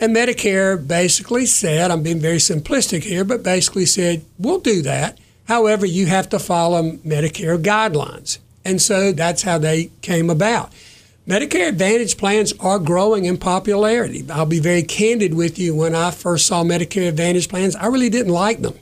And 0.00 0.16
Medicare 0.16 0.88
basically 0.88 1.44
said, 1.44 1.90
I'm 1.90 2.02
being 2.02 2.20
very 2.20 2.38
simplistic 2.38 3.02
here, 3.02 3.22
but 3.22 3.42
basically 3.42 3.84
said, 3.84 4.24
we'll 4.38 4.60
do 4.60 4.80
that. 4.80 5.18
However, 5.46 5.84
you 5.84 6.06
have 6.06 6.30
to 6.30 6.38
follow 6.38 6.82
Medicare 6.82 7.62
guidelines. 7.62 8.38
And 8.64 8.80
so 8.80 9.12
that's 9.12 9.42
how 9.42 9.58
they 9.58 9.90
came 10.00 10.30
about. 10.30 10.72
Medicare 11.28 11.68
Advantage 11.68 12.16
plans 12.16 12.54
are 12.58 12.78
growing 12.78 13.26
in 13.26 13.36
popularity. 13.36 14.24
I'll 14.30 14.46
be 14.46 14.58
very 14.58 14.82
candid 14.82 15.34
with 15.34 15.58
you. 15.58 15.74
When 15.74 15.94
I 15.94 16.12
first 16.12 16.46
saw 16.46 16.64
Medicare 16.64 17.08
Advantage 17.10 17.50
plans, 17.50 17.76
I 17.76 17.88
really 17.88 18.08
didn't 18.08 18.32
like 18.32 18.62
them. 18.62 18.78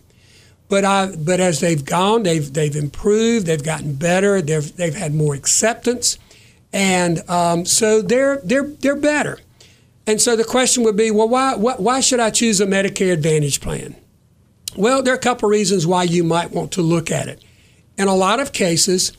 But 0.72 0.86
I, 0.86 1.14
but 1.14 1.38
as 1.38 1.60
they've 1.60 1.84
gone, 1.84 2.22
they've 2.22 2.50
they've 2.50 2.74
improved, 2.74 3.46
they've 3.46 3.62
gotten 3.62 3.92
better, 3.92 4.40
they've 4.40 4.74
they've 4.74 4.94
had 4.94 5.14
more 5.14 5.34
acceptance, 5.34 6.16
and 6.72 7.28
um, 7.28 7.66
so 7.66 8.00
they're 8.00 8.38
they're 8.38 8.68
they're 8.80 8.96
better. 8.96 9.38
And 10.06 10.18
so 10.18 10.34
the 10.34 10.44
question 10.44 10.82
would 10.84 10.96
be, 10.96 11.10
well, 11.10 11.28
why 11.28 11.56
why, 11.56 11.74
why 11.74 12.00
should 12.00 12.20
I 12.20 12.30
choose 12.30 12.58
a 12.58 12.64
Medicare 12.64 13.12
Advantage 13.12 13.60
plan? 13.60 13.96
Well, 14.74 15.02
there 15.02 15.12
are 15.12 15.16
a 15.18 15.20
couple 15.20 15.46
reasons 15.46 15.86
why 15.86 16.04
you 16.04 16.24
might 16.24 16.52
want 16.52 16.72
to 16.72 16.80
look 16.80 17.10
at 17.10 17.28
it. 17.28 17.44
In 17.98 18.08
a 18.08 18.16
lot 18.16 18.40
of 18.40 18.54
cases, 18.54 19.12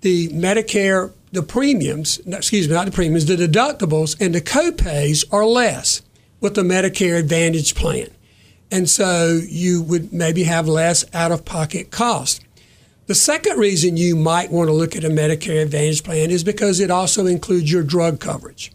the 0.00 0.26
Medicare, 0.30 1.12
the 1.30 1.44
premiums, 1.44 2.18
excuse 2.26 2.66
me, 2.66 2.74
not 2.74 2.86
the 2.86 2.90
premiums, 2.90 3.26
the 3.26 3.36
deductibles 3.36 4.20
and 4.20 4.34
the 4.34 4.40
copays 4.40 5.24
are 5.32 5.46
less 5.46 6.02
with 6.40 6.56
the 6.56 6.62
Medicare 6.62 7.16
Advantage 7.16 7.76
plan. 7.76 8.08
And 8.70 8.88
so 8.88 9.40
you 9.48 9.82
would 9.82 10.12
maybe 10.12 10.44
have 10.44 10.66
less 10.66 11.04
out 11.14 11.32
of 11.32 11.44
pocket 11.44 11.90
cost. 11.90 12.42
The 13.06 13.14
second 13.14 13.58
reason 13.58 13.96
you 13.96 14.16
might 14.16 14.50
want 14.50 14.68
to 14.68 14.72
look 14.72 14.96
at 14.96 15.04
a 15.04 15.08
Medicare 15.08 15.62
Advantage 15.62 16.02
plan 16.02 16.30
is 16.30 16.42
because 16.42 16.80
it 16.80 16.90
also 16.90 17.26
includes 17.26 17.70
your 17.70 17.84
drug 17.84 18.18
coverage. 18.18 18.72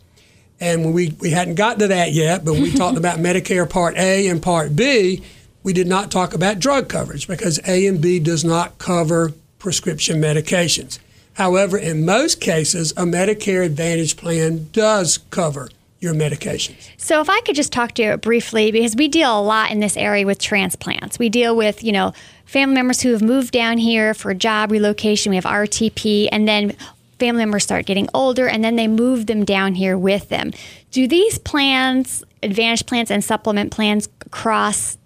And 0.61 0.85
when 0.85 0.93
we, 0.93 1.15
we 1.19 1.31
hadn't 1.31 1.55
gotten 1.55 1.79
to 1.79 1.87
that 1.87 2.13
yet, 2.13 2.45
but 2.45 2.53
we 2.53 2.71
talked 2.71 2.97
about 2.97 3.19
Medicare 3.19 3.69
Part 3.69 3.97
A 3.97 4.27
and 4.27 4.41
Part 4.41 4.75
B, 4.75 5.21
we 5.63 5.73
did 5.73 5.87
not 5.87 6.11
talk 6.11 6.33
about 6.33 6.59
drug 6.59 6.87
coverage 6.87 7.27
because 7.27 7.59
A 7.67 7.85
and 7.87 7.99
B 7.99 8.19
does 8.19 8.45
not 8.45 8.77
cover 8.77 9.33
prescription 9.59 10.21
medications. 10.21 10.99
However, 11.33 11.77
in 11.77 12.05
most 12.05 12.39
cases, 12.39 12.91
a 12.91 13.03
Medicare 13.03 13.65
Advantage 13.65 14.15
plan 14.15 14.69
does 14.71 15.17
cover 15.29 15.69
your 16.01 16.13
medications. 16.13 16.89
So 16.97 17.21
if 17.21 17.29
I 17.29 17.39
could 17.41 17.55
just 17.55 17.71
talk 17.71 17.93
to 17.93 18.03
you 18.03 18.17
briefly, 18.17 18.71
because 18.71 18.95
we 18.95 19.07
deal 19.07 19.39
a 19.39 19.41
lot 19.41 19.71
in 19.71 19.79
this 19.79 19.95
area 19.95 20.25
with 20.25 20.39
transplants. 20.39 21.19
We 21.19 21.29
deal 21.29 21.55
with, 21.55 21.83
you 21.83 21.91
know, 21.91 22.13
family 22.45 22.75
members 22.75 23.01
who 23.01 23.11
have 23.11 23.21
moved 23.21 23.51
down 23.51 23.77
here 23.77 24.13
for 24.13 24.31
a 24.31 24.35
job 24.35 24.71
relocation. 24.71 25.29
We 25.29 25.37
have 25.37 25.45
RTP, 25.45 26.27
and 26.31 26.47
then 26.47 26.75
family 27.19 27.43
members 27.43 27.63
start 27.63 27.85
getting 27.85 28.09
older, 28.13 28.47
and 28.47 28.63
then 28.63 28.75
they 28.75 28.87
move 28.87 29.27
them 29.27 29.45
down 29.45 29.75
here 29.75 29.97
with 29.97 30.29
them. 30.29 30.51
Do 30.89 31.07
these 31.07 31.37
plans, 31.37 32.23
Advantage 32.43 32.87
plans 32.87 33.11
and 33.11 33.23
supplement 33.23 33.71
plans, 33.71 34.09
cross 34.31 34.97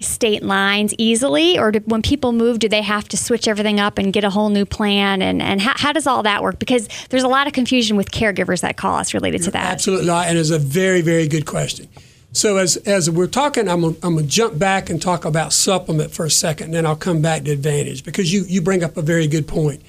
state 0.00 0.42
lines 0.42 0.94
easily, 0.98 1.58
or 1.58 1.72
do, 1.72 1.80
when 1.86 2.02
people 2.02 2.32
move, 2.32 2.58
do 2.58 2.68
they 2.68 2.82
have 2.82 3.08
to 3.08 3.16
switch 3.16 3.46
everything 3.46 3.80
up 3.80 3.98
and 3.98 4.12
get 4.12 4.24
a 4.24 4.30
whole 4.30 4.48
new 4.48 4.64
plan? 4.64 5.22
And, 5.22 5.40
and 5.42 5.60
how, 5.60 5.74
how 5.76 5.92
does 5.92 6.06
all 6.06 6.22
that 6.24 6.42
work? 6.42 6.58
Because 6.58 6.88
there's 7.10 7.22
a 7.22 7.28
lot 7.28 7.46
of 7.46 7.52
confusion 7.52 7.96
with 7.96 8.10
caregivers 8.10 8.60
that 8.60 8.76
call 8.76 8.96
us 8.96 9.14
related 9.14 9.42
to 9.42 9.50
that. 9.52 9.72
Absolutely 9.72 10.06
not, 10.06 10.28
and 10.28 10.38
it's 10.38 10.50
a 10.50 10.58
very, 10.58 11.00
very 11.00 11.28
good 11.28 11.46
question. 11.46 11.88
So 12.34 12.56
as 12.56 12.78
as 12.78 13.10
we're 13.10 13.26
talking, 13.26 13.68
I'm 13.68 13.82
gonna, 13.82 13.96
I'm 14.02 14.14
gonna 14.14 14.26
jump 14.26 14.58
back 14.58 14.88
and 14.88 15.00
talk 15.00 15.26
about 15.26 15.52
supplement 15.52 16.12
for 16.12 16.24
a 16.24 16.30
second, 16.30 16.66
and 16.66 16.74
then 16.74 16.86
I'll 16.86 16.96
come 16.96 17.20
back 17.20 17.44
to 17.44 17.50
Advantage 17.50 18.04
because 18.04 18.32
you 18.32 18.44
you 18.48 18.62
bring 18.62 18.82
up 18.82 18.96
a 18.96 19.02
very 19.02 19.26
good 19.26 19.46
point. 19.46 19.82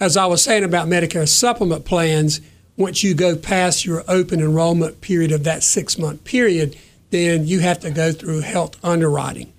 As 0.00 0.16
I 0.16 0.26
was 0.26 0.42
saying 0.42 0.64
about 0.64 0.88
Medicare 0.88 1.28
supplement 1.28 1.84
plans, 1.84 2.40
once 2.76 3.04
you 3.04 3.14
go 3.14 3.36
past 3.36 3.84
your 3.84 4.02
open 4.08 4.40
enrollment 4.40 5.00
period 5.00 5.30
of 5.30 5.44
that 5.44 5.62
six 5.62 5.96
month 5.96 6.24
period, 6.24 6.76
then 7.10 7.46
you 7.46 7.60
have 7.60 7.80
to 7.80 7.90
go 7.90 8.12
through 8.12 8.40
health 8.40 8.76
underwriting. 8.84 9.52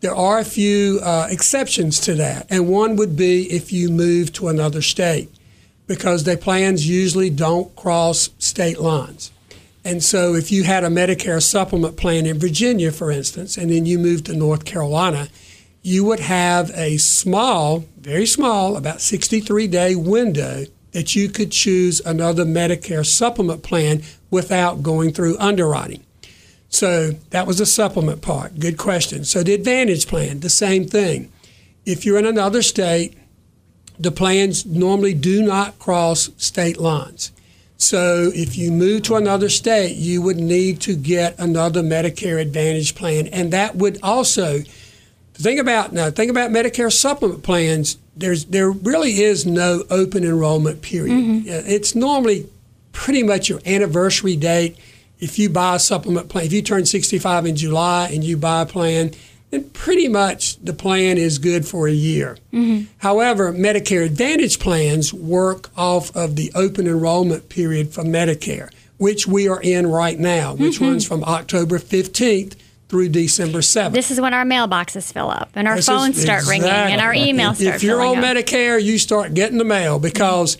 There 0.00 0.14
are 0.14 0.38
a 0.38 0.44
few 0.44 0.98
uh, 1.02 1.28
exceptions 1.30 2.00
to 2.00 2.14
that, 2.14 2.46
and 2.50 2.68
one 2.68 2.96
would 2.96 3.16
be 3.16 3.44
if 3.52 3.72
you 3.72 3.88
move 3.88 4.32
to 4.32 4.48
another 4.48 4.82
state, 4.82 5.30
because 5.86 6.24
their 6.24 6.36
plans 6.36 6.88
usually 6.88 7.30
don't 7.30 7.74
cross 7.76 8.30
state 8.38 8.80
lines. 8.80 9.30
And 9.84 10.02
so, 10.02 10.34
if 10.34 10.50
you 10.50 10.64
had 10.64 10.84
a 10.84 10.88
Medicare 10.88 11.42
supplement 11.42 11.96
plan 11.96 12.26
in 12.26 12.38
Virginia, 12.38 12.90
for 12.92 13.10
instance, 13.10 13.56
and 13.56 13.70
then 13.70 13.86
you 13.86 13.98
moved 13.98 14.26
to 14.26 14.34
North 14.34 14.64
Carolina, 14.64 15.28
you 15.82 16.04
would 16.04 16.20
have 16.20 16.70
a 16.74 16.96
small, 16.96 17.84
very 18.00 18.26
small, 18.26 18.76
about 18.76 19.00
63 19.00 19.66
day 19.66 19.94
window 19.94 20.64
that 20.92 21.14
you 21.14 21.28
could 21.28 21.50
choose 21.50 22.00
another 22.00 22.44
Medicare 22.44 23.04
supplement 23.04 23.62
plan 23.62 24.02
without 24.30 24.82
going 24.82 25.12
through 25.12 25.36
underwriting. 25.38 26.04
So 26.72 27.10
that 27.30 27.46
was 27.46 27.58
the 27.58 27.66
supplement 27.66 28.22
part. 28.22 28.58
Good 28.58 28.78
question. 28.78 29.24
So 29.24 29.42
the 29.42 29.52
Advantage 29.52 30.08
plan, 30.08 30.40
the 30.40 30.48
same 30.48 30.86
thing. 30.86 31.30
If 31.84 32.04
you're 32.04 32.18
in 32.18 32.26
another 32.26 32.62
state, 32.62 33.14
the 33.98 34.10
plans 34.10 34.64
normally 34.64 35.12
do 35.12 35.42
not 35.42 35.78
cross 35.78 36.30
state 36.38 36.78
lines. 36.78 37.30
So 37.76 38.30
if 38.34 38.56
you 38.56 38.72
move 38.72 39.02
to 39.04 39.16
another 39.16 39.48
state, 39.48 39.96
you 39.96 40.22
would 40.22 40.38
need 40.38 40.80
to 40.82 40.96
get 40.96 41.38
another 41.38 41.82
Medicare 41.82 42.40
Advantage 42.40 42.94
plan, 42.94 43.26
and 43.26 43.52
that 43.52 43.76
would 43.76 43.98
also 44.02 44.60
think 45.34 45.60
about 45.60 45.92
now. 45.92 46.10
Think 46.10 46.30
about 46.30 46.50
Medicare 46.50 46.92
supplement 46.92 47.42
plans. 47.42 47.98
There's 48.16 48.44
there 48.46 48.70
really 48.70 49.22
is 49.22 49.44
no 49.44 49.84
open 49.90 50.24
enrollment 50.24 50.80
period. 50.80 51.12
Mm-hmm. 51.12 51.48
It's 51.48 51.94
normally 51.94 52.48
pretty 52.92 53.24
much 53.24 53.48
your 53.48 53.60
anniversary 53.66 54.36
date 54.36 54.78
if 55.22 55.38
you 55.38 55.48
buy 55.48 55.76
a 55.76 55.78
supplement 55.78 56.28
plan, 56.28 56.44
if 56.44 56.52
you 56.52 56.60
turn 56.62 56.84
65 56.84 57.46
in 57.46 57.54
July 57.56 58.10
and 58.12 58.22
you 58.24 58.36
buy 58.36 58.62
a 58.62 58.66
plan, 58.66 59.12
then 59.50 59.64
pretty 59.70 60.08
much 60.08 60.56
the 60.64 60.72
plan 60.72 61.16
is 61.16 61.38
good 61.38 61.66
for 61.66 61.86
a 61.86 61.92
year. 61.92 62.36
Mm-hmm. 62.52 62.86
However, 62.98 63.52
Medicare 63.52 64.04
Advantage 64.04 64.58
plans 64.58 65.14
work 65.14 65.70
off 65.76 66.14
of 66.16 66.34
the 66.36 66.50
open 66.54 66.86
enrollment 66.88 67.48
period 67.48 67.94
for 67.94 68.02
Medicare, 68.02 68.70
which 68.98 69.26
we 69.28 69.46
are 69.48 69.60
in 69.62 69.86
right 69.86 70.18
now, 70.18 70.54
which 70.54 70.76
Mm-hmm. 70.76 70.84
runs 70.84 71.06
from 71.06 71.22
October 71.24 71.78
15th 71.78 72.56
through 72.88 73.08
December 73.10 73.60
7th. 73.60 73.92
This 73.92 74.10
is 74.10 74.20
when 74.20 74.34
our 74.34 74.44
mailboxes 74.44 75.12
fill 75.12 75.30
up 75.30 75.50
and 75.54 75.68
our 75.68 75.76
This 75.76 75.84
is- 75.84 75.94
phones 75.94 76.20
start 76.20 76.46
ringing 76.48 76.68
and 76.68 77.00
our 77.00 77.12
exactly. 77.14 77.32
emails 77.32 77.50
If- 77.52 77.58
start 77.58 77.76
If 77.76 77.82
you're 77.84 78.02
on 78.02 78.18
up. 78.18 78.24
Medicare, 78.24 78.82
you 78.82 78.98
start 78.98 79.34
getting 79.34 79.58
the 79.58 79.64
mail 79.64 79.98
because 80.00 80.56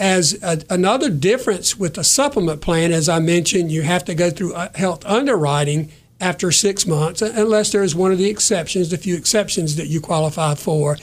as 0.00 0.36
a, 0.42 0.62
another 0.70 1.10
difference 1.10 1.76
with 1.76 1.98
a 1.98 2.02
supplement 2.02 2.62
plan, 2.62 2.90
as 2.90 3.08
I 3.08 3.20
mentioned, 3.20 3.70
you 3.70 3.82
have 3.82 4.04
to 4.06 4.14
go 4.14 4.30
through 4.30 4.54
uh, 4.54 4.70
health 4.74 5.04
underwriting 5.04 5.92
after 6.20 6.50
six 6.50 6.86
months, 6.86 7.22
unless 7.22 7.70
there 7.70 7.82
is 7.82 7.94
one 7.94 8.10
of 8.10 8.18
the 8.18 8.28
exceptions, 8.28 8.88
the 8.90 8.98
few 8.98 9.16
exceptions 9.16 9.76
that 9.76 9.86
you 9.86 10.00
qualify 10.00 10.54
for. 10.54 10.96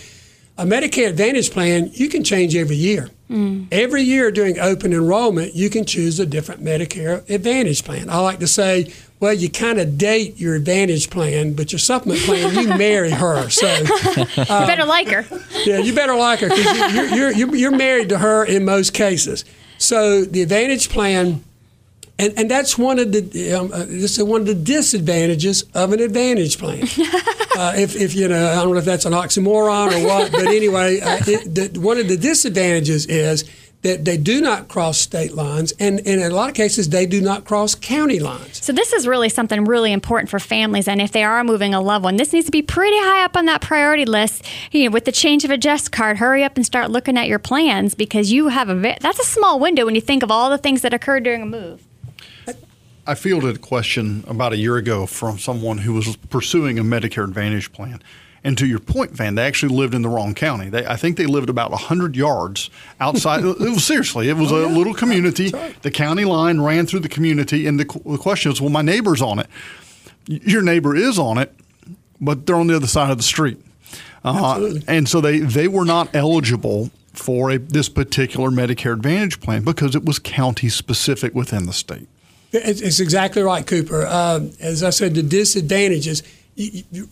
A 0.57 0.65
Medicare 0.65 1.10
Advantage 1.10 1.51
plan, 1.51 1.91
you 1.93 2.10
can 2.10 2.23
change 2.23 2.55
every 2.55 2.75
year. 2.75 3.10
Every 3.71 4.01
year 4.01 4.31
during 4.31 4.57
open 4.57 4.93
enrollment, 4.93 5.53
you 5.53 5.69
can 5.69 5.86
choose 5.86 6.19
a 6.19 6.25
different 6.25 6.63
Medicare 6.63 7.29
Advantage 7.29 7.83
plan. 7.83 8.10
I 8.10 8.19
like 8.19 8.39
to 8.39 8.47
say, 8.47 8.93
well, 9.19 9.34
you 9.34 9.49
kind 9.49 9.80
of 9.80 9.97
date 9.97 10.39
your 10.39 10.56
Advantage 10.56 11.10
plan, 11.10 11.53
but 11.53 11.71
your 11.71 11.80
supplement 11.80 12.21
plan, 12.21 12.53
you 12.53 12.67
marry 12.77 13.10
her. 13.10 13.49
So, 13.49 13.67
you 13.67 14.45
better 14.45 14.86
like 14.86 15.08
her. 15.10 15.25
yeah, 15.65 15.80
you 15.80 15.93
better 15.93 16.15
like 16.15 16.39
her 16.39 16.49
because 16.49 16.93
you're, 16.93 17.06
you're, 17.08 17.32
you're, 17.32 17.56
you're 17.56 17.77
married 17.77 18.10
to 18.10 18.19
her 18.19 18.45
in 18.45 18.65
most 18.65 18.93
cases. 18.93 19.43
So 19.80 20.23
the 20.23 20.41
Advantage 20.41 20.89
plan, 20.89 21.43
and, 22.19 22.34
and 22.38 22.49
that's 22.49 22.77
one 22.77 22.99
of 22.99 23.12
the 23.12 23.53
um, 23.53 23.71
uh, 23.71 23.86
this 23.86 24.17
is 24.17 24.23
one 24.23 24.41
of 24.41 24.47
the 24.47 24.56
disadvantages 24.56 25.63
of 25.73 25.93
an 25.93 25.99
Advantage 25.99 26.58
plan. 26.58 26.84
uh, 27.56 27.73
if, 27.75 27.95
if 27.95 28.15
you 28.15 28.27
know, 28.27 28.51
I 28.51 28.56
don't 28.56 28.73
know 28.73 28.80
if 28.80 28.86
that's 28.86 29.06
an 29.06 29.13
oxymoron 29.13 29.91
or 29.91 30.08
what, 30.08 30.32
but 30.32 30.47
anyway, 30.47 30.99
uh, 30.99 31.19
it, 31.27 31.73
the, 31.73 31.80
one 31.80 31.97
of 31.97 32.08
the 32.08 32.17
disadvantages 32.17 33.06
is 33.06 33.45
that 33.84 34.06
they 34.06 34.18
do 34.18 34.42
not 34.42 34.68
cross 34.68 34.98
state 34.98 35.34
lines, 35.34 35.72
and, 35.80 36.00
and 36.00 36.22
in 36.22 36.32
a 36.32 36.36
lot 36.36 36.50
of 36.50 36.56
cases, 36.56 36.90
they 36.90 37.06
do 37.06 37.22
not 37.22 37.46
cross 37.46 37.76
county 37.76 38.20
lines. 38.20 38.63
So 38.63 38.74
this 38.74 38.92
is 38.92 39.08
really 39.08 39.30
something 39.30 39.66
really 39.66 39.92
important 39.92 40.30
for 40.30 40.40
families, 40.40 40.88
and 40.88 41.02
if 41.02 41.12
they 41.12 41.24
are 41.24 41.44
moving 41.44 41.74
a 41.74 41.82
loved 41.82 42.04
one, 42.04 42.18
this 42.18 42.34
needs 42.34 42.48
to 42.48 42.52
be 42.52 42.62
pretty 42.62 42.98
high 42.98 43.24
up 43.24 43.38
on 43.38 43.46
that 43.46 43.62
priority 43.62 44.06
list. 44.06 44.44
You 44.72 44.86
know, 44.86 44.94
with 44.94 45.06
the 45.06 45.12
change 45.12 45.46
of 45.46 45.52
address 45.52 45.88
card, 45.88 46.18
hurry 46.18 46.44
up 46.44 46.56
and 46.56 46.66
start 46.66 46.90
looking 46.90 47.18
at 47.18 47.28
your 47.28 47.40
plans 47.40 47.96
because 47.96 48.32
you 48.32 48.48
have 48.50 48.70
a 48.70 48.76
ve- 48.76 48.98
that's 49.00 49.20
a 49.20 49.26
small 49.26 49.60
window 49.60 49.86
when 49.86 49.96
you 49.96 50.02
think 50.02 50.24
of 50.24 50.32
all 50.32 50.50
the 50.50 50.58
things 50.58 50.82
that 50.82 50.94
occurred 50.94 51.24
during 51.24 51.42
a 51.42 51.46
move. 51.46 51.84
I 53.06 53.16
fielded 53.16 53.56
a 53.56 53.60
question 53.60 54.26
about 54.28 54.52
a 54.52 54.58
year 54.58 54.76
ago 54.76 55.06
from 55.06 55.40
someone 55.40 55.78
who 55.78 55.94
was 55.94 56.18
pursuing 56.30 56.78
a 56.78 56.84
Medicare 56.84 57.24
Advantage 57.24 57.72
plan. 57.72 58.02
And 58.43 58.58
to 58.58 58.67
your 58.67 58.80
point, 58.80 59.12
Van, 59.12 59.36
they 59.36 59.45
actually 59.45 59.76
lived 59.76 59.93
in 59.93 60.02
the 60.02 60.10
wrong 60.10 60.34
county. 60.34 60.69
They, 60.69 60.86
I 60.86 60.95
think 60.95 61.17
they 61.17 61.26
lived 61.26 61.50
about 61.50 61.71
100 61.71 62.15
yards 62.15 62.69
outside. 63.00 63.43
it 63.45 63.60
was 63.60 63.86
seriously, 63.86 64.30
it 64.30 64.38
was 64.38 64.52
a 64.52 64.67
little 64.67 64.93
community. 64.93 65.52
The 65.82 65.91
county 65.91 66.26
line 66.26 66.62
ran 66.62 66.86
through 66.86 67.02
the 67.02 67.10
community. 67.10 67.67
And 67.67 67.80
the, 67.80 67.86
the 68.06 68.17
question 68.17 68.52
is, 68.52 68.62
well, 68.62 68.69
my 68.69 68.82
neighbor's 68.82 69.21
on 69.21 69.39
it. 69.39 69.47
Your 70.28 70.62
neighbor 70.62 70.95
is 70.95 71.17
on 71.17 71.38
it, 71.38 71.54
but 72.19 72.45
they're 72.45 72.56
on 72.56 72.67
the 72.67 72.76
other 72.76 72.88
side 72.88 73.12
of 73.12 73.17
the 73.17 73.23
street. 73.23 73.62
Uh, 74.23 74.73
and 74.88 75.08
so 75.08 75.21
they, 75.21 75.39
they 75.39 75.67
were 75.67 75.86
not 75.86 76.13
eligible 76.13 76.91
for 77.13 77.50
a, 77.52 77.58
this 77.58 77.89
particular 77.89 78.50
Medicare 78.50 78.93
Advantage 78.93 79.39
plan 79.39 79.63
because 79.63 79.95
it 79.95 80.06
was 80.06 80.19
county 80.19 80.69
specific 80.69 81.34
within 81.34 81.65
the 81.65 81.73
state. 81.73 82.08
It's, 82.54 83.00
exactly 83.00 83.41
right, 83.41 83.65
Cooper. 83.65 84.06
Um, 84.08 84.52
as 84.60 84.82
I 84.82 84.91
said, 84.91 85.15
the 85.15 85.23
disadvantages. 85.23 86.23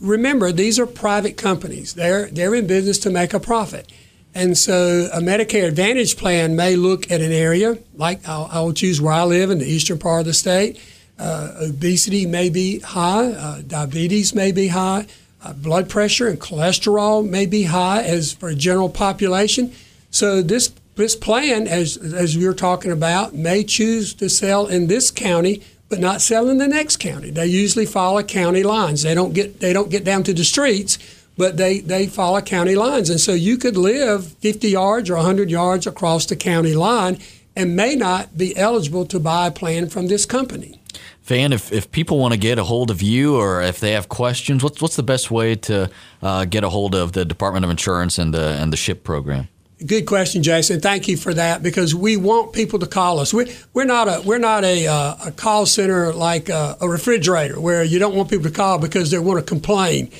Remember, 0.00 0.50
these 0.50 0.78
are 0.78 0.86
private 0.86 1.36
companies. 1.36 1.94
They're 1.94 2.26
they're 2.26 2.54
in 2.54 2.66
business 2.66 2.98
to 3.00 3.10
make 3.10 3.32
a 3.32 3.40
profit, 3.40 3.92
and 4.34 4.58
so 4.58 5.08
a 5.12 5.20
Medicare 5.20 5.68
Advantage 5.68 6.16
plan 6.16 6.56
may 6.56 6.74
look 6.74 7.10
at 7.10 7.20
an 7.20 7.32
area 7.32 7.78
like 7.94 8.28
I'll, 8.28 8.48
I'll 8.50 8.72
choose 8.72 9.00
where 9.00 9.12
I 9.12 9.22
live 9.24 9.50
in 9.50 9.58
the 9.58 9.66
eastern 9.66 9.98
part 9.98 10.20
of 10.20 10.26
the 10.26 10.34
state. 10.34 10.80
Uh, 11.18 11.54
obesity 11.60 12.26
may 12.26 12.50
be 12.50 12.80
high, 12.80 13.30
uh, 13.30 13.62
diabetes 13.66 14.34
may 14.34 14.52
be 14.52 14.68
high, 14.68 15.06
uh, 15.42 15.52
blood 15.52 15.88
pressure 15.88 16.28
and 16.28 16.40
cholesterol 16.40 17.26
may 17.26 17.46
be 17.46 17.64
high 17.64 18.02
as 18.02 18.32
for 18.32 18.48
a 18.48 18.54
general 18.54 18.88
population. 18.88 19.72
So 20.10 20.42
this 20.42 20.72
this 20.96 21.14
plan, 21.14 21.68
as 21.68 21.96
as 21.96 22.36
we 22.36 22.46
were 22.46 22.54
talking 22.54 22.90
about, 22.90 23.34
may 23.34 23.62
choose 23.62 24.12
to 24.14 24.28
sell 24.28 24.66
in 24.66 24.88
this 24.88 25.10
county, 25.10 25.62
but 25.88 26.00
not 26.00 26.20
sell 26.20 26.48
in 26.48 26.58
the 26.58 26.68
next 26.68 26.96
county. 26.98 27.30
They 27.30 27.46
usually 27.46 27.86
follow 27.86 28.22
county 28.22 28.62
lines. 28.62 29.02
They 29.02 29.14
don't 29.14 29.32
get 29.32 29.60
they 29.60 29.72
don't 29.72 29.90
get 29.90 30.04
down 30.04 30.22
to 30.24 30.34
the 30.34 30.44
streets, 30.44 30.98
but 31.36 31.56
they 31.56 31.80
they 31.80 32.06
follow 32.06 32.40
county 32.40 32.74
lines. 32.74 33.10
And 33.10 33.20
so 33.20 33.32
you 33.32 33.56
could 33.56 33.76
live 33.76 34.26
50 34.26 34.68
yards 34.68 35.10
or 35.10 35.16
100 35.16 35.50
yards 35.50 35.86
across 35.86 36.26
the 36.26 36.36
county 36.36 36.74
line 36.74 37.18
and 37.54 37.74
may 37.74 37.94
not 37.94 38.36
be 38.36 38.56
eligible 38.56 39.06
to 39.06 39.18
buy 39.18 39.46
a 39.46 39.50
plan 39.50 39.88
from 39.88 40.08
this 40.08 40.26
company. 40.26 40.80
Van, 41.22 41.52
if, 41.52 41.72
if 41.72 41.90
people 41.90 42.18
want 42.18 42.32
to 42.32 42.38
get 42.38 42.58
a 42.58 42.64
hold 42.64 42.90
of 42.90 43.02
you 43.02 43.36
or 43.36 43.60
if 43.60 43.80
they 43.80 43.92
have 43.92 44.08
questions, 44.08 44.62
what's 44.62 44.80
what's 44.80 44.96
the 44.96 45.02
best 45.02 45.30
way 45.30 45.56
to 45.56 45.90
uh, 46.22 46.44
get 46.44 46.62
a 46.62 46.68
hold 46.68 46.94
of 46.94 47.12
the 47.12 47.24
Department 47.24 47.64
of 47.64 47.70
Insurance 47.70 48.18
and 48.18 48.32
the 48.32 48.56
and 48.60 48.72
the 48.72 48.76
SHIP 48.76 49.02
program? 49.02 49.48
Good 49.84 50.06
question, 50.06 50.42
Jason. 50.42 50.80
Thank 50.80 51.06
you 51.06 51.18
for 51.18 51.34
that 51.34 51.62
because 51.62 51.94
we 51.94 52.16
want 52.16 52.54
people 52.54 52.78
to 52.78 52.86
call 52.86 53.18
us. 53.18 53.34
We're, 53.34 53.46
we're 53.74 53.84
not 53.84 54.08
a 54.08 54.22
we're 54.24 54.38
not 54.38 54.64
a, 54.64 54.86
uh, 54.86 55.16
a 55.26 55.30
call 55.32 55.66
center 55.66 56.14
like 56.14 56.48
a, 56.48 56.78
a 56.80 56.88
refrigerator 56.88 57.60
where 57.60 57.84
you 57.84 57.98
don't 57.98 58.14
want 58.14 58.30
people 58.30 58.44
to 58.46 58.50
call 58.56 58.78
because 58.78 59.10
they 59.10 59.18
want 59.18 59.38
to 59.38 59.44
complain. 59.44 60.10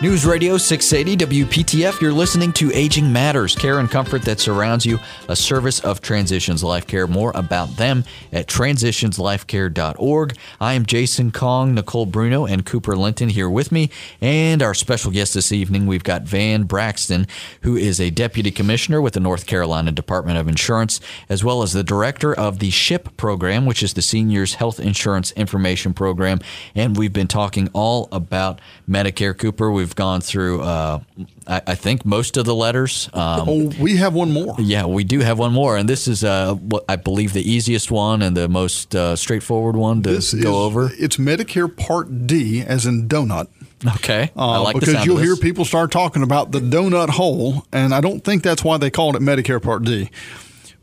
News 0.00 0.24
Radio 0.24 0.56
680 0.56 1.44
WPTF, 1.44 2.00
you're 2.00 2.12
listening 2.12 2.52
to 2.52 2.70
Aging 2.72 3.12
Matters, 3.12 3.56
care 3.56 3.80
and 3.80 3.90
comfort 3.90 4.22
that 4.22 4.38
surrounds 4.38 4.86
you, 4.86 5.00
a 5.26 5.34
service 5.34 5.80
of 5.80 6.00
Transitions 6.00 6.62
Life 6.62 6.86
Care. 6.86 7.08
More 7.08 7.32
about 7.34 7.76
them 7.78 8.04
at 8.32 8.46
transitionslifecare.org. 8.46 10.36
I 10.60 10.74
am 10.74 10.86
Jason 10.86 11.32
Kong, 11.32 11.74
Nicole 11.74 12.06
Bruno, 12.06 12.46
and 12.46 12.64
Cooper 12.64 12.94
Linton 12.94 13.28
here 13.28 13.50
with 13.50 13.72
me. 13.72 13.90
And 14.20 14.62
our 14.62 14.72
special 14.72 15.10
guest 15.10 15.34
this 15.34 15.50
evening, 15.50 15.88
we've 15.88 16.04
got 16.04 16.22
Van 16.22 16.62
Braxton, 16.62 17.26
who 17.62 17.76
is 17.76 18.00
a 18.00 18.10
deputy 18.10 18.52
commissioner 18.52 19.00
with 19.02 19.14
the 19.14 19.20
North 19.20 19.46
Carolina 19.46 19.90
Department 19.90 20.38
of 20.38 20.46
Insurance, 20.46 21.00
as 21.28 21.42
well 21.42 21.60
as 21.60 21.72
the 21.72 21.82
director 21.82 22.32
of 22.32 22.60
the 22.60 22.70
SHIP 22.70 23.16
program, 23.16 23.66
which 23.66 23.82
is 23.82 23.94
the 23.94 24.02
Seniors 24.02 24.54
Health 24.54 24.78
Insurance 24.78 25.32
Information 25.32 25.92
Program. 25.92 26.38
And 26.76 26.96
we've 26.96 27.12
been 27.12 27.26
talking 27.26 27.68
all 27.72 28.08
about 28.12 28.60
Medicare. 28.88 29.36
Cooper, 29.36 29.72
we've 29.72 29.87
gone 29.94 30.20
through, 30.20 30.62
uh, 30.62 31.00
I, 31.46 31.62
I 31.68 31.74
think, 31.74 32.04
most 32.04 32.36
of 32.36 32.44
the 32.44 32.54
letters. 32.54 33.08
Um, 33.12 33.48
Oh, 33.48 33.72
we 33.80 33.96
have 33.96 34.14
one 34.14 34.32
more. 34.32 34.54
yeah, 34.58 34.86
we 34.86 35.04
do 35.04 35.20
have 35.20 35.38
one 35.38 35.52
more, 35.52 35.76
and 35.76 35.88
this 35.88 36.08
is, 36.08 36.24
uh, 36.24 36.54
what 36.54 36.84
I 36.88 36.96
believe, 36.96 37.32
the 37.32 37.48
easiest 37.50 37.90
one 37.90 38.22
and 38.22 38.36
the 38.36 38.48
most 38.48 38.94
uh, 38.94 39.16
straightforward 39.16 39.76
one 39.76 40.02
to 40.02 40.10
This 40.10 40.34
go 40.34 40.38
is, 40.40 40.46
over. 40.46 40.90
It's 40.98 41.16
Medicare 41.16 41.74
Part 41.74 42.26
D, 42.26 42.62
as 42.62 42.86
in 42.86 43.08
donut. 43.08 43.48
Okay, 43.96 44.30
I 44.36 44.56
Uh, 44.56 44.62
like 44.62 44.74
the 44.74 44.86
because 44.86 45.06
you'll 45.06 45.18
hear 45.18 45.36
people 45.36 45.64
start 45.64 45.92
talking 45.92 46.22
about 46.22 46.50
the 46.52 46.58
donut 46.60 47.10
hole, 47.10 47.64
and 47.72 47.94
I 47.94 48.00
don't 48.00 48.24
think 48.24 48.42
that's 48.42 48.64
why 48.64 48.76
they 48.76 48.90
called 48.90 49.14
it 49.16 49.22
Medicare 49.22 49.62
Part 49.62 49.84
D. 49.84 50.10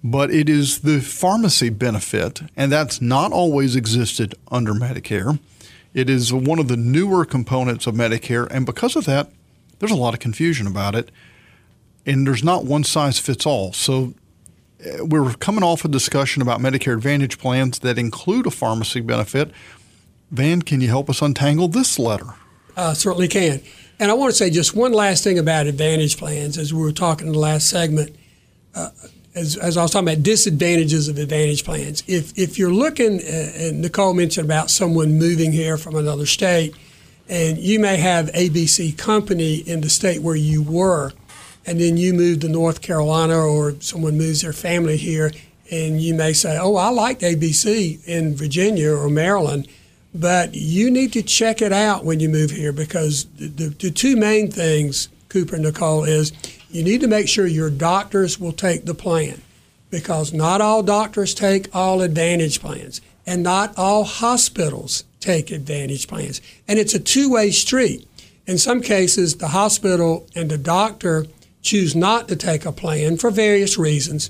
But 0.04 0.30
it 0.32 0.48
is 0.50 0.80
the 0.80 1.02
pharmacy 1.02 1.70
benefit, 1.70 2.42
and 2.56 2.72
that's 2.72 3.02
not 3.02 3.32
always 3.34 3.76
existed 3.76 4.36
under 4.52 4.74
Medicare. 4.74 5.40
It 5.96 6.10
is 6.10 6.34
one 6.34 6.60
of 6.60 6.68
the 6.68 6.76
newer 6.76 7.24
components 7.24 7.88
of 7.88 7.96
Medicare, 7.96 8.48
and 8.52 8.66
because 8.66 8.98
of 8.98 9.06
that, 9.06 9.32
there's 9.80 9.94
a 9.94 9.96
lot 9.96 10.14
of 10.14 10.20
confusion 10.20 10.68
about 10.68 10.94
it, 10.94 11.10
and 12.06 12.28
there's 12.28 12.44
not 12.44 12.66
one 12.66 12.84
size 12.84 13.18
fits 13.18 13.46
all. 13.46 13.72
So 13.72 14.14
uh, 14.86 15.06
we're 15.06 15.34
coming 15.36 15.64
off 15.64 15.86
a 15.86 15.88
discussion 15.88 16.42
about 16.42 16.60
Medicare 16.60 16.96
Advantage 16.96 17.40
plans 17.40 17.80
that 17.80 17.98
include 17.98 18.46
a 18.46 18.52
pharmacy 18.52 19.00
benefit. 19.00 19.52
Van, 20.32 20.62
can 20.62 20.82
you 20.82 20.90
help 20.90 21.10
us 21.10 21.22
untangle 21.22 21.70
this 21.70 21.98
letter? 21.98 22.34
Uh, 22.76 22.94
certainly 22.94 23.30
can. 23.30 23.62
And 23.98 24.12
I 24.12 24.16
want 24.16 24.34
to 24.34 24.38
say 24.38 24.50
just 24.50 24.76
one 24.76 24.92
last 24.92 25.24
thing 25.24 25.40
about 25.40 25.66
Advantage 25.66 26.18
plans, 26.18 26.58
as 26.58 26.74
we 26.74 26.82
were 26.82 26.92
talking 26.92 27.28
in 27.28 27.34
the 27.34 27.40
last 27.40 27.70
segment. 27.70 28.14
Uh, 28.74 28.90
as, 29.36 29.58
as 29.58 29.78
I 29.78 29.84
was 29.84 29.92
talking 29.92 30.08
about 30.08 30.24
disadvantages 30.24 31.08
of 31.08 31.18
Advantage 31.18 31.66
plans, 31.66 32.04
if 32.08 32.38
if 32.38 32.58
you're 32.58 32.74
looking, 32.74 33.20
uh, 33.20 33.52
and 33.56 33.82
Nicole 33.82 34.14
mentioned 34.14 34.46
about 34.46 34.72
someone 34.72 35.20
moving 35.20 35.52
here 35.52 35.78
from 35.78 35.96
another 35.96 36.26
state, 36.26 36.74
and 37.28 37.58
you 37.58 37.80
may 37.80 37.98
have 37.98 38.28
ABC 38.28 38.98
company 38.98 39.56
in 39.56 39.82
the 39.82 39.90
state 39.90 40.22
where 40.22 40.36
you 40.36 40.64
were, 40.64 41.12
and 41.66 41.80
then 41.80 41.98
you 41.98 42.14
move 42.14 42.40
to 42.40 42.50
North 42.50 42.82
Carolina, 42.82 43.38
or 43.38 43.76
someone 43.82 44.18
moves 44.18 44.42
their 44.42 44.54
family 44.54 44.98
here, 44.98 45.32
and 45.70 46.02
you 46.02 46.14
may 46.14 46.32
say, 46.32 46.58
"Oh, 46.58 46.78
I 46.78 46.90
liked 46.90 47.22
ABC 47.22 48.00
in 48.08 48.36
Virginia 48.36 48.92
or 48.96 49.10
Maryland." 49.10 49.68
but 50.18 50.56
you 50.56 50.90
need 50.90 51.12
to 51.12 51.22
check 51.22 51.62
it 51.62 51.74
out 51.74 52.06
when 52.06 52.22
you 52.22 52.30
move 52.30 52.50
here 52.50 52.72
because 52.72 53.26
the, 53.36 53.48
the, 53.48 53.68
the 53.68 53.92
two 53.92 54.16
main 54.16 54.50
things, 54.50 55.10
Cooper 55.28 55.56
and 55.56 55.66
Nicole, 55.66 56.06
is 56.06 56.32
you 56.70 56.84
need 56.84 57.02
to 57.02 57.08
make 57.08 57.28
sure 57.28 57.48
your 57.48 57.70
doctors 57.70 58.40
will 58.40 58.52
take 58.52 58.86
the 58.86 58.94
plan 58.94 59.42
because 59.90 60.34
not 60.34 60.62
all 60.62 60.84
doctors 60.84 61.34
take 61.34 61.74
all 61.76 62.02
advantage 62.02 62.60
plans 62.60 63.02
and 63.26 63.44
not 63.44 63.78
all 63.78 64.04
hospitals 64.04 65.04
take 65.20 65.52
advantage 65.52 66.08
plans. 66.08 66.42
And 66.68 66.78
it's 66.80 66.94
a 66.94 67.00
two 67.00 67.32
way 67.32 67.52
street. 67.52 68.08
In 68.46 68.58
some 68.58 68.82
cases, 68.82 69.38
the 69.38 69.50
hospital 69.50 70.28
and 70.36 70.52
the 70.52 70.58
doctor 70.58 71.26
choose 71.62 71.96
not 71.96 72.28
to 72.28 72.36
take 72.36 72.66
a 72.66 72.72
plan 72.72 73.18
for 73.18 73.32
various 73.32 73.78
reasons. 73.78 74.30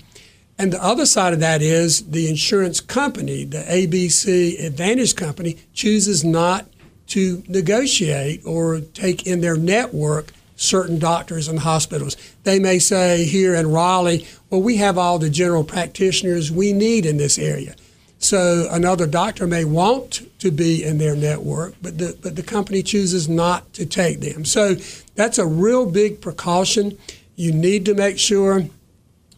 And 0.57 0.71
the 0.71 0.81
other 0.81 1.05
side 1.05 1.33
of 1.33 1.41
that 1.41 1.61
is 1.61 2.09
the 2.11 2.29
insurance 2.29 2.79
company, 2.79 3.43
the 3.43 3.63
ABC 3.63 4.63
Advantage 4.63 5.15
Company, 5.15 5.57
chooses 5.73 6.23
not 6.23 6.67
to 7.07 7.43
negotiate 7.47 8.41
or 8.45 8.79
take 8.79 9.27
in 9.27 9.41
their 9.41 9.57
network 9.57 10.31
certain 10.55 10.99
doctors 10.99 11.47
and 11.47 11.59
hospitals. 11.59 12.15
They 12.43 12.59
may 12.59 12.79
say 12.79 13.25
here 13.25 13.55
in 13.55 13.71
Raleigh, 13.71 14.25
well, 14.49 14.61
we 14.61 14.77
have 14.77 14.97
all 14.97 15.19
the 15.19 15.29
general 15.29 15.63
practitioners 15.63 16.51
we 16.51 16.73
need 16.73 17.05
in 17.05 17.17
this 17.17 17.37
area. 17.37 17.75
So 18.19 18.67
another 18.71 19.05
doctor 19.05 19.45
may 19.45 19.65
want 19.65 20.21
to 20.39 20.49
be 20.49 20.83
in 20.83 20.97
their 20.97 21.15
network, 21.15 21.75
but 21.81 21.97
the, 21.97 22.17
but 22.21 22.35
the 22.35 22.43
company 22.43 22.81
chooses 22.81 23.27
not 23.27 23.71
to 23.73 23.85
take 23.85 24.21
them. 24.21 24.45
So 24.45 24.75
that's 25.15 25.37
a 25.37 25.45
real 25.45 25.85
big 25.85 26.21
precaution. 26.21 26.97
You 27.35 27.51
need 27.51 27.85
to 27.85 27.93
make 27.93 28.17
sure 28.17 28.63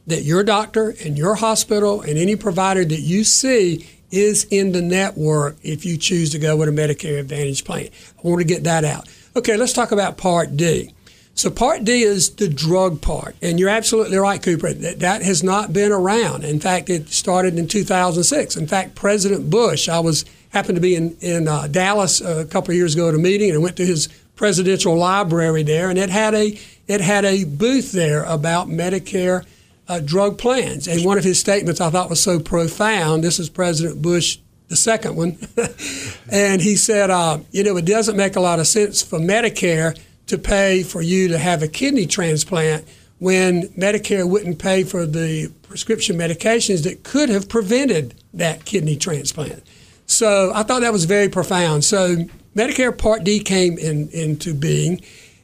that 0.05 0.23
your 0.23 0.43
doctor 0.43 0.93
and 1.03 1.17
your 1.17 1.35
hospital 1.35 2.01
and 2.01 2.17
any 2.17 2.35
provider 2.35 2.85
that 2.85 3.01
you 3.01 3.23
see 3.23 3.89
is 4.09 4.45
in 4.45 4.71
the 4.71 4.81
network 4.81 5.57
if 5.63 5.83
you 5.83 5.97
choose 5.97 6.29
to 6.29 6.39
go 6.39 6.55
with 6.55 6.69
a 6.69 6.71
Medicare 6.71 7.19
Advantage 7.19 7.65
plan. 7.65 7.89
I 8.17 8.21
want 8.27 8.39
to 8.39 8.47
get 8.47 8.63
that 8.63 8.85
out. 8.85 9.09
Okay, 9.35 9.57
let's 9.57 9.73
talk 9.73 9.91
about 9.91 10.17
Part 10.17 10.55
D. 10.55 10.93
So 11.37 11.51
Part 11.51 11.83
D 11.83 12.01
is 12.01 12.31
the 12.31 12.49
drug 12.49 12.99
part, 12.99 13.35
and 13.43 13.59
you're 13.59 13.69
absolutely 13.69 14.17
right, 14.17 14.41
Cooper. 14.41 14.73
That, 14.73 15.01
that 15.01 15.21
has 15.21 15.43
not 15.43 15.71
been 15.71 15.91
around. 15.91 16.43
In 16.43 16.59
fact, 16.59 16.89
it 16.89 17.09
started 17.09 17.59
in 17.59 17.67
2006. 17.67 18.57
In 18.57 18.65
fact, 18.65 18.95
President 18.95 19.47
Bush, 19.47 19.87
I 19.87 19.99
was 19.99 20.25
happened 20.49 20.77
to 20.77 20.81
be 20.81 20.95
in 20.95 21.15
in 21.21 21.47
uh, 21.47 21.67
Dallas 21.67 22.21
a 22.21 22.45
couple 22.45 22.71
of 22.71 22.75
years 22.75 22.95
ago 22.95 23.07
at 23.09 23.13
a 23.13 23.19
meeting, 23.19 23.51
and 23.51 23.61
went 23.61 23.77
to 23.77 23.85
his 23.85 24.09
presidential 24.35 24.97
library 24.97 25.61
there, 25.61 25.91
and 25.91 25.99
it 25.99 26.09
had 26.09 26.33
a 26.33 26.59
it 26.87 27.01
had 27.01 27.23
a 27.23 27.43
booth 27.43 27.91
there 27.91 28.23
about 28.23 28.67
Medicare 28.67 29.45
uh, 29.87 29.99
drug 29.99 30.39
plans. 30.39 30.87
And 30.87 31.05
one 31.05 31.19
of 31.19 31.23
his 31.23 31.39
statements 31.39 31.79
I 31.79 31.91
thought 31.91 32.09
was 32.09 32.21
so 32.21 32.39
profound. 32.39 33.23
This 33.23 33.37
is 33.37 33.47
President 33.47 34.01
Bush, 34.01 34.39
the 34.69 34.75
second 34.75 35.15
one. 35.15 35.37
and 36.31 36.63
he 36.63 36.75
said, 36.75 37.11
uh, 37.11 37.37
you 37.51 37.63
know, 37.63 37.77
it 37.77 37.85
doesn't 37.85 38.17
make 38.17 38.35
a 38.35 38.41
lot 38.41 38.57
of 38.57 38.65
sense 38.65 39.03
for 39.03 39.19
Medicare 39.19 39.95
to 40.27 40.37
pay 40.37 40.83
for 40.83 41.01
you 41.01 41.27
to 41.29 41.37
have 41.37 41.63
a 41.63 41.67
kidney 41.67 42.05
transplant 42.05 42.85
when 43.19 43.63
Medicare 43.69 44.29
wouldn't 44.29 44.59
pay 44.59 44.83
for 44.83 45.05
the 45.05 45.51
prescription 45.63 46.17
medications 46.17 46.83
that 46.83 47.03
could 47.03 47.29
have 47.29 47.49
prevented 47.49 48.13
that 48.33 48.65
kidney 48.65 48.95
transplant. 48.95 49.63
So 50.05 50.51
I 50.53 50.63
thought 50.63 50.81
that 50.81 50.93
was 50.93 51.05
very 51.05 51.29
profound. 51.29 51.83
So 51.83 52.27
Medicare 52.55 52.97
Part 52.97 53.23
D 53.23 53.39
came 53.39 53.77
in, 53.77 54.09
into 54.09 54.53
being, 54.53 55.01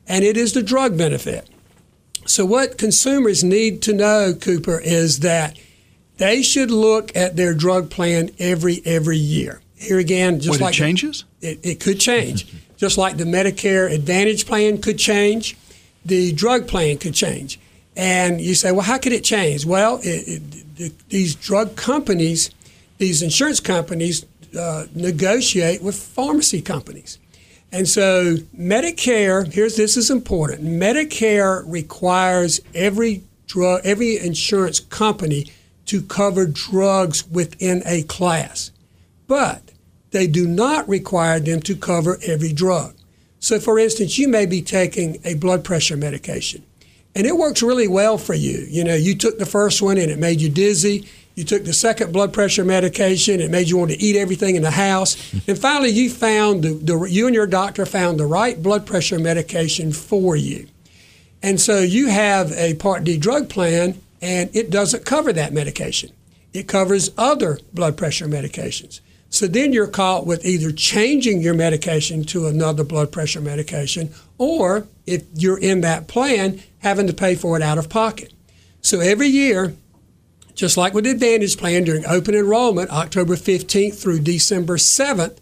and 0.08 0.26
it 0.26 0.36
is 0.36 0.54
the 0.54 0.64
drug 0.64 0.98
benefit. 0.98 1.48
So, 2.26 2.46
what 2.46 2.78
consumers 2.78 3.44
need 3.44 3.82
to 3.84 3.94
know, 3.94 4.34
Cooper, 4.34 4.80
is 4.80 5.20
that 5.20 5.58
they 6.18 6.42
should 6.42 6.72
look 6.72 7.16
at 7.16 7.36
their 7.36 7.54
drug 7.54 7.90
plan 7.90 8.32
every 8.40 8.82
every 8.86 9.18
year. 9.18 9.62
Here 9.76 10.00
again, 10.00 10.40
just 10.40 10.60
Wait, 10.60 10.62
like 10.62 10.74
it 10.74 10.78
changes? 10.78 11.26
it, 11.42 11.60
it 11.64 11.80
could 11.80 12.00
change, 12.00 12.48
just 12.78 12.98
like 12.98 13.18
the 13.18 13.24
Medicare 13.24 13.92
Advantage 13.92 14.46
plan 14.46 14.82
could 14.82 14.98
change, 14.98 15.58
the 16.06 16.34
drug 16.34 16.68
plan 16.68 16.98
could 16.98 17.14
change. 17.14 17.60
And 17.96 18.42
you 18.42 18.56
say, 18.56 18.72
well, 18.72 18.82
how 18.82 18.98
could 18.98 19.14
it 19.14 19.24
change? 19.24 19.66
Well, 19.66 20.00
it, 20.04 20.42
it, 20.78 21.10
these 21.10 21.36
drug 21.36 21.76
companies, 21.76 22.50
these 22.98 23.22
insurance 23.22 23.60
companies, 23.60 24.26
uh, 24.58 24.86
negotiate 24.94 25.82
with 25.82 25.96
pharmacy 25.96 26.62
companies. 26.62 27.20
And 27.72 27.88
so 27.88 28.36
Medicare, 28.58 29.52
here's 29.52 29.76
this 29.76 29.98
is 29.98 30.12
important. 30.12 30.62
Medicare 30.62 31.64
requires 31.66 32.62
every 32.76 33.24
drug, 33.48 33.82
every 33.84 34.20
insurance 34.20 34.80
company 34.80 35.52
to 35.88 36.02
cover 36.02 36.46
drugs 36.46 37.28
within 37.28 37.82
a 37.86 38.04
class, 38.04 38.72
but 39.28 39.73
they 40.14 40.28
do 40.28 40.48
not 40.48 40.88
require 40.88 41.40
them 41.40 41.60
to 41.62 41.76
cover 41.76 42.18
every 42.26 42.54
drug. 42.54 42.96
So, 43.40 43.60
for 43.60 43.78
instance, 43.78 44.18
you 44.18 44.30
may 44.30 44.46
be 44.46 44.62
taking 44.62 45.20
a 45.26 45.34
blood 45.34 45.66
pressure 45.66 45.98
medication, 45.98 46.64
and 47.14 47.28
it 47.28 47.36
works 47.36 47.62
really 47.62 47.90
well 47.90 48.18
for 48.18 48.34
you. 48.34 48.66
You 48.70 48.86
know, 48.86 48.96
you 48.96 49.16
took 49.16 49.38
the 49.38 49.46
first 49.46 49.82
one 49.82 49.98
and 49.98 50.10
it 50.10 50.18
made 50.18 50.40
you 50.40 50.50
dizzy. 50.50 51.10
You 51.36 51.44
took 51.44 51.66
the 51.66 51.74
second 51.74 52.14
blood 52.14 52.32
pressure 52.32 52.64
medication. 52.64 53.42
It 53.42 53.52
made 53.52 53.68
you 53.68 53.78
want 53.78 53.92
to 53.92 54.02
eat 54.02 54.16
everything 54.16 54.56
in 54.56 54.62
the 54.62 54.72
house. 54.72 55.18
And 55.48 55.60
finally, 55.60 55.90
you 55.90 56.10
found 56.10 56.64
the, 56.64 56.74
the, 56.74 57.04
you 57.04 57.26
and 57.26 57.36
your 57.36 57.48
doctor 57.48 57.86
found 57.86 58.20
the 58.20 58.26
right 58.26 58.62
blood 58.62 58.86
pressure 58.86 59.20
medication 59.20 59.92
for 59.92 60.36
you. 60.36 60.68
And 61.42 61.60
so 61.60 61.80
you 61.80 62.08
have 62.08 62.52
a 62.54 62.76
Part 62.76 63.04
D 63.04 63.18
drug 63.18 63.50
plan, 63.50 64.00
and 64.22 64.50
it 64.56 64.70
doesn't 64.70 65.06
cover 65.06 65.34
that 65.34 65.52
medication. 65.52 66.12
It 66.54 66.68
covers 66.68 67.12
other 67.18 67.60
blood 67.74 67.98
pressure 67.98 68.28
medications. 68.28 69.02
So 69.34 69.48
then 69.48 69.74
you're 69.74 69.88
caught 69.88 70.28
with 70.28 70.46
either 70.46 70.72
changing 70.72 71.42
your 71.42 71.56
medication 71.56 72.24
to 72.26 72.46
another 72.46 72.84
blood 72.84 73.12
pressure 73.12 73.42
medication, 73.42 74.14
or 74.38 74.88
if 75.08 75.24
you're 75.34 75.58
in 75.58 75.82
that 75.82 76.08
plan, 76.08 76.62
having 76.82 77.08
to 77.08 77.14
pay 77.14 77.34
for 77.34 77.58
it 77.58 77.64
out 77.64 77.80
of 77.80 77.90
pocket. 77.90 78.32
So 78.82 79.00
every 79.00 79.26
year, 79.26 79.74
just 80.54 80.78
like 80.78 80.94
with 80.94 81.06
the 81.06 81.10
Advantage 81.10 81.58
Plan 81.58 81.84
during 81.84 82.06
open 82.06 82.36
enrollment, 82.36 82.92
October 82.92 83.36
15th 83.36 83.96
through 83.96 84.20
December 84.20 84.78
7th, 84.78 85.40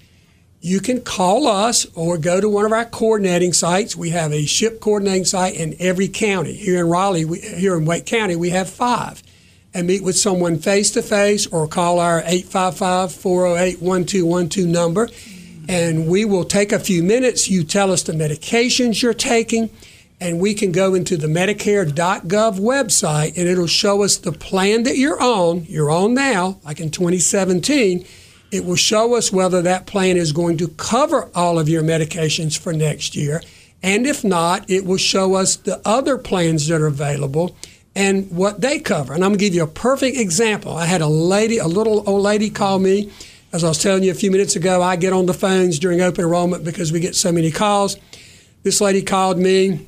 you 0.62 0.80
can 0.80 1.02
call 1.02 1.46
us 1.46 1.86
or 1.94 2.18
go 2.18 2.40
to 2.40 2.48
one 2.48 2.64
of 2.64 2.72
our 2.72 2.86
coordinating 2.86 3.52
sites. 3.52 3.94
We 3.94 4.12
have 4.12 4.32
a 4.32 4.46
SHIP 4.46 4.80
coordinating 4.80 5.26
site 5.26 5.56
in 5.56 5.76
every 5.80 6.08
county. 6.08 6.54
Here 6.54 6.80
in 6.80 6.88
Raleigh, 6.88 7.26
we, 7.26 7.42
here 7.42 7.76
in 7.76 7.84
Wake 7.84 8.06
County, 8.06 8.38
we 8.38 8.52
have 8.52 8.70
five. 8.70 9.22
And 9.74 9.88
meet 9.88 10.04
with 10.04 10.18
someone 10.18 10.60
face 10.60 10.92
to 10.92 11.02
face 11.02 11.48
or 11.48 11.68
call 11.68 12.00
our 12.00 12.20
855 12.20 13.14
408 13.14 13.82
1212 13.82 14.68
number. 14.68 15.08
And 15.70 16.08
we 16.08 16.26
will 16.26 16.44
take 16.44 16.72
a 16.72 16.80
few 16.80 17.04
minutes. 17.04 17.50
You 17.50 17.64
tell 17.64 17.92
us 17.92 18.04
the 18.04 18.14
medications 18.14 19.02
you're 19.02 19.14
taking 19.14 19.70
and 20.22 20.40
we 20.40 20.54
can 20.54 20.72
go 20.72 20.94
into 20.94 21.18
the 21.18 21.26
Medicare.gov 21.28 22.60
website 22.60 23.36
and 23.36 23.50
it'll 23.50 23.66
show 23.66 24.04
us 24.04 24.18
the 24.18 24.32
plan 24.32 24.84
that 24.84 24.96
you're 24.96 25.22
on, 25.22 25.66
you're 25.66 25.90
on 25.90 26.14
now, 26.14 26.60
like 26.64 26.80
in 26.80 26.92
2017. 26.92 28.06
It 28.52 28.64
will 28.64 28.76
show 28.76 29.16
us 29.16 29.32
whether 29.32 29.64
that 29.64 29.88
plan 29.88 30.18
is 30.18 30.32
going 30.32 30.58
to 30.58 30.68
cover 30.68 31.30
all 31.34 31.58
of 31.58 31.68
your 31.68 31.82
medications 31.82 32.58
for 32.58 32.72
next 32.72 33.16
year. 33.16 33.42
And 33.82 34.06
if 34.06 34.24
not, 34.24 34.70
it 34.70 34.86
will 34.86 34.98
show 34.98 35.34
us 35.34 35.56
the 35.56 35.82
other 35.84 36.20
plans 36.20 36.68
that 36.68 36.80
are 36.80 36.86
available 36.86 37.56
and 37.96 38.32
what 38.32 38.62
they 38.62 38.80
cover. 38.80 39.14
And 39.14 39.24
I'm 39.24 39.32
going 39.32 39.40
to 39.40 39.46
give 39.46 39.56
you 39.56 39.64
a 39.64 39.68
perfect 39.68 40.18
example. 40.18 40.76
I 40.76 40.86
had 40.86 41.02
a 41.02 41.08
lady, 41.08 41.58
a 41.58 41.68
little 41.68 42.08
old 42.08 42.22
lady 42.22 42.50
call 42.50 42.80
me. 42.80 43.12
As 43.54 43.64
I 43.64 43.68
was 43.68 43.80
telling 43.80 44.04
you 44.04 44.12
a 44.12 44.16
few 44.16 44.32
minutes 44.32 44.56
ago, 44.56 44.82
I 44.82 44.96
get 44.96 45.12
on 45.12 45.26
the 45.26 45.34
phones 45.34 45.78
during 45.78 46.00
open 46.00 46.24
enrollment 46.24 46.64
because 46.64 46.92
we 46.92 47.02
get 47.02 47.16
so 47.16 47.32
many 47.32 47.52
calls. 47.52 47.98
This 48.64 48.80
lady 48.80 49.02
called 49.02 49.38
me 49.38 49.88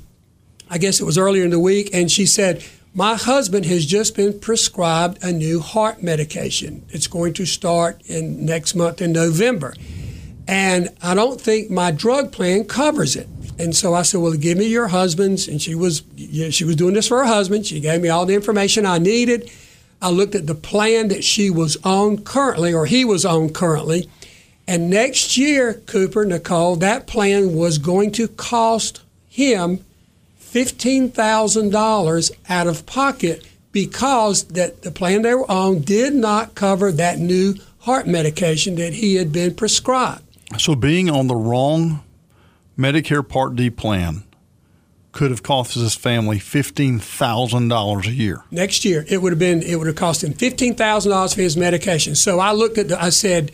I 0.73 0.79
guess 0.79 0.99
it 0.99 1.03
was 1.03 1.19
earlier 1.19 1.43
in 1.43 1.51
the 1.51 1.59
week, 1.59 1.91
and 1.93 2.11
she 2.11 2.25
said, 2.25 2.63
My 2.95 3.15
husband 3.15 3.65
has 3.67 3.85
just 3.85 4.15
been 4.15 4.39
prescribed 4.39 5.23
a 5.23 5.31
new 5.31 5.59
heart 5.59 6.01
medication. 6.01 6.83
It's 6.89 7.05
going 7.05 7.33
to 7.33 7.45
start 7.45 8.01
in 8.07 8.43
next 8.43 8.73
month 8.73 8.99
in 8.99 9.11
November. 9.11 9.75
And 10.47 10.89
I 11.01 11.13
don't 11.13 11.39
think 11.39 11.69
my 11.69 11.91
drug 11.91 12.31
plan 12.31 12.63
covers 12.65 13.15
it. 13.15 13.27
And 13.59 13.75
so 13.75 13.93
I 13.93 14.01
said, 14.01 14.19
"Well, 14.19 14.33
give 14.33 14.57
me 14.57 14.67
your 14.67 14.87
husband's." 14.87 15.47
And 15.47 15.61
she 15.61 15.75
was, 15.75 16.03
she 16.17 16.63
was 16.63 16.75
doing 16.75 16.93
this 16.93 17.07
for 17.07 17.19
her 17.19 17.25
husband. 17.25 17.65
She 17.65 17.79
gave 17.79 18.01
me 18.01 18.09
all 18.09 18.25
the 18.25 18.35
information 18.35 18.85
I 18.85 18.97
needed. 18.97 19.49
I 20.01 20.09
looked 20.09 20.35
at 20.35 20.47
the 20.47 20.55
plan 20.55 21.07
that 21.09 21.23
she 21.23 21.49
was 21.49 21.77
on 21.83 22.23
currently, 22.23 22.73
or 22.73 22.85
he 22.85 23.05
was 23.05 23.23
on 23.23 23.49
currently, 23.49 24.09
and 24.67 24.89
next 24.89 25.37
year, 25.37 25.75
Cooper 25.85 26.25
Nicole, 26.25 26.75
that 26.77 27.07
plan 27.07 27.55
was 27.55 27.77
going 27.77 28.11
to 28.13 28.27
cost 28.27 29.01
him 29.29 29.83
$15,000 30.39 32.31
out 32.49 32.67
of 32.67 32.85
pocket 32.85 33.47
because 33.71 34.43
that 34.45 34.83
the 34.83 34.91
plan 34.91 35.23
they 35.23 35.33
were 35.33 35.49
on 35.49 35.81
did 35.81 36.13
not 36.13 36.53
cover 36.55 36.91
that 36.91 37.17
new 37.19 37.55
heart 37.79 38.07
medication 38.07 38.75
that 38.75 38.93
he 38.93 39.15
had 39.15 39.31
been 39.31 39.55
prescribed. 39.55 40.21
So 40.59 40.75
being 40.75 41.09
on 41.09 41.27
the 41.27 41.35
wrong 41.35 42.03
Medicare 42.77 43.27
Part 43.27 43.55
D 43.55 43.69
plan 43.69 44.23
could 45.11 45.29
have 45.29 45.43
cost 45.43 45.75
this 45.75 45.95
family 45.95 46.39
fifteen 46.39 46.97
thousand 46.97 47.67
dollars 47.67 48.07
a 48.07 48.11
year. 48.11 48.43
Next 48.49 48.83
year, 48.83 49.05
it 49.07 49.21
would 49.21 49.31
have 49.31 49.39
been 49.39 49.61
it 49.61 49.75
would 49.75 49.87
have 49.87 49.95
cost 49.95 50.23
him 50.23 50.33
fifteen 50.33 50.75
thousand 50.75 51.11
dollars 51.11 51.35
for 51.35 51.41
his 51.41 51.55
medication. 51.55 52.15
So 52.15 52.39
I 52.39 52.51
looked 52.51 52.79
at 52.79 52.87
the, 52.87 53.01
I 53.01 53.09
said, 53.09 53.51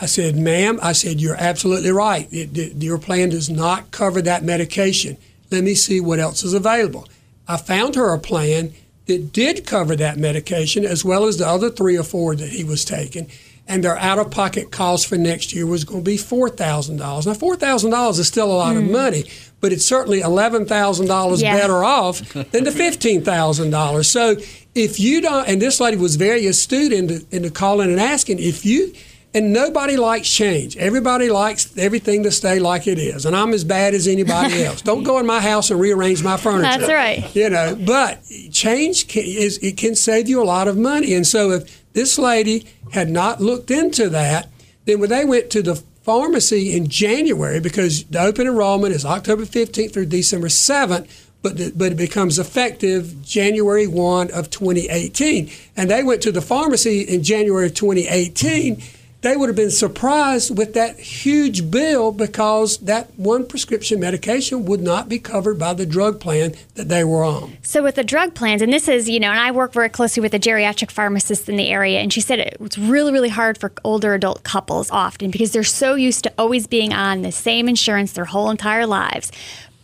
I 0.00 0.06
said, 0.06 0.36
ma'am, 0.36 0.78
I 0.80 0.92
said 0.92 1.20
you're 1.20 1.36
absolutely 1.36 1.90
right. 1.90 2.32
It, 2.32 2.56
it, 2.56 2.82
your 2.82 2.98
plan 2.98 3.30
does 3.30 3.50
not 3.50 3.90
cover 3.90 4.22
that 4.22 4.44
medication. 4.44 5.16
Let 5.50 5.64
me 5.64 5.74
see 5.74 6.00
what 6.00 6.20
else 6.20 6.44
is 6.44 6.54
available. 6.54 7.08
I 7.48 7.56
found 7.56 7.96
her 7.96 8.14
a 8.14 8.18
plan 8.18 8.72
that 9.06 9.32
did 9.32 9.66
cover 9.66 9.96
that 9.96 10.16
medication 10.16 10.84
as 10.84 11.04
well 11.04 11.24
as 11.24 11.36
the 11.36 11.46
other 11.46 11.68
three 11.68 11.98
or 11.98 12.04
four 12.04 12.36
that 12.36 12.50
he 12.50 12.62
was 12.62 12.84
taking. 12.84 13.28
And 13.68 13.84
their 13.84 13.96
out 13.96 14.18
of 14.18 14.30
pocket 14.30 14.72
cost 14.72 15.06
for 15.06 15.16
next 15.16 15.54
year 15.54 15.66
was 15.66 15.84
going 15.84 16.04
to 16.04 16.10
be 16.10 16.16
$4,000. 16.16 16.98
Now, 16.98 17.14
$4,000 17.16 18.18
is 18.18 18.26
still 18.26 18.50
a 18.50 18.52
lot 18.52 18.74
mm. 18.74 18.84
of 18.84 18.90
money, 18.90 19.24
but 19.60 19.72
it's 19.72 19.86
certainly 19.86 20.20
$11,000 20.20 21.40
yeah. 21.40 21.56
better 21.56 21.84
off 21.84 22.18
than 22.32 22.64
the 22.64 22.70
$15,000. 22.70 24.04
So 24.04 24.36
if 24.74 24.98
you 24.98 25.20
don't, 25.20 25.48
and 25.48 25.62
this 25.62 25.80
lady 25.80 25.96
was 25.96 26.16
very 26.16 26.46
astute 26.46 26.92
into, 26.92 27.24
into 27.30 27.50
calling 27.50 27.90
and 27.90 28.00
asking, 28.00 28.40
if 28.40 28.66
you, 28.66 28.92
and 29.34 29.52
nobody 29.52 29.96
likes 29.96 30.28
change. 30.28 30.76
Everybody 30.76 31.30
likes 31.30 31.76
everything 31.78 32.22
to 32.24 32.30
stay 32.30 32.58
like 32.58 32.86
it 32.86 32.98
is. 32.98 33.24
And 33.24 33.34
I'm 33.34 33.52
as 33.52 33.64
bad 33.64 33.94
as 33.94 34.06
anybody 34.06 34.64
else. 34.64 34.82
Don't 34.82 35.04
go 35.04 35.18
in 35.18 35.26
my 35.26 35.40
house 35.40 35.70
and 35.70 35.80
rearrange 35.80 36.22
my 36.22 36.36
furniture. 36.36 36.80
That's 36.80 36.92
right. 36.92 37.34
You 37.34 37.48
know, 37.50 37.76
but 37.86 38.22
change 38.50 39.08
can, 39.08 39.24
is 39.24 39.58
it 39.58 39.76
can 39.76 39.94
save 39.94 40.28
you 40.28 40.42
a 40.42 40.44
lot 40.44 40.68
of 40.68 40.76
money. 40.76 41.14
And 41.14 41.26
so 41.26 41.50
if 41.52 41.81
this 41.92 42.18
lady 42.18 42.66
had 42.92 43.08
not 43.10 43.40
looked 43.40 43.70
into 43.70 44.08
that, 44.10 44.48
then 44.84 45.00
when 45.00 45.10
they 45.10 45.24
went 45.24 45.50
to 45.50 45.62
the 45.62 45.76
pharmacy 46.02 46.76
in 46.76 46.88
January, 46.88 47.60
because 47.60 48.04
the 48.04 48.20
open 48.20 48.46
enrollment 48.46 48.94
is 48.94 49.04
October 49.04 49.44
15th 49.44 49.92
through 49.92 50.06
December 50.06 50.48
7th, 50.48 51.08
but, 51.42 51.56
the, 51.56 51.72
but 51.74 51.92
it 51.92 51.96
becomes 51.96 52.38
effective 52.38 53.22
January 53.24 53.86
1 53.86 54.30
of 54.30 54.50
2018. 54.50 55.50
And 55.76 55.90
they 55.90 56.02
went 56.02 56.22
to 56.22 56.32
the 56.32 56.40
pharmacy 56.40 57.02
in 57.02 57.22
January 57.22 57.66
of 57.66 57.74
2018 57.74 58.82
they 59.22 59.36
would 59.36 59.48
have 59.48 59.56
been 59.56 59.70
surprised 59.70 60.56
with 60.56 60.74
that 60.74 60.98
huge 60.98 61.70
bill 61.70 62.12
because 62.12 62.78
that 62.78 63.16
one 63.16 63.46
prescription 63.46 64.00
medication 64.00 64.64
would 64.66 64.80
not 64.80 65.08
be 65.08 65.18
covered 65.18 65.58
by 65.58 65.72
the 65.72 65.86
drug 65.86 66.20
plan 66.20 66.54
that 66.74 66.88
they 66.88 67.04
were 67.04 67.24
on. 67.24 67.56
So, 67.62 67.82
with 67.82 67.94
the 67.94 68.04
drug 68.04 68.34
plans, 68.34 68.62
and 68.62 68.72
this 68.72 68.88
is, 68.88 69.08
you 69.08 69.20
know, 69.20 69.30
and 69.30 69.38
I 69.38 69.52
work 69.52 69.72
very 69.72 69.88
closely 69.88 70.20
with 70.20 70.34
a 70.34 70.38
geriatric 70.38 70.90
pharmacist 70.90 71.48
in 71.48 71.56
the 71.56 71.68
area, 71.68 72.00
and 72.00 72.12
she 72.12 72.20
said 72.20 72.40
it 72.40 72.56
it's 72.60 72.78
really, 72.78 73.12
really 73.12 73.28
hard 73.28 73.58
for 73.58 73.72
older 73.84 74.14
adult 74.14 74.42
couples 74.42 74.90
often 74.90 75.30
because 75.30 75.52
they're 75.52 75.62
so 75.62 75.94
used 75.94 76.24
to 76.24 76.32
always 76.36 76.66
being 76.66 76.92
on 76.92 77.22
the 77.22 77.32
same 77.32 77.68
insurance 77.68 78.12
their 78.12 78.24
whole 78.24 78.50
entire 78.50 78.86
lives. 78.86 79.30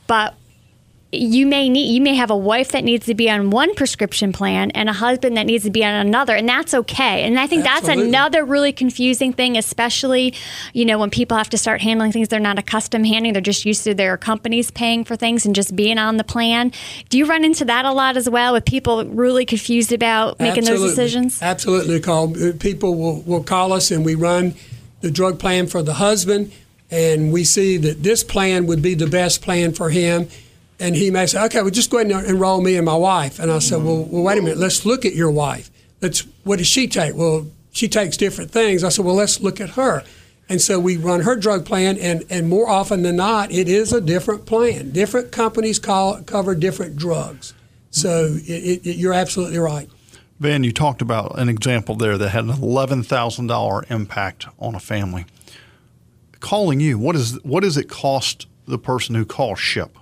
But 0.06 0.34
you 1.10 1.46
may 1.46 1.70
need 1.70 1.90
you 1.90 2.02
may 2.02 2.14
have 2.14 2.30
a 2.30 2.36
wife 2.36 2.72
that 2.72 2.84
needs 2.84 3.06
to 3.06 3.14
be 3.14 3.30
on 3.30 3.48
one 3.48 3.74
prescription 3.74 4.30
plan 4.30 4.70
and 4.72 4.90
a 4.90 4.92
husband 4.92 5.38
that 5.38 5.46
needs 5.46 5.64
to 5.64 5.70
be 5.70 5.82
on 5.82 5.94
another 5.94 6.36
and 6.36 6.46
that's 6.46 6.74
okay. 6.74 7.24
And 7.24 7.40
i 7.40 7.46
think 7.46 7.64
Absolutely. 7.64 8.04
that's 8.04 8.08
another 8.08 8.44
really 8.44 8.72
confusing 8.72 9.32
thing 9.32 9.56
especially 9.56 10.34
you 10.74 10.84
know 10.84 10.98
when 10.98 11.08
people 11.08 11.36
have 11.36 11.48
to 11.50 11.58
start 11.58 11.80
handling 11.80 12.12
things 12.12 12.28
they're 12.28 12.40
not 12.40 12.58
accustomed 12.58 13.06
handling 13.06 13.32
they're 13.32 13.40
just 13.40 13.64
used 13.64 13.84
to 13.84 13.94
their 13.94 14.18
companies 14.18 14.70
paying 14.70 15.02
for 15.02 15.16
things 15.16 15.46
and 15.46 15.54
just 15.54 15.74
being 15.74 15.98
on 15.98 16.18
the 16.18 16.24
plan. 16.24 16.72
Do 17.08 17.16
you 17.16 17.24
run 17.24 17.44
into 17.44 17.64
that 17.64 17.84
a 17.84 17.92
lot 17.92 18.16
as 18.16 18.28
well 18.28 18.52
with 18.52 18.66
people 18.66 19.04
really 19.06 19.46
confused 19.46 19.92
about 19.92 20.38
making 20.38 20.58
Absolutely. 20.58 20.86
those 20.86 20.96
decisions? 20.96 21.42
Absolutely, 21.42 22.00
call 22.00 22.36
uh, 22.36 22.52
people 22.58 22.94
will, 22.96 23.22
will 23.22 23.42
call 23.42 23.72
us 23.72 23.90
and 23.90 24.04
we 24.04 24.14
run 24.14 24.54
the 25.00 25.10
drug 25.10 25.38
plan 25.38 25.66
for 25.66 25.82
the 25.82 25.94
husband 25.94 26.52
and 26.90 27.32
we 27.32 27.44
see 27.44 27.76
that 27.78 28.02
this 28.02 28.22
plan 28.22 28.66
would 28.66 28.82
be 28.82 28.94
the 28.94 29.06
best 29.06 29.40
plan 29.40 29.72
for 29.72 29.90
him 29.90 30.28
and 30.80 30.94
he 30.94 31.10
may 31.10 31.26
say, 31.26 31.42
okay, 31.44 31.62
well, 31.62 31.70
just 31.70 31.90
go 31.90 31.98
ahead 31.98 32.10
and 32.10 32.26
enroll 32.26 32.60
me 32.60 32.76
and 32.76 32.86
my 32.86 32.96
wife. 32.96 33.38
And 33.38 33.50
I 33.50 33.58
said, 33.58 33.82
well, 33.82 34.04
well, 34.04 34.22
wait 34.22 34.38
a 34.38 34.42
minute, 34.42 34.58
let's 34.58 34.86
look 34.86 35.04
at 35.04 35.14
your 35.14 35.30
wife. 35.30 35.70
Let's, 36.00 36.26
what 36.44 36.58
does 36.58 36.66
she 36.66 36.86
take? 36.86 37.14
Well, 37.14 37.46
she 37.72 37.88
takes 37.88 38.16
different 38.16 38.50
things. 38.50 38.84
I 38.84 38.88
said, 38.88 39.04
well, 39.04 39.16
let's 39.16 39.40
look 39.40 39.60
at 39.60 39.70
her. 39.70 40.04
And 40.48 40.60
so 40.62 40.80
we 40.80 40.96
run 40.96 41.20
her 41.20 41.36
drug 41.36 41.66
plan, 41.66 41.98
and, 41.98 42.24
and 42.30 42.48
more 42.48 42.68
often 42.68 43.02
than 43.02 43.16
not, 43.16 43.52
it 43.52 43.68
is 43.68 43.92
a 43.92 44.00
different 44.00 44.46
plan. 44.46 44.92
Different 44.92 45.30
companies 45.30 45.78
call, 45.78 46.22
cover 46.22 46.54
different 46.54 46.96
drugs. 46.96 47.52
So 47.90 48.36
it, 48.46 48.86
it, 48.86 48.96
you're 48.96 49.12
absolutely 49.12 49.58
right. 49.58 49.90
Van, 50.40 50.64
you 50.64 50.72
talked 50.72 51.02
about 51.02 51.38
an 51.38 51.48
example 51.48 51.96
there 51.96 52.16
that 52.16 52.28
had 52.30 52.44
an 52.44 52.50
eleven 52.50 53.02
thousand 53.02 53.48
dollar 53.48 53.84
impact 53.90 54.46
on 54.58 54.74
a 54.74 54.80
family. 54.80 55.26
Calling 56.40 56.80
you, 56.80 56.98
what 56.98 57.16
is 57.16 57.42
what 57.42 57.62
does 57.62 57.76
it 57.76 57.88
cost 57.88 58.46
the 58.66 58.78
person 58.78 59.16
who 59.16 59.26
calls 59.26 59.58
SHIP? 59.58 59.98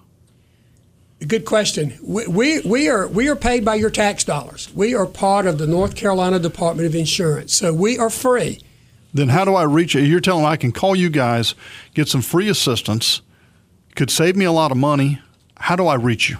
Good 1.24 1.46
question. 1.46 1.98
We, 2.02 2.26
we, 2.26 2.60
we, 2.60 2.88
are 2.88 3.08
we 3.08 3.28
are 3.28 3.36
paid 3.36 3.64
by 3.64 3.76
your 3.76 3.88
tax 3.88 4.22
dollars. 4.22 4.70
We 4.74 4.94
are 4.94 5.06
part 5.06 5.46
of 5.46 5.56
the 5.56 5.66
North 5.66 5.96
Carolina 5.96 6.38
Department 6.38 6.86
of 6.86 6.94
Insurance, 6.94 7.54
so 7.54 7.72
we 7.72 7.98
are 7.98 8.10
free. 8.10 8.60
Then 9.14 9.30
how 9.30 9.46
do 9.46 9.54
I 9.54 9.62
reach 9.62 9.94
you? 9.94 10.02
You're 10.02 10.20
telling 10.20 10.42
me 10.42 10.50
I 10.50 10.58
can 10.58 10.72
call 10.72 10.94
you 10.94 11.08
guys, 11.08 11.54
get 11.94 12.08
some 12.08 12.20
free 12.20 12.50
assistance, 12.50 13.22
could 13.94 14.10
save 14.10 14.36
me 14.36 14.44
a 14.44 14.52
lot 14.52 14.70
of 14.70 14.76
money. 14.76 15.20
How 15.56 15.74
do 15.74 15.86
I 15.86 15.94
reach 15.94 16.28
you? 16.28 16.36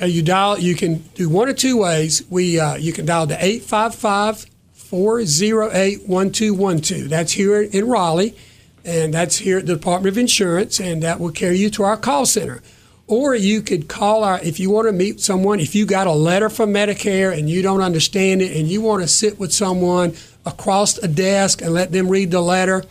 Uh, 0.00 0.04
you 0.04 0.22
dial. 0.22 0.58
You 0.58 0.74
can 0.74 0.98
do 1.14 1.30
one 1.30 1.48
or 1.48 1.54
two 1.54 1.78
ways. 1.78 2.22
We 2.28 2.60
uh, 2.60 2.76
you 2.76 2.92
can 2.92 3.06
dial 3.06 3.26
the 3.26 3.42
855 3.42 4.44
408 4.74 6.06
1212. 6.06 7.08
That's 7.08 7.32
here 7.32 7.62
in 7.62 7.88
Raleigh, 7.88 8.36
and 8.84 9.14
that's 9.14 9.38
here 9.38 9.58
at 9.58 9.66
the 9.66 9.74
Department 9.74 10.12
of 10.12 10.18
Insurance, 10.18 10.78
and 10.78 11.02
that 11.02 11.18
will 11.18 11.32
carry 11.32 11.56
you 11.56 11.70
to 11.70 11.82
our 11.82 11.96
call 11.96 12.26
center. 12.26 12.62
Or 13.08 13.34
you 13.34 13.62
could 13.62 13.88
call 13.88 14.22
our, 14.22 14.38
if 14.40 14.60
you 14.60 14.70
want 14.70 14.86
to 14.86 14.92
meet 14.92 15.20
someone, 15.20 15.60
if 15.60 15.74
you 15.74 15.86
got 15.86 16.06
a 16.06 16.12
letter 16.12 16.50
from 16.50 16.74
Medicare 16.74 17.36
and 17.36 17.48
you 17.48 17.62
don't 17.62 17.80
understand 17.80 18.42
it 18.42 18.54
and 18.54 18.68
you 18.68 18.82
want 18.82 19.02
to 19.02 19.08
sit 19.08 19.38
with 19.38 19.52
someone 19.52 20.14
across 20.44 20.98
a 20.98 21.08
desk 21.08 21.62
and 21.62 21.72
let 21.72 21.90
them 21.90 22.08
read 22.08 22.30
the 22.30 22.42
letter. 22.42 22.84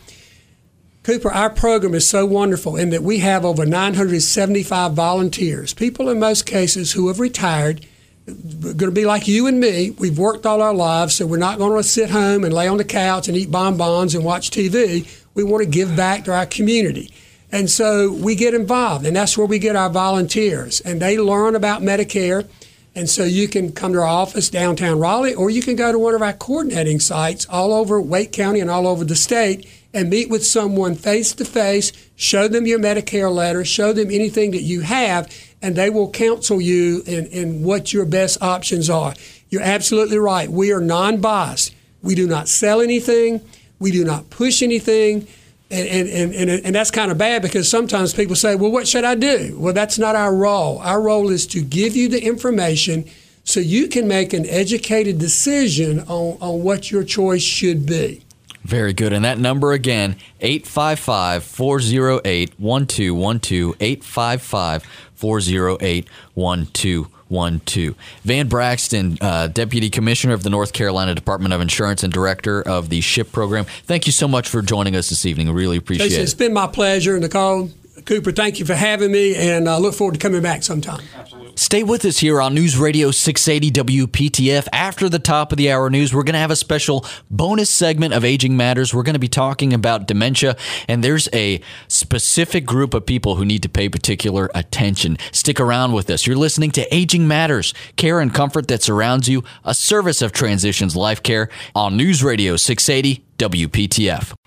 Cooper, 1.04 1.30
our 1.30 1.50
program 1.50 1.94
is 1.94 2.08
so 2.08 2.26
wonderful 2.26 2.76
in 2.76 2.90
that 2.90 3.02
we 3.02 3.20
have 3.20 3.44
over 3.44 3.64
975 3.64 4.92
volunteers, 4.92 5.72
people 5.72 6.08
in 6.08 6.18
most 6.18 6.44
cases 6.44 6.92
who 6.92 7.06
have 7.08 7.20
retired, 7.20 7.86
going 8.26 8.76
to 8.76 8.90
be 8.90 9.06
like 9.06 9.28
you 9.28 9.46
and 9.46 9.60
me. 9.60 9.90
We've 9.92 10.18
worked 10.18 10.44
all 10.44 10.60
our 10.60 10.74
lives, 10.74 11.14
so 11.14 11.26
we're 11.26 11.38
not 11.38 11.58
going 11.58 11.80
to 11.80 11.88
sit 11.88 12.10
home 12.10 12.44
and 12.44 12.52
lay 12.52 12.68
on 12.68 12.76
the 12.76 12.84
couch 12.84 13.28
and 13.28 13.36
eat 13.36 13.50
bonbons 13.50 14.14
and 14.14 14.24
watch 14.24 14.50
TV. 14.50 15.08
We 15.34 15.44
want 15.44 15.62
to 15.64 15.70
give 15.70 15.96
back 15.96 16.24
to 16.24 16.34
our 16.34 16.44
community. 16.44 17.12
And 17.50 17.70
so 17.70 18.12
we 18.12 18.34
get 18.34 18.54
involved, 18.54 19.06
and 19.06 19.16
that's 19.16 19.38
where 19.38 19.46
we 19.46 19.58
get 19.58 19.76
our 19.76 19.88
volunteers. 19.88 20.80
And 20.80 21.00
they 21.00 21.18
learn 21.18 21.54
about 21.54 21.82
Medicare. 21.82 22.48
And 22.94 23.08
so 23.08 23.24
you 23.24 23.48
can 23.48 23.72
come 23.72 23.92
to 23.92 24.00
our 24.00 24.04
office 24.04 24.50
downtown 24.50 24.98
Raleigh, 24.98 25.34
or 25.34 25.50
you 25.50 25.62
can 25.62 25.76
go 25.76 25.92
to 25.92 25.98
one 25.98 26.14
of 26.14 26.22
our 26.22 26.32
coordinating 26.32 27.00
sites 27.00 27.46
all 27.48 27.72
over 27.72 28.00
Wake 28.00 28.32
County 28.32 28.60
and 28.60 28.70
all 28.70 28.86
over 28.86 29.04
the 29.04 29.14
state 29.14 29.68
and 29.94 30.10
meet 30.10 30.28
with 30.28 30.44
someone 30.44 30.94
face 30.94 31.32
to 31.32 31.44
face, 31.44 31.92
show 32.16 32.48
them 32.48 32.66
your 32.66 32.78
Medicare 32.78 33.32
letter, 33.32 33.64
show 33.64 33.92
them 33.92 34.10
anything 34.10 34.50
that 34.50 34.62
you 34.62 34.82
have, 34.82 35.32
and 35.62 35.76
they 35.76 35.90
will 35.90 36.10
counsel 36.10 36.60
you 36.60 37.02
in, 37.06 37.26
in 37.26 37.62
what 37.62 37.92
your 37.92 38.04
best 38.04 38.42
options 38.42 38.90
are. 38.90 39.14
You're 39.48 39.62
absolutely 39.62 40.18
right. 40.18 40.50
We 40.50 40.72
are 40.72 40.80
non 40.80 41.20
biased. 41.20 41.74
We 42.02 42.14
do 42.14 42.26
not 42.26 42.48
sell 42.48 42.80
anything, 42.80 43.40
we 43.78 43.90
do 43.90 44.04
not 44.04 44.30
push 44.30 44.62
anything. 44.62 45.26
And, 45.70 46.08
and, 46.08 46.34
and, 46.34 46.50
and, 46.64 46.74
that's 46.74 46.90
kind 46.90 47.10
of 47.10 47.18
bad 47.18 47.42
because 47.42 47.70
sometimes 47.70 48.14
people 48.14 48.34
say, 48.34 48.54
well, 48.54 48.70
what 48.70 48.88
should 48.88 49.04
I 49.04 49.14
do? 49.14 49.54
Well, 49.58 49.74
that's 49.74 49.98
not 49.98 50.16
our 50.16 50.34
role. 50.34 50.78
Our 50.78 50.98
role 50.98 51.28
is 51.28 51.46
to 51.48 51.60
give 51.60 51.94
you 51.94 52.08
the 52.08 52.24
information 52.24 53.04
so 53.44 53.60
you 53.60 53.88
can 53.88 54.08
make 54.08 54.32
an 54.32 54.46
educated 54.46 55.18
decision 55.18 56.00
on, 56.00 56.38
on 56.40 56.62
what 56.62 56.90
your 56.90 57.04
choice 57.04 57.42
should 57.42 57.84
be. 57.84 58.22
Very 58.64 58.92
good. 58.92 59.12
And 59.12 59.24
that 59.24 59.38
number 59.38 59.72
again, 59.72 60.16
855 60.40 61.44
408 61.44 62.58
1212. 62.58 63.76
855 63.80 64.82
408 65.14 66.08
1212 66.34 67.17
one 67.28 67.60
two. 67.66 67.94
Van 68.24 68.48
Braxton, 68.48 69.18
uh, 69.20 69.46
Deputy 69.48 69.90
Commissioner 69.90 70.34
of 70.34 70.42
the 70.42 70.50
North 70.50 70.72
Carolina 70.72 71.14
Department 71.14 71.52
of 71.54 71.60
Insurance 71.60 72.02
and 72.02 72.12
Director 72.12 72.62
of 72.62 72.88
the 72.88 73.00
SHIP 73.00 73.32
program. 73.32 73.64
Thank 73.84 74.06
you 74.06 74.12
so 74.12 74.28
much 74.28 74.48
for 74.48 74.62
joining 74.62 74.96
us 74.96 75.08
this 75.08 75.26
evening. 75.26 75.52
Really 75.52 75.76
appreciate 75.76 76.12
it. 76.12 76.20
It's 76.20 76.34
been 76.34 76.52
my 76.52 76.66
pleasure, 76.66 77.18
Nicole. 77.18 77.70
Cooper, 78.04 78.32
thank 78.32 78.58
you 78.58 78.64
for 78.64 78.74
having 78.74 79.12
me, 79.12 79.34
and 79.34 79.68
I 79.68 79.74
uh, 79.74 79.78
look 79.78 79.94
forward 79.94 80.14
to 80.14 80.18
coming 80.18 80.42
back 80.42 80.62
sometime. 80.62 81.00
Absolutely. 81.16 81.52
Stay 81.56 81.82
with 81.82 82.04
us 82.04 82.18
here 82.18 82.40
on 82.40 82.54
News 82.54 82.76
Radio 82.76 83.10
680 83.10 84.06
WPTF. 84.06 84.68
After 84.72 85.08
the 85.08 85.18
top 85.18 85.52
of 85.52 85.58
the 85.58 85.70
hour 85.70 85.90
news, 85.90 86.14
we're 86.14 86.22
going 86.22 86.34
to 86.34 86.38
have 86.38 86.50
a 86.50 86.56
special 86.56 87.04
bonus 87.30 87.68
segment 87.68 88.14
of 88.14 88.24
Aging 88.24 88.56
Matters. 88.56 88.94
We're 88.94 89.02
going 89.02 89.14
to 89.14 89.18
be 89.18 89.28
talking 89.28 89.72
about 89.72 90.06
dementia, 90.06 90.56
and 90.86 91.02
there's 91.02 91.28
a 91.32 91.60
specific 91.88 92.64
group 92.64 92.94
of 92.94 93.04
people 93.06 93.34
who 93.34 93.44
need 93.44 93.62
to 93.62 93.68
pay 93.68 93.88
particular 93.88 94.50
attention. 94.54 95.16
Stick 95.32 95.58
around 95.58 95.92
with 95.92 96.10
us. 96.10 96.26
You're 96.26 96.36
listening 96.36 96.70
to 96.72 96.94
Aging 96.94 97.26
Matters, 97.26 97.74
care 97.96 98.20
and 98.20 98.32
comfort 98.32 98.68
that 98.68 98.82
surrounds 98.82 99.28
you, 99.28 99.42
a 99.64 99.74
service 99.74 100.22
of 100.22 100.32
Transitions 100.32 100.94
Life 100.94 101.22
Care 101.22 101.48
on 101.74 101.96
News 101.96 102.22
Radio 102.22 102.56
680 102.56 103.24
WPTF. 103.38 104.37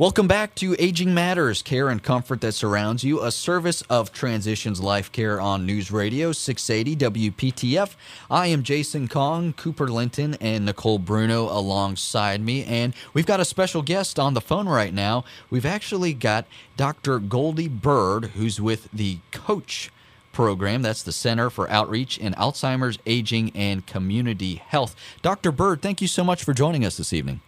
Welcome 0.00 0.28
back 0.28 0.54
to 0.54 0.76
Aging 0.78 1.12
Matters, 1.12 1.60
care 1.60 1.88
and 1.88 2.00
comfort 2.00 2.40
that 2.42 2.52
surrounds 2.52 3.02
you, 3.02 3.20
a 3.20 3.32
service 3.32 3.82
of 3.90 4.12
Transitions 4.12 4.80
Life 4.80 5.10
Care 5.10 5.40
on 5.40 5.66
News 5.66 5.90
Radio 5.90 6.30
680 6.30 7.30
WPTF. 7.32 7.96
I 8.30 8.46
am 8.46 8.62
Jason 8.62 9.08
Kong, 9.08 9.52
Cooper 9.54 9.88
Linton, 9.88 10.36
and 10.40 10.64
Nicole 10.64 11.00
Bruno 11.00 11.46
alongside 11.46 12.40
me, 12.40 12.62
and 12.62 12.94
we've 13.12 13.26
got 13.26 13.40
a 13.40 13.44
special 13.44 13.82
guest 13.82 14.20
on 14.20 14.34
the 14.34 14.40
phone 14.40 14.68
right 14.68 14.94
now. 14.94 15.24
We've 15.50 15.66
actually 15.66 16.14
got 16.14 16.46
Dr. 16.76 17.18
Goldie 17.18 17.66
Byrd, 17.66 18.26
who's 18.36 18.60
with 18.60 18.88
the 18.92 19.18
COAACH 19.32 19.90
program. 20.32 20.82
That's 20.82 21.02
the 21.02 21.10
Center 21.10 21.50
for 21.50 21.68
Outreach 21.68 22.18
in 22.18 22.34
Alzheimer's, 22.34 23.00
Aging, 23.04 23.50
and 23.52 23.84
Community 23.84 24.62
Health. 24.64 24.94
Dr. 25.22 25.50
Byrd, 25.50 25.82
thank 25.82 26.00
you 26.00 26.06
so 26.06 26.22
much 26.22 26.44
for 26.44 26.54
joining 26.54 26.84
us 26.84 26.96
this 26.96 27.12
evening. 27.12 27.40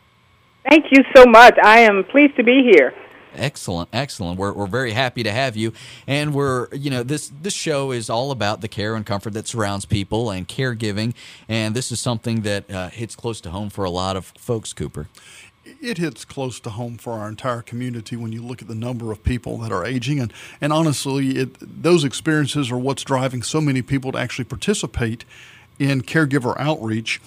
Thank 0.69 0.87
you 0.91 1.05
so 1.15 1.25
much. 1.25 1.59
I 1.63 1.81
am 1.81 2.05
pleased 2.05 2.37
to 2.37 2.43
be 2.43 2.63
here. 2.63 2.95
Excellent, 3.35 3.89
excellent. 3.93 4.39
We're, 4.39 4.53
we're 4.53 4.67
very 4.67 4.93
happy 4.93 5.23
to 5.23 5.31
have 5.31 5.57
you, 5.57 5.73
and 6.07 6.35
we're 6.35 6.67
you 6.75 6.91
know 6.91 7.05
this 7.05 7.31
this 7.41 7.55
show 7.55 7.93
is 7.93 8.11
all 8.11 8.33
about 8.33 8.61
the 8.61 8.67
care 8.67 8.97
and 8.97 9.07
comfort 9.07 9.35
that 9.35 9.47
surrounds 9.47 9.85
people 9.85 10.31
and 10.31 10.49
caregiving, 10.49 11.15
and 11.49 11.75
this 11.75 11.93
is 11.93 12.01
something 12.01 12.41
that 12.43 12.69
uh, 12.71 12.89
hits 12.91 13.15
close 13.15 13.41
to 13.43 13.51
home 13.51 13.71
for 13.71 13.85
a 13.85 13.91
lot 13.91 14.17
of 14.17 14.33
folks. 14.37 14.73
Cooper, 14.73 15.07
it 15.65 15.99
hits 15.99 16.25
close 16.25 16.59
to 16.61 16.71
home 16.71 16.99
for 16.99 17.13
our 17.13 17.29
entire 17.29 17.63
community 17.63 18.17
when 18.17 18.33
you 18.33 18.43
look 18.43 18.63
at 18.63 18.69
the 18.69 18.75
number 18.75 19.13
of 19.13 19.23
people 19.23 19.59
that 19.59 19.71
are 19.71 19.85
aging, 19.87 20.19
and 20.19 20.33
and 20.61 20.73
honestly, 20.73 21.39
it, 21.39 21.57
those 21.61 22.03
experiences 22.03 22.71
are 22.73 22.79
what's 22.79 23.05
driving 23.05 23.43
so 23.43 23.61
many 23.61 23.81
people 23.81 24.11
to 24.11 24.19
actually 24.19 24.45
participate 24.45 25.25
in 25.79 26.03
caregiver 26.03 26.59
outreach. 26.59 27.21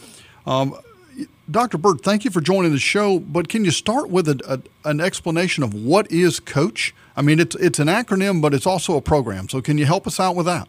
Um, 0.46 0.78
Dr. 1.50 1.78
Byrd, 1.78 2.02
thank 2.02 2.24
you 2.24 2.32
for 2.32 2.42
joining 2.42 2.72
the 2.72 2.80
show. 2.80 3.20
But 3.20 3.50
can 3.50 3.66
you 3.66 3.72
start 3.72 4.10
with 4.10 4.28
a, 4.28 4.40
a, 4.48 4.90
an 4.90 5.02
explanation 5.02 5.64
of 5.64 5.74
what 5.74 6.10
is 6.12 6.40
COAACH? 6.40 6.94
I 7.16 7.22
mean, 7.22 7.40
it's 7.40 7.56
it's 7.56 7.80
an 7.80 7.88
acronym, 7.88 8.42
but 8.42 8.54
it's 8.54 8.66
also 8.66 8.98
a 8.98 9.02
program. 9.02 9.50
So 9.50 9.62
can 9.62 9.78
you 9.78 9.86
help 9.86 10.08
us 10.08 10.20
out 10.20 10.36
with 10.36 10.46
that? 10.46 10.68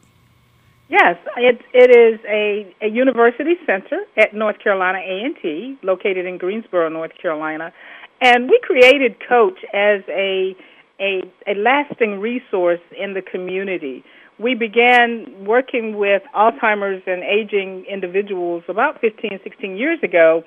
Yes, 0.89 1.17
it 1.37 1.61
it 1.73 1.91
is 1.91 2.21
a, 2.29 2.75
a 2.85 2.89
university 2.89 3.55
center 3.65 4.05
at 4.17 4.35
North 4.35 4.59
Carolina 4.59 4.99
A 4.99 5.25
and 5.25 5.37
T, 5.41 5.79
located 5.83 6.27
in 6.27 6.39
Greensboro, 6.39 6.89
North 6.89 7.13
Carolina, 7.21 7.73
and 8.21 8.49
we 8.49 8.61
created 8.63 9.17
COAACH 9.21 9.65
as 9.73 10.03
a 10.09 10.57
a, 11.01 11.23
a 11.47 11.55
lasting 11.55 12.21
resource 12.21 12.81
in 12.97 13.15
the 13.15 13.23
community 13.23 14.05
we 14.39 14.55
began 14.55 15.45
working 15.45 15.97
with 15.97 16.23
Alzheimer's 16.35 17.03
and 17.07 17.23
aging 17.23 17.85
individuals 17.89 18.65
about 18.69 19.01
15, 19.01 19.41
16 19.43 19.77
years 19.77 19.99
ago, 20.03 20.43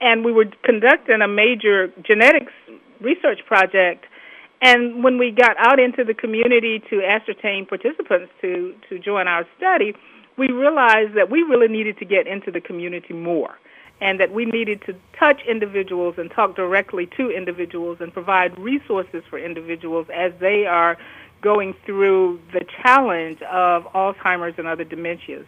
and 0.00 0.24
we 0.24 0.32
were 0.32 0.46
conducting 0.62 1.22
a 1.22 1.28
major 1.28 1.92
genetics 2.02 2.52
research 3.00 3.40
project. 3.46 4.04
And 4.62 5.02
when 5.02 5.16
we 5.16 5.30
got 5.30 5.56
out 5.58 5.80
into 5.80 6.04
the 6.04 6.12
community 6.12 6.82
to 6.90 7.02
ascertain 7.02 7.64
participants 7.64 8.30
to, 8.42 8.74
to 8.90 8.98
join 8.98 9.26
our 9.26 9.46
study, 9.56 9.94
we 10.36 10.50
realized 10.50 11.14
that 11.16 11.30
we 11.30 11.42
really 11.42 11.68
needed 11.68 11.98
to 11.98 12.04
get 12.04 12.26
into 12.26 12.50
the 12.50 12.60
community 12.60 13.14
more 13.14 13.58
and 14.02 14.18
that 14.18 14.32
we 14.32 14.46
needed 14.46 14.82
to 14.86 14.94
touch 15.18 15.42
individuals 15.46 16.14
and 16.16 16.30
talk 16.30 16.56
directly 16.56 17.06
to 17.18 17.30
individuals 17.30 17.98
and 18.00 18.12
provide 18.12 18.58
resources 18.58 19.22
for 19.28 19.38
individuals 19.38 20.06
as 20.14 20.32
they 20.40 20.64
are 20.66 20.96
going 21.40 21.74
through 21.84 22.40
the 22.52 22.64
challenge 22.82 23.40
of 23.42 23.84
Alzheimer's 23.92 24.54
and 24.58 24.66
other 24.66 24.84
dementias. 24.84 25.46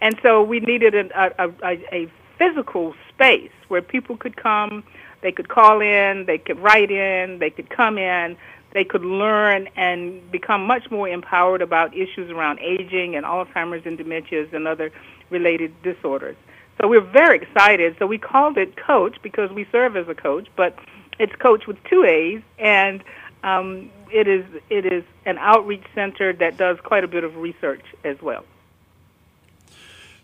And 0.00 0.18
so 0.22 0.42
we 0.42 0.60
needed 0.60 0.94
a, 0.94 1.08
a, 1.38 1.48
a, 1.62 1.94
a 1.94 2.12
physical 2.38 2.94
space 3.08 3.50
where 3.68 3.82
people 3.82 4.16
could 4.16 4.36
come, 4.36 4.84
they 5.20 5.32
could 5.32 5.48
call 5.48 5.80
in, 5.80 6.26
they 6.26 6.38
could 6.38 6.58
write 6.58 6.90
in, 6.90 7.38
they 7.38 7.50
could 7.50 7.70
come 7.70 7.98
in, 7.98 8.36
they 8.72 8.84
could 8.84 9.04
learn 9.04 9.68
and 9.76 10.30
become 10.30 10.66
much 10.66 10.90
more 10.90 11.08
empowered 11.08 11.62
about 11.62 11.94
issues 11.94 12.30
around 12.30 12.58
aging 12.60 13.14
and 13.14 13.24
Alzheimer's 13.24 13.86
and 13.86 13.98
dementias 13.98 14.52
and 14.52 14.66
other 14.66 14.90
related 15.30 15.72
disorders. 15.82 16.36
So 16.80 16.88
we're 16.88 17.00
very 17.00 17.36
excited. 17.36 17.96
So 17.98 18.06
we 18.06 18.18
called 18.18 18.56
it 18.58 18.74
COAACH 18.76 19.22
because 19.22 19.50
we 19.52 19.66
serve 19.70 19.96
as 19.96 20.08
a 20.08 20.14
coach, 20.14 20.48
but 20.56 20.76
it's 21.18 21.34
Coach 21.36 21.66
with 21.66 21.76
two 21.84 22.04
A's, 22.04 22.42
and 22.58 23.04
um, 23.44 23.90
it 24.12 24.28
is 24.28 24.44
it 24.70 24.86
is 24.86 25.04
an 25.26 25.38
outreach 25.38 25.84
center 25.94 26.32
that 26.34 26.56
does 26.56 26.78
quite 26.80 27.04
a 27.04 27.08
bit 27.08 27.24
of 27.24 27.36
research 27.36 27.84
as 28.04 28.20
well. 28.20 28.44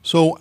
So, 0.03 0.39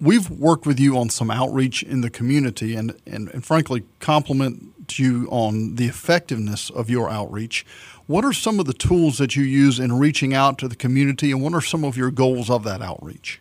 we've 0.00 0.28
worked 0.30 0.66
with 0.66 0.78
you 0.78 0.98
on 0.98 1.08
some 1.08 1.30
outreach 1.30 1.82
in 1.82 2.00
the 2.00 2.10
community 2.10 2.74
and, 2.74 2.94
and, 3.06 3.28
and 3.30 3.44
frankly 3.44 3.84
compliment 4.00 4.98
you 4.98 5.26
on 5.30 5.76
the 5.76 5.86
effectiveness 5.86 6.70
of 6.70 6.90
your 6.90 7.08
outreach. 7.10 7.64
What 8.06 8.24
are 8.24 8.32
some 8.32 8.60
of 8.60 8.66
the 8.66 8.72
tools 8.72 9.18
that 9.18 9.34
you 9.34 9.42
use 9.42 9.78
in 9.78 9.98
reaching 9.98 10.32
out 10.34 10.58
to 10.58 10.68
the 10.68 10.76
community, 10.76 11.32
and 11.32 11.42
what 11.42 11.54
are 11.54 11.60
some 11.60 11.84
of 11.84 11.96
your 11.96 12.10
goals 12.10 12.50
of 12.50 12.62
that 12.64 12.82
outreach? 12.82 13.40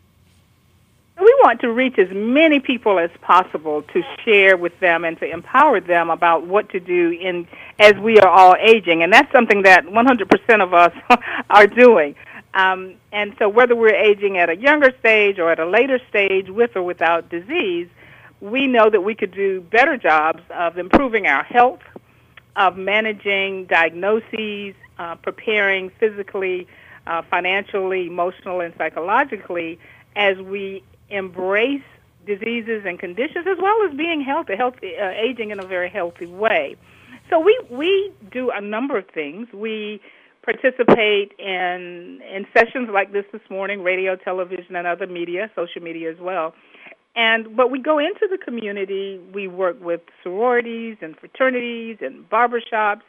Want 1.45 1.61
to 1.61 1.71
reach 1.71 1.99
as 1.99 2.07
many 2.11 2.59
people 2.59 2.97
as 2.97 3.11
possible 3.21 3.83
to 3.93 4.01
share 4.23 4.57
with 4.57 4.79
them 4.79 5.05
and 5.05 5.15
to 5.19 5.31
empower 5.31 5.79
them 5.79 6.09
about 6.09 6.47
what 6.47 6.69
to 6.69 6.79
do 6.79 7.11
in 7.11 7.47
as 7.77 7.93
we 7.97 8.17
are 8.17 8.27
all 8.27 8.55
aging, 8.59 9.03
and 9.03 9.13
that's 9.13 9.31
something 9.31 9.61
that 9.61 9.85
100% 9.85 10.63
of 10.63 10.73
us 10.73 10.91
are 11.51 11.67
doing. 11.67 12.15
Um, 12.55 12.95
and 13.11 13.35
so, 13.37 13.47
whether 13.47 13.75
we're 13.75 13.93
aging 13.93 14.39
at 14.39 14.49
a 14.49 14.55
younger 14.55 14.91
stage 14.97 15.37
or 15.37 15.51
at 15.51 15.59
a 15.59 15.67
later 15.67 15.99
stage, 16.09 16.49
with 16.49 16.75
or 16.75 16.81
without 16.81 17.29
disease, 17.29 17.89
we 18.41 18.65
know 18.65 18.89
that 18.89 19.01
we 19.01 19.13
could 19.13 19.31
do 19.31 19.61
better 19.61 19.97
jobs 19.97 20.41
of 20.49 20.79
improving 20.79 21.27
our 21.27 21.43
health, 21.43 21.81
of 22.55 22.75
managing 22.75 23.65
diagnoses, 23.65 24.73
uh, 24.97 25.13
preparing 25.13 25.91
physically, 25.99 26.67
uh, 27.05 27.21
financially, 27.29 28.07
emotionally, 28.07 28.65
and 28.65 28.73
psychologically 28.79 29.77
as 30.15 30.37
we 30.39 30.81
embrace 31.09 31.83
diseases 32.25 32.83
and 32.85 32.99
conditions, 32.99 33.45
as 33.47 33.57
well 33.61 33.87
as 33.87 33.95
being 33.95 34.21
healthy, 34.21 34.55
healthy, 34.55 34.93
uh, 34.97 35.09
aging 35.09 35.51
in 35.51 35.59
a 35.59 35.65
very 35.65 35.89
healthy 35.89 36.25
way. 36.25 36.75
So 37.29 37.39
we 37.39 37.59
we 37.69 38.11
do 38.31 38.51
a 38.51 38.61
number 38.61 38.97
of 38.97 39.07
things. 39.13 39.47
We 39.53 40.01
participate 40.43 41.33
in 41.39 42.21
in 42.33 42.45
sessions 42.53 42.89
like 42.91 43.11
this 43.11 43.25
this 43.31 43.41
morning, 43.49 43.81
radio, 43.81 44.15
television, 44.15 44.75
and 44.75 44.85
other 44.87 45.07
media, 45.07 45.49
social 45.55 45.81
media 45.81 46.11
as 46.11 46.19
well. 46.19 46.53
And 47.15 47.55
but 47.55 47.71
we 47.71 47.79
go 47.79 47.97
into 47.97 48.27
the 48.29 48.37
community. 48.37 49.19
We 49.33 49.47
work 49.47 49.83
with 49.83 50.01
sororities 50.23 50.97
and 51.01 51.15
fraternities 51.17 51.97
and 52.01 52.29
barbershops 52.29 53.01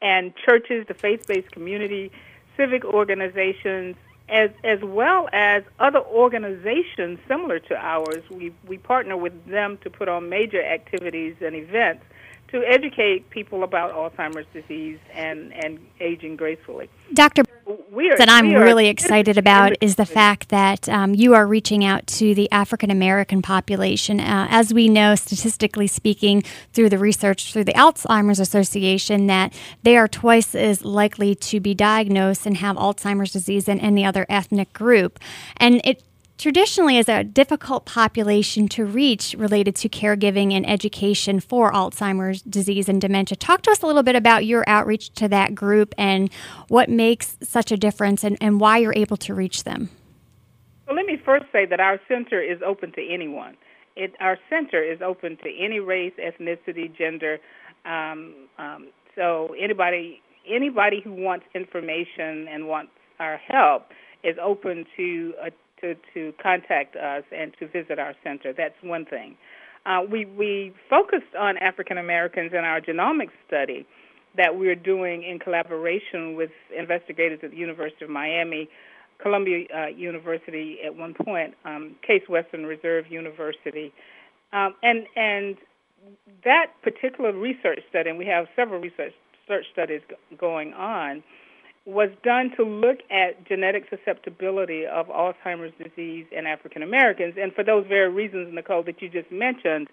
and 0.00 0.32
churches, 0.36 0.86
the 0.86 0.94
faith-based 0.94 1.50
community, 1.50 2.10
civic 2.56 2.84
organizations, 2.84 3.96
as 4.28 4.50
as 4.64 4.80
well 4.82 5.28
as 5.32 5.62
other 5.78 6.00
organizations 6.00 7.18
similar 7.26 7.58
to 7.60 7.76
ours. 7.76 8.22
We 8.30 8.52
we 8.66 8.78
partner 8.78 9.16
with 9.16 9.46
them 9.46 9.78
to 9.82 9.90
put 9.90 10.08
on 10.08 10.28
major 10.28 10.62
activities 10.62 11.36
and 11.40 11.54
events 11.54 12.04
to 12.48 12.64
educate 12.64 13.28
people 13.30 13.62
about 13.62 13.92
Alzheimer's 13.94 14.46
disease 14.52 14.98
and, 15.12 15.52
and 15.52 15.78
aging 16.00 16.36
gracefully. 16.36 16.88
Dr. 17.12 17.42
Are, 17.66 18.16
that 18.16 18.28
I'm 18.30 18.54
really 18.54 18.88
excited 18.88 19.36
about 19.36 19.76
is 19.82 19.96
the 19.96 20.06
fact 20.06 20.48
that 20.48 20.88
um, 20.88 21.14
you 21.14 21.34
are 21.34 21.46
reaching 21.46 21.84
out 21.84 22.06
to 22.06 22.34
the 22.34 22.50
African 22.50 22.90
American 22.90 23.42
population. 23.42 24.20
Uh, 24.20 24.46
as 24.50 24.72
we 24.72 24.88
know, 24.88 25.14
statistically 25.14 25.86
speaking, 25.86 26.42
through 26.72 26.88
the 26.88 26.98
research 26.98 27.52
through 27.52 27.64
the 27.64 27.74
Alzheimer's 27.74 28.40
Association, 28.40 29.26
that 29.26 29.52
they 29.82 29.98
are 29.98 30.08
twice 30.08 30.54
as 30.54 30.84
likely 30.84 31.34
to 31.34 31.60
be 31.60 31.74
diagnosed 31.74 32.46
and 32.46 32.56
have 32.58 32.76
Alzheimer's 32.76 33.32
disease 33.32 33.66
than 33.66 33.80
any 33.80 34.04
other 34.04 34.24
ethnic 34.30 34.72
group. 34.72 35.18
And 35.58 35.82
it 35.84 36.02
traditionally 36.38 36.96
is 36.96 37.08
a 37.08 37.24
difficult 37.24 37.84
population 37.84 38.68
to 38.68 38.84
reach 38.84 39.34
related 39.36 39.74
to 39.74 39.88
caregiving 39.88 40.52
and 40.52 40.68
education 40.68 41.40
for 41.40 41.72
Alzheimer's 41.72 42.42
disease 42.42 42.88
and 42.88 43.00
dementia. 43.00 43.36
Talk 43.36 43.62
to 43.62 43.70
us 43.70 43.82
a 43.82 43.86
little 43.86 44.04
bit 44.04 44.16
about 44.16 44.46
your 44.46 44.64
outreach 44.68 45.10
to 45.14 45.28
that 45.28 45.54
group 45.54 45.94
and 45.98 46.30
what 46.68 46.88
makes 46.88 47.36
such 47.42 47.72
a 47.72 47.76
difference 47.76 48.24
and, 48.24 48.38
and 48.40 48.60
why 48.60 48.78
you're 48.78 48.94
able 48.96 49.16
to 49.18 49.34
reach 49.34 49.64
them. 49.64 49.90
Well, 50.86 50.96
let 50.96 51.04
me 51.04 51.20
first 51.22 51.46
say 51.52 51.66
that 51.66 51.80
our 51.80 52.00
center 52.08 52.40
is 52.40 52.60
open 52.64 52.92
to 52.92 53.06
anyone. 53.06 53.56
It, 53.96 54.14
our 54.20 54.38
center 54.48 54.82
is 54.82 55.02
open 55.02 55.36
to 55.42 55.52
any 55.58 55.80
race, 55.80 56.14
ethnicity, 56.18 56.96
gender. 56.96 57.38
Um, 57.84 58.34
um, 58.58 58.88
so 59.14 59.54
anybody 59.60 60.22
anybody 60.48 61.02
who 61.02 61.12
wants 61.12 61.44
information 61.54 62.46
and 62.48 62.68
wants 62.68 62.92
our 63.18 63.36
help 63.36 63.88
is 64.24 64.36
open 64.42 64.86
to 64.96 65.34
uh, 65.44 65.50
to, 65.80 65.94
to 66.14 66.32
contact 66.42 66.96
us 66.96 67.24
and 67.36 67.52
to 67.58 67.68
visit 67.68 67.98
our 67.98 68.14
center. 68.24 68.52
That's 68.52 68.74
one 68.82 69.04
thing. 69.04 69.36
Uh, 69.86 70.00
we, 70.10 70.26
we 70.26 70.74
focused 70.90 71.34
on 71.38 71.56
African 71.58 71.98
Americans 71.98 72.52
in 72.52 72.64
our 72.64 72.80
genomics 72.80 73.32
study 73.46 73.86
that 74.36 74.56
we're 74.56 74.74
doing 74.74 75.22
in 75.22 75.38
collaboration 75.38 76.36
with 76.36 76.50
investigators 76.76 77.40
at 77.42 77.50
the 77.50 77.56
University 77.56 78.04
of 78.04 78.10
Miami, 78.10 78.68
Columbia 79.20 79.66
uh, 79.74 79.86
University 79.86 80.78
at 80.84 80.94
one 80.94 81.14
point, 81.14 81.54
um, 81.64 81.96
Case 82.06 82.22
Western 82.28 82.66
Reserve 82.66 83.06
University. 83.10 83.92
Um, 84.52 84.74
and, 84.82 85.06
and 85.16 85.56
that 86.44 86.66
particular 86.82 87.32
research 87.32 87.80
study, 87.88 88.10
and 88.10 88.18
we 88.18 88.26
have 88.26 88.46
several 88.54 88.80
research, 88.80 89.12
research 89.48 89.66
studies 89.72 90.02
going 90.38 90.72
on, 90.74 91.22
was 91.88 92.10
done 92.22 92.50
to 92.54 92.62
look 92.62 92.98
at 93.10 93.48
genetic 93.48 93.84
susceptibility 93.88 94.84
of 94.84 95.06
Alzheimer's 95.06 95.72
disease 95.82 96.26
in 96.30 96.46
African 96.46 96.82
Americans. 96.82 97.36
And 97.40 97.50
for 97.54 97.64
those 97.64 97.86
very 97.88 98.10
reasons, 98.10 98.52
Nicole, 98.52 98.82
that 98.82 99.00
you 99.00 99.08
just 99.08 99.32
mentioned, 99.32 99.88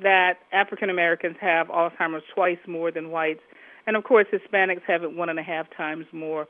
that 0.00 0.34
African 0.52 0.90
Americans 0.90 1.36
have 1.40 1.66
Alzheimer's 1.66 2.22
twice 2.32 2.60
more 2.68 2.92
than 2.92 3.10
whites. 3.10 3.40
And 3.88 3.96
of 3.96 4.04
course, 4.04 4.26
Hispanics 4.32 4.82
have 4.86 5.02
it 5.02 5.12
one 5.12 5.28
and 5.28 5.40
a 5.40 5.42
half 5.42 5.66
times 5.76 6.06
more. 6.12 6.46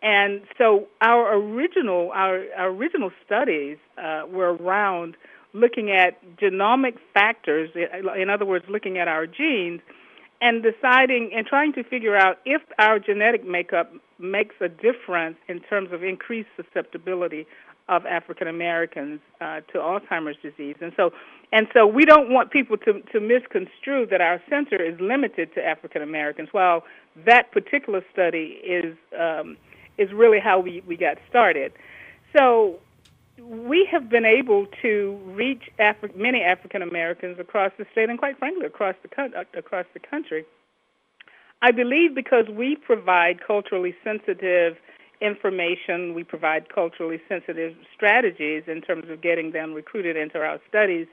And 0.00 0.42
so 0.56 0.86
our 1.00 1.34
original 1.34 2.12
our, 2.14 2.44
our 2.56 2.68
original 2.68 3.10
studies 3.24 3.78
uh, 3.98 4.22
were 4.30 4.54
around 4.54 5.16
looking 5.54 5.90
at 5.90 6.22
genomic 6.36 6.98
factors, 7.12 7.70
in 7.74 8.30
other 8.30 8.44
words, 8.44 8.66
looking 8.68 8.98
at 8.98 9.08
our 9.08 9.26
genes 9.26 9.80
and 10.40 10.62
deciding 10.62 11.30
and 11.34 11.46
trying 11.46 11.72
to 11.72 11.82
figure 11.84 12.16
out 12.16 12.38
if 12.44 12.62
our 12.78 12.98
genetic 12.98 13.46
makeup 13.46 13.92
makes 14.18 14.54
a 14.60 14.68
difference 14.68 15.36
in 15.48 15.60
terms 15.60 15.90
of 15.92 16.02
increased 16.02 16.48
susceptibility 16.56 17.46
of 17.88 18.04
African 18.04 18.48
Americans 18.48 19.20
uh, 19.40 19.60
to 19.72 19.78
Alzheimer's 19.78 20.36
disease. 20.42 20.76
And 20.80 20.92
so 20.96 21.10
and 21.52 21.68
so 21.72 21.86
we 21.86 22.04
don't 22.04 22.30
want 22.30 22.50
people 22.50 22.76
to, 22.78 23.00
to 23.12 23.20
misconstrue 23.20 24.06
that 24.10 24.20
our 24.20 24.42
center 24.50 24.82
is 24.82 24.98
limited 25.00 25.54
to 25.54 25.64
African 25.64 26.02
Americans. 26.02 26.48
While 26.52 26.82
that 27.24 27.52
particular 27.52 28.02
study 28.12 28.58
is 28.64 28.96
um, 29.18 29.56
is 29.98 30.12
really 30.12 30.40
how 30.40 30.60
we, 30.60 30.82
we 30.86 30.96
got 30.96 31.16
started. 31.28 31.72
So 32.36 32.78
we 33.38 33.86
have 33.90 34.08
been 34.08 34.24
able 34.24 34.66
to 34.82 35.20
reach 35.26 35.64
Afri- 35.78 36.16
many 36.16 36.42
African 36.42 36.82
Americans 36.82 37.38
across 37.38 37.72
the 37.78 37.86
state 37.92 38.08
and, 38.08 38.18
quite 38.18 38.38
frankly, 38.38 38.66
across 38.66 38.94
the 39.02 39.22
uh, 39.22 39.44
across 39.56 39.86
the 39.94 40.00
country. 40.00 40.44
I 41.62 41.70
believe 41.70 42.14
because 42.14 42.46
we 42.50 42.76
provide 42.76 43.40
culturally 43.46 43.94
sensitive 44.04 44.76
information, 45.20 46.14
we 46.14 46.22
provide 46.22 46.72
culturally 46.74 47.20
sensitive 47.28 47.74
strategies 47.94 48.64
in 48.66 48.82
terms 48.82 49.08
of 49.08 49.22
getting 49.22 49.52
them 49.52 49.72
recruited 49.72 50.16
into 50.16 50.38
our 50.38 50.60
studies. 50.68 51.06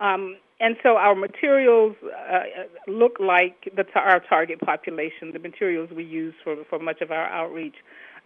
Um, 0.00 0.36
and 0.60 0.76
so 0.82 0.96
our 0.96 1.14
materials 1.14 1.94
uh, 2.04 2.40
look 2.88 3.18
like 3.20 3.72
the, 3.76 3.84
our 3.94 4.20
target 4.20 4.60
population, 4.60 5.32
the 5.32 5.38
materials 5.38 5.90
we 5.94 6.04
use 6.04 6.34
for, 6.42 6.56
for 6.68 6.80
much 6.80 7.00
of 7.00 7.12
our 7.12 7.26
outreach, 7.26 7.76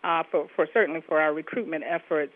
uh, 0.03 0.22
for, 0.30 0.49
for 0.57 0.66
certainly 0.72 1.03
for 1.07 1.20
our 1.20 1.35
recruitment 1.35 1.85
efforts. 1.87 2.33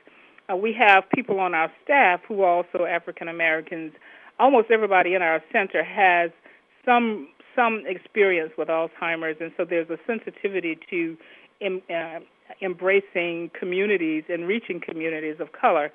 Uh, 0.50 0.56
we 0.56 0.72
have 0.72 1.04
people 1.14 1.40
on 1.40 1.54
our 1.54 1.72
staff 1.82 2.20
who 2.26 2.42
are 2.42 2.62
also 2.62 2.84
African 2.84 3.28
Americans. 3.28 3.92
Almost 4.38 4.70
everybody 4.70 5.14
in 5.14 5.22
our 5.22 5.42
center 5.52 5.82
has 5.82 6.30
some 6.84 7.28
some 7.54 7.84
experience 7.86 8.52
with 8.58 8.68
Alzheimer's, 8.68 9.38
and 9.40 9.50
so 9.56 9.64
there's 9.64 9.88
a 9.88 9.96
sensitivity 10.06 10.78
to 10.90 11.16
em, 11.62 11.80
uh, 11.88 12.20
embracing 12.60 13.50
communities 13.58 14.24
and 14.28 14.46
reaching 14.46 14.78
communities 14.78 15.36
of 15.40 15.52
color. 15.52 15.90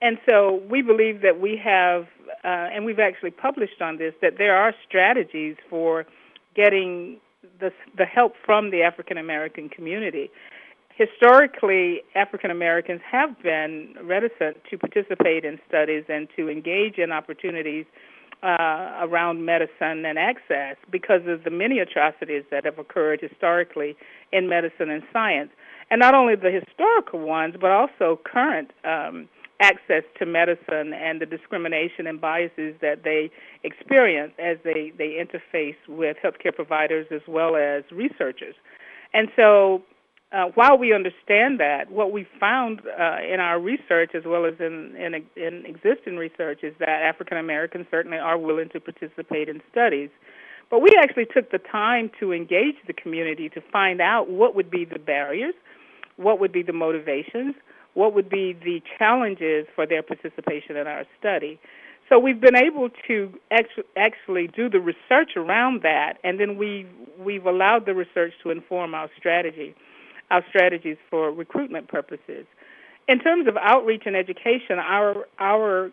And 0.00 0.18
so 0.28 0.62
we 0.70 0.82
believe 0.82 1.20
that 1.20 1.40
we 1.40 1.60
have, 1.62 2.06
uh, 2.42 2.72
and 2.72 2.84
we've 2.84 2.98
actually 2.98 3.30
published 3.30 3.80
on 3.80 3.98
this, 3.98 4.14
that 4.22 4.38
there 4.38 4.56
are 4.56 4.74
strategies 4.86 5.56
for 5.68 6.06
getting 6.56 7.18
the, 7.60 7.70
the 7.96 8.04
help 8.04 8.34
from 8.44 8.70
the 8.70 8.82
African 8.82 9.18
American 9.18 9.68
community 9.68 10.30
historically, 10.96 12.02
African 12.14 12.50
Americans 12.50 13.00
have 13.10 13.40
been 13.42 13.94
reticent 14.02 14.58
to 14.70 14.78
participate 14.78 15.44
in 15.44 15.58
studies 15.68 16.04
and 16.08 16.28
to 16.36 16.48
engage 16.48 16.98
in 16.98 17.12
opportunities 17.12 17.86
uh, 18.42 18.98
around 19.00 19.44
medicine 19.44 20.04
and 20.04 20.18
access 20.18 20.76
because 20.90 21.22
of 21.26 21.44
the 21.44 21.50
many 21.50 21.78
atrocities 21.78 22.44
that 22.50 22.64
have 22.64 22.78
occurred 22.78 23.20
historically 23.20 23.96
in 24.32 24.48
medicine 24.48 24.90
and 24.90 25.02
science. 25.12 25.50
And 25.90 25.98
not 26.00 26.14
only 26.14 26.34
the 26.36 26.50
historical 26.50 27.20
ones, 27.20 27.54
but 27.60 27.70
also 27.70 28.20
current 28.24 28.70
um, 28.84 29.28
access 29.60 30.02
to 30.18 30.26
medicine 30.26 30.92
and 30.92 31.20
the 31.20 31.26
discrimination 31.26 32.06
and 32.06 32.20
biases 32.20 32.74
that 32.82 33.02
they 33.04 33.30
experience 33.62 34.32
as 34.38 34.58
they, 34.64 34.92
they 34.98 35.16
interface 35.24 35.76
with 35.88 36.16
healthcare 36.22 36.54
providers 36.54 37.06
as 37.10 37.22
well 37.26 37.56
as 37.56 37.84
researchers. 37.90 38.54
And 39.14 39.28
so 39.36 39.82
uh, 40.34 40.46
while 40.54 40.76
we 40.76 40.92
understand 40.92 41.60
that, 41.60 41.90
what 41.90 42.10
we 42.10 42.26
found 42.40 42.80
uh, 42.80 43.18
in 43.32 43.38
our 43.38 43.60
research, 43.60 44.10
as 44.14 44.24
well 44.26 44.44
as 44.44 44.54
in, 44.58 44.96
in, 44.96 45.14
in 45.36 45.64
existing 45.64 46.16
research, 46.16 46.64
is 46.64 46.74
that 46.80 46.88
African 46.88 47.38
Americans 47.38 47.86
certainly 47.90 48.18
are 48.18 48.36
willing 48.36 48.68
to 48.70 48.80
participate 48.80 49.48
in 49.48 49.62
studies. 49.70 50.10
But 50.70 50.80
we 50.80 50.90
actually 51.00 51.26
took 51.26 51.52
the 51.52 51.58
time 51.58 52.10
to 52.18 52.32
engage 52.32 52.74
the 52.86 52.92
community 52.92 53.48
to 53.50 53.60
find 53.72 54.00
out 54.00 54.28
what 54.28 54.56
would 54.56 54.70
be 54.70 54.84
the 54.84 54.98
barriers, 54.98 55.54
what 56.16 56.40
would 56.40 56.52
be 56.52 56.62
the 56.62 56.72
motivations, 56.72 57.54
what 57.94 58.12
would 58.14 58.28
be 58.28 58.54
the 58.54 58.82
challenges 58.98 59.66
for 59.74 59.86
their 59.86 60.02
participation 60.02 60.76
in 60.76 60.88
our 60.88 61.04
study. 61.18 61.60
So 62.08 62.18
we've 62.18 62.40
been 62.40 62.56
able 62.56 62.90
to 63.06 63.32
actually 63.96 64.48
do 64.48 64.68
the 64.68 64.80
research 64.80 65.36
around 65.36 65.82
that, 65.82 66.14
and 66.24 66.40
then 66.40 66.58
we 66.58 66.86
we've 67.18 67.46
allowed 67.46 67.86
the 67.86 67.94
research 67.94 68.32
to 68.42 68.50
inform 68.50 68.94
our 68.94 69.08
strategy, 69.16 69.74
our 70.30 70.44
strategies 70.48 70.96
for 71.10 71.30
recruitment 71.30 71.88
purposes. 71.88 72.46
In 73.08 73.18
terms 73.18 73.46
of 73.46 73.56
outreach 73.56 74.02
and 74.06 74.16
education, 74.16 74.78
our 74.78 75.26
our 75.38 75.90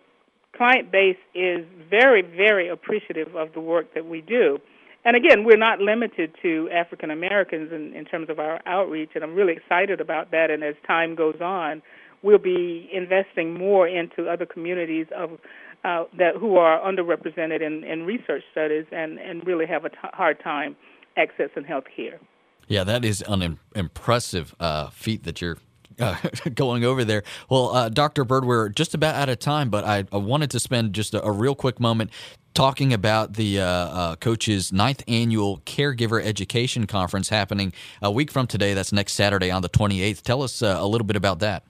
client 0.56 0.92
base 0.92 1.18
is 1.34 1.66
very 1.90 2.22
very 2.22 2.68
appreciative 2.70 3.36
of 3.36 3.54
the 3.54 3.62
work 3.62 3.94
that 3.94 4.06
we 4.06 4.22
do. 4.22 4.60
And 5.04 5.16
again, 5.16 5.44
we're 5.44 5.58
not 5.58 5.80
limited 5.80 6.36
to 6.44 6.70
African 6.72 7.10
Americans 7.10 7.72
in, 7.72 7.94
in 7.96 8.06
terms 8.06 8.30
of 8.30 8.40
our 8.40 8.62
outreach, 8.68 9.10
and 9.16 9.24
I'm 9.24 9.34
really 9.34 9.54
excited 9.54 10.00
about 10.00 10.30
that. 10.30 10.52
And 10.52 10.64
as 10.64 10.76
time 10.86 11.16
goes 11.16 11.42
on, 11.42 11.82
we'll 12.22 12.38
be 12.38 12.88
investing 12.94 13.54
more 13.56 13.88
into 13.88 14.30
other 14.30 14.46
communities 14.46 15.08
of 15.16 15.40
uh, 15.84 16.04
that 16.18 16.36
who 16.36 16.58
are 16.58 16.80
underrepresented 16.80 17.62
in, 17.62 17.84
in 17.84 18.06
research 18.06 18.44
studies 18.52 18.86
and, 18.92 19.18
and 19.18 19.46
really 19.48 19.66
have 19.66 19.86
a 19.86 19.90
t- 19.90 19.96
hard 20.14 20.40
time 20.44 20.76
accessing 21.18 21.66
health 21.66 21.86
care. 21.96 22.20
Yeah, 22.68 22.84
that 22.84 23.04
is 23.04 23.22
an 23.28 23.42
Im- 23.42 23.60
impressive 23.76 24.56
uh, 24.60 24.90
feat 24.90 25.24
that 25.24 25.42
you're 25.42 25.58
uh, 26.00 26.16
going 26.56 26.84
over 26.84 27.04
there. 27.04 27.24
Well, 27.50 27.76
uh, 27.76 27.90
Dr. 27.90 28.24
Byrd, 28.24 28.46
we're 28.46 28.70
just 28.70 28.94
about 28.94 29.16
out 29.16 29.30
of 29.30 29.40
time, 29.40 29.70
but 29.70 29.84
I, 29.84 30.06
I 30.12 30.18
wanted 30.18 30.52
to 30.52 30.60
spend 30.60 30.94
just 30.94 31.14
a, 31.14 31.24
a, 31.24 31.32
real 31.32 31.56
quick 31.56 31.80
moment 31.80 32.12
talking 32.54 32.94
about 32.94 33.34
the 33.34 33.60
uh, 33.60 33.66
uh, 33.66 34.16
COAACH's 34.18 34.74
ninth 34.74 35.04
annual 35.08 35.60
caregiver 35.60 36.22
education 36.24 36.88
conference 36.88 37.30
happening 37.30 37.74
a 38.02 38.12
week 38.12 38.32
from 38.32 38.48
today. 38.48 38.74
That's 38.74 38.92
next 38.92 39.14
Saturday 39.14 39.52
on 39.52 39.62
the 39.62 39.70
28th. 39.70 40.22
Tell 40.22 40.44
us 40.44 40.62
uh, 40.62 40.78
a 40.80 40.88
little 40.88 41.08
bit 41.08 41.16
about 41.16 41.40
that. 41.40 41.64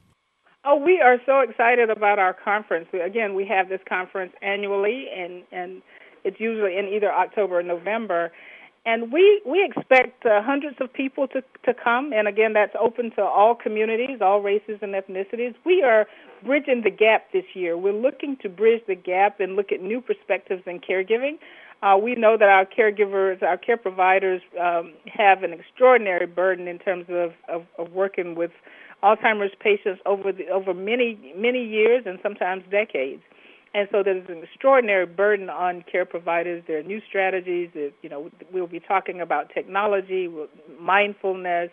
Oh, 0.63 0.75
we 0.75 1.01
are 1.01 1.17
so 1.25 1.39
excited 1.39 1.89
about 1.89 2.19
our 2.19 2.33
conference. 2.33 2.87
Again, 2.93 3.33
we 3.33 3.45
have 3.47 3.67
this 3.67 3.81
conference 3.89 4.33
annually, 4.43 5.07
and 5.15 5.43
and 5.51 5.81
it's 6.23 6.39
usually 6.39 6.77
in 6.77 6.87
either 6.87 7.11
October 7.11 7.59
or 7.59 7.63
November. 7.63 8.31
And 8.83 9.11
we 9.11 9.41
we 9.45 9.63
expect 9.63 10.25
uh, 10.25 10.41
hundreds 10.41 10.77
of 10.81 10.91
people 10.91 11.27
to 11.29 11.43
to 11.65 11.73
come. 11.73 12.13
And 12.13 12.27
again, 12.27 12.53
that's 12.53 12.75
open 12.79 13.11
to 13.11 13.21
all 13.21 13.53
communities, 13.53 14.19
all 14.21 14.41
races 14.41 14.79
and 14.81 14.95
ethnicities. 14.95 15.53
We 15.63 15.83
are 15.83 16.07
bridging 16.43 16.81
the 16.83 16.89
gap 16.89 17.31
this 17.31 17.45
year. 17.53 17.77
We're 17.77 17.93
looking 17.93 18.37
to 18.37 18.49
bridge 18.49 18.81
the 18.87 18.95
gap 18.95 19.39
and 19.39 19.55
look 19.55 19.71
at 19.71 19.81
new 19.81 20.01
perspectives 20.01 20.63
in 20.65 20.79
caregiving. 20.79 21.37
Uh, 21.83 21.97
we 21.97 22.15
know 22.15 22.37
that 22.37 22.49
our 22.49 22.65
caregivers, 22.65 23.41
our 23.41 23.57
care 23.57 23.77
providers, 23.77 24.41
um, 24.59 24.93
have 25.05 25.43
an 25.43 25.53
extraordinary 25.53 26.27
burden 26.27 26.67
in 26.67 26.77
terms 26.77 27.05
of, 27.09 27.33
of, 27.49 27.65
of 27.79 27.91
working 27.91 28.35
with 28.35 28.51
Alzheimer's 29.03 29.53
patients 29.59 29.99
over 30.05 30.31
the, 30.31 30.47
over 30.49 30.73
many 30.73 31.33
many 31.35 31.63
years 31.63 32.03
and 32.05 32.19
sometimes 32.23 32.63
decades. 32.71 33.21
And 33.73 33.87
so 33.91 34.03
there's 34.03 34.27
an 34.27 34.43
extraordinary 34.43 35.05
burden 35.05 35.49
on 35.49 35.83
care 35.89 36.05
providers. 36.05 36.63
There 36.67 36.79
are 36.79 36.83
new 36.83 37.01
strategies. 37.07 37.69
That, 37.73 37.93
you 38.01 38.09
know, 38.09 38.29
we'll 38.51 38.67
be 38.67 38.81
talking 38.81 39.21
about 39.21 39.49
technology, 39.53 40.29
mindfulness, 40.79 41.69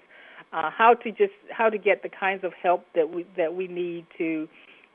uh, 0.53 0.71
how 0.71 0.95
to 0.95 1.11
just 1.11 1.33
how 1.51 1.69
to 1.69 1.77
get 1.77 2.03
the 2.03 2.09
kinds 2.09 2.45
of 2.45 2.53
help 2.55 2.87
that 2.95 3.13
we 3.13 3.27
that 3.37 3.55
we 3.55 3.67
need 3.67 4.07
to 4.17 4.49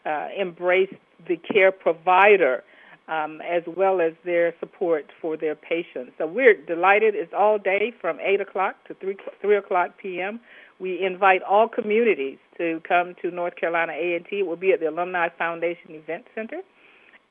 uh, 0.06 0.30
embrace 0.38 0.94
the 1.28 1.36
care 1.38 1.72
provider, 1.72 2.64
um, 3.08 3.42
as 3.42 3.64
well 3.68 4.02
as 4.02 4.14
their 4.26 4.54
support 4.60 5.06
for 5.22 5.38
their 5.38 5.56
patients. 5.56 6.14
So 6.18 6.26
we're 6.26 6.56
delighted. 6.56 7.16
It's 7.16 7.34
all 7.38 7.60
day 7.60 7.94
from 8.00 8.20
eight 8.22 8.42
o'clock 8.42 8.76
to 8.88 8.94
three 8.96 9.18
three 9.42 9.58
o'clock 9.58 9.92
p.m. 10.02 10.40
We 10.80 11.04
invite 11.06 11.44
all 11.44 11.68
communities 11.68 12.40
to 12.58 12.82
come 12.88 13.16
to 13.22 13.30
North 13.30 13.56
Carolina 13.56 13.94
A&T. 13.94 14.40
It 14.40 14.48
will 14.48 14.56
be 14.56 14.72
at 14.72 14.80
the 14.80 14.90
Alumni 14.90 15.30
Foundation 15.38 15.92
Event 15.92 16.26
Center. 16.34 16.62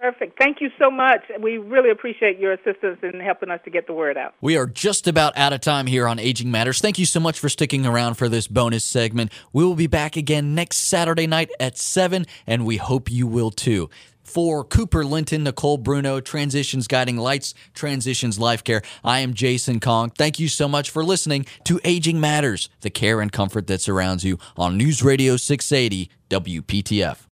Perfect. 0.05 0.38
Thank 0.38 0.61
you 0.61 0.68
so 0.78 0.90
much. 0.90 1.22
We 1.40 1.57
really 1.57 1.88
appreciate 1.88 2.38
your 2.38 2.52
assistance 2.52 2.98
in 3.02 3.20
helping 3.20 3.50
us 3.50 3.61
to 3.64 3.70
get 3.70 3.86
the 3.86 3.94
word 3.94 4.18
out. 4.18 4.34
We 4.42 4.59
are 4.59 4.66
just 4.66 5.07
about 5.07 5.34
out 5.34 5.55
of 5.55 5.62
time 5.62 5.86
here 5.86 6.07
on 6.07 6.18
Aging 6.18 6.50
Matters. 6.50 6.78
Thank 6.78 6.98
you 6.98 7.07
so 7.07 7.20
much 7.20 7.38
for 7.38 7.48
sticking 7.48 7.86
around 7.86 8.16
for 8.16 8.28
this 8.28 8.46
bonus 8.46 8.84
segment. 8.84 9.32
We 9.55 9.64
will 9.64 9.76
be 9.76 9.86
back 9.86 10.16
again 10.16 10.55
next 10.55 10.80
Saturday 10.80 11.26
night 11.26 11.48
at 11.59 11.78
7, 11.78 12.26
and 12.46 12.66
we 12.66 12.76
hope 12.76 13.11
you 13.11 13.26
will 13.26 13.50
too. 13.50 13.88
For 14.35 14.64
Cooper 14.64 15.05
Linton, 15.05 15.45
Nicole 15.45 15.78
Bruno, 15.78 16.18
Transitions 16.18 16.89
Guiding 16.89 17.16
Lights, 17.16 17.55
Transitions 17.72 18.37
Life 18.37 18.64
Care, 18.64 18.82
I 19.05 19.20
am 19.20 19.32
Jason 19.32 19.78
Kong. 19.78 20.11
Thank 20.11 20.41
you 20.41 20.49
so 20.49 20.66
much 20.66 20.91
for 20.91 21.05
listening 21.05 21.47
to 21.66 21.78
Aging 21.85 22.18
Matters, 22.18 22.68
the 22.80 22.91
care 22.91 23.20
and 23.20 23.30
comfort 23.30 23.68
that 23.68 23.80
surrounds 23.80 24.24
you 24.24 24.41
on 24.57 24.76
News 24.76 25.05
Radio 25.05 25.37
680 25.37 26.11
WPTF. 26.30 27.18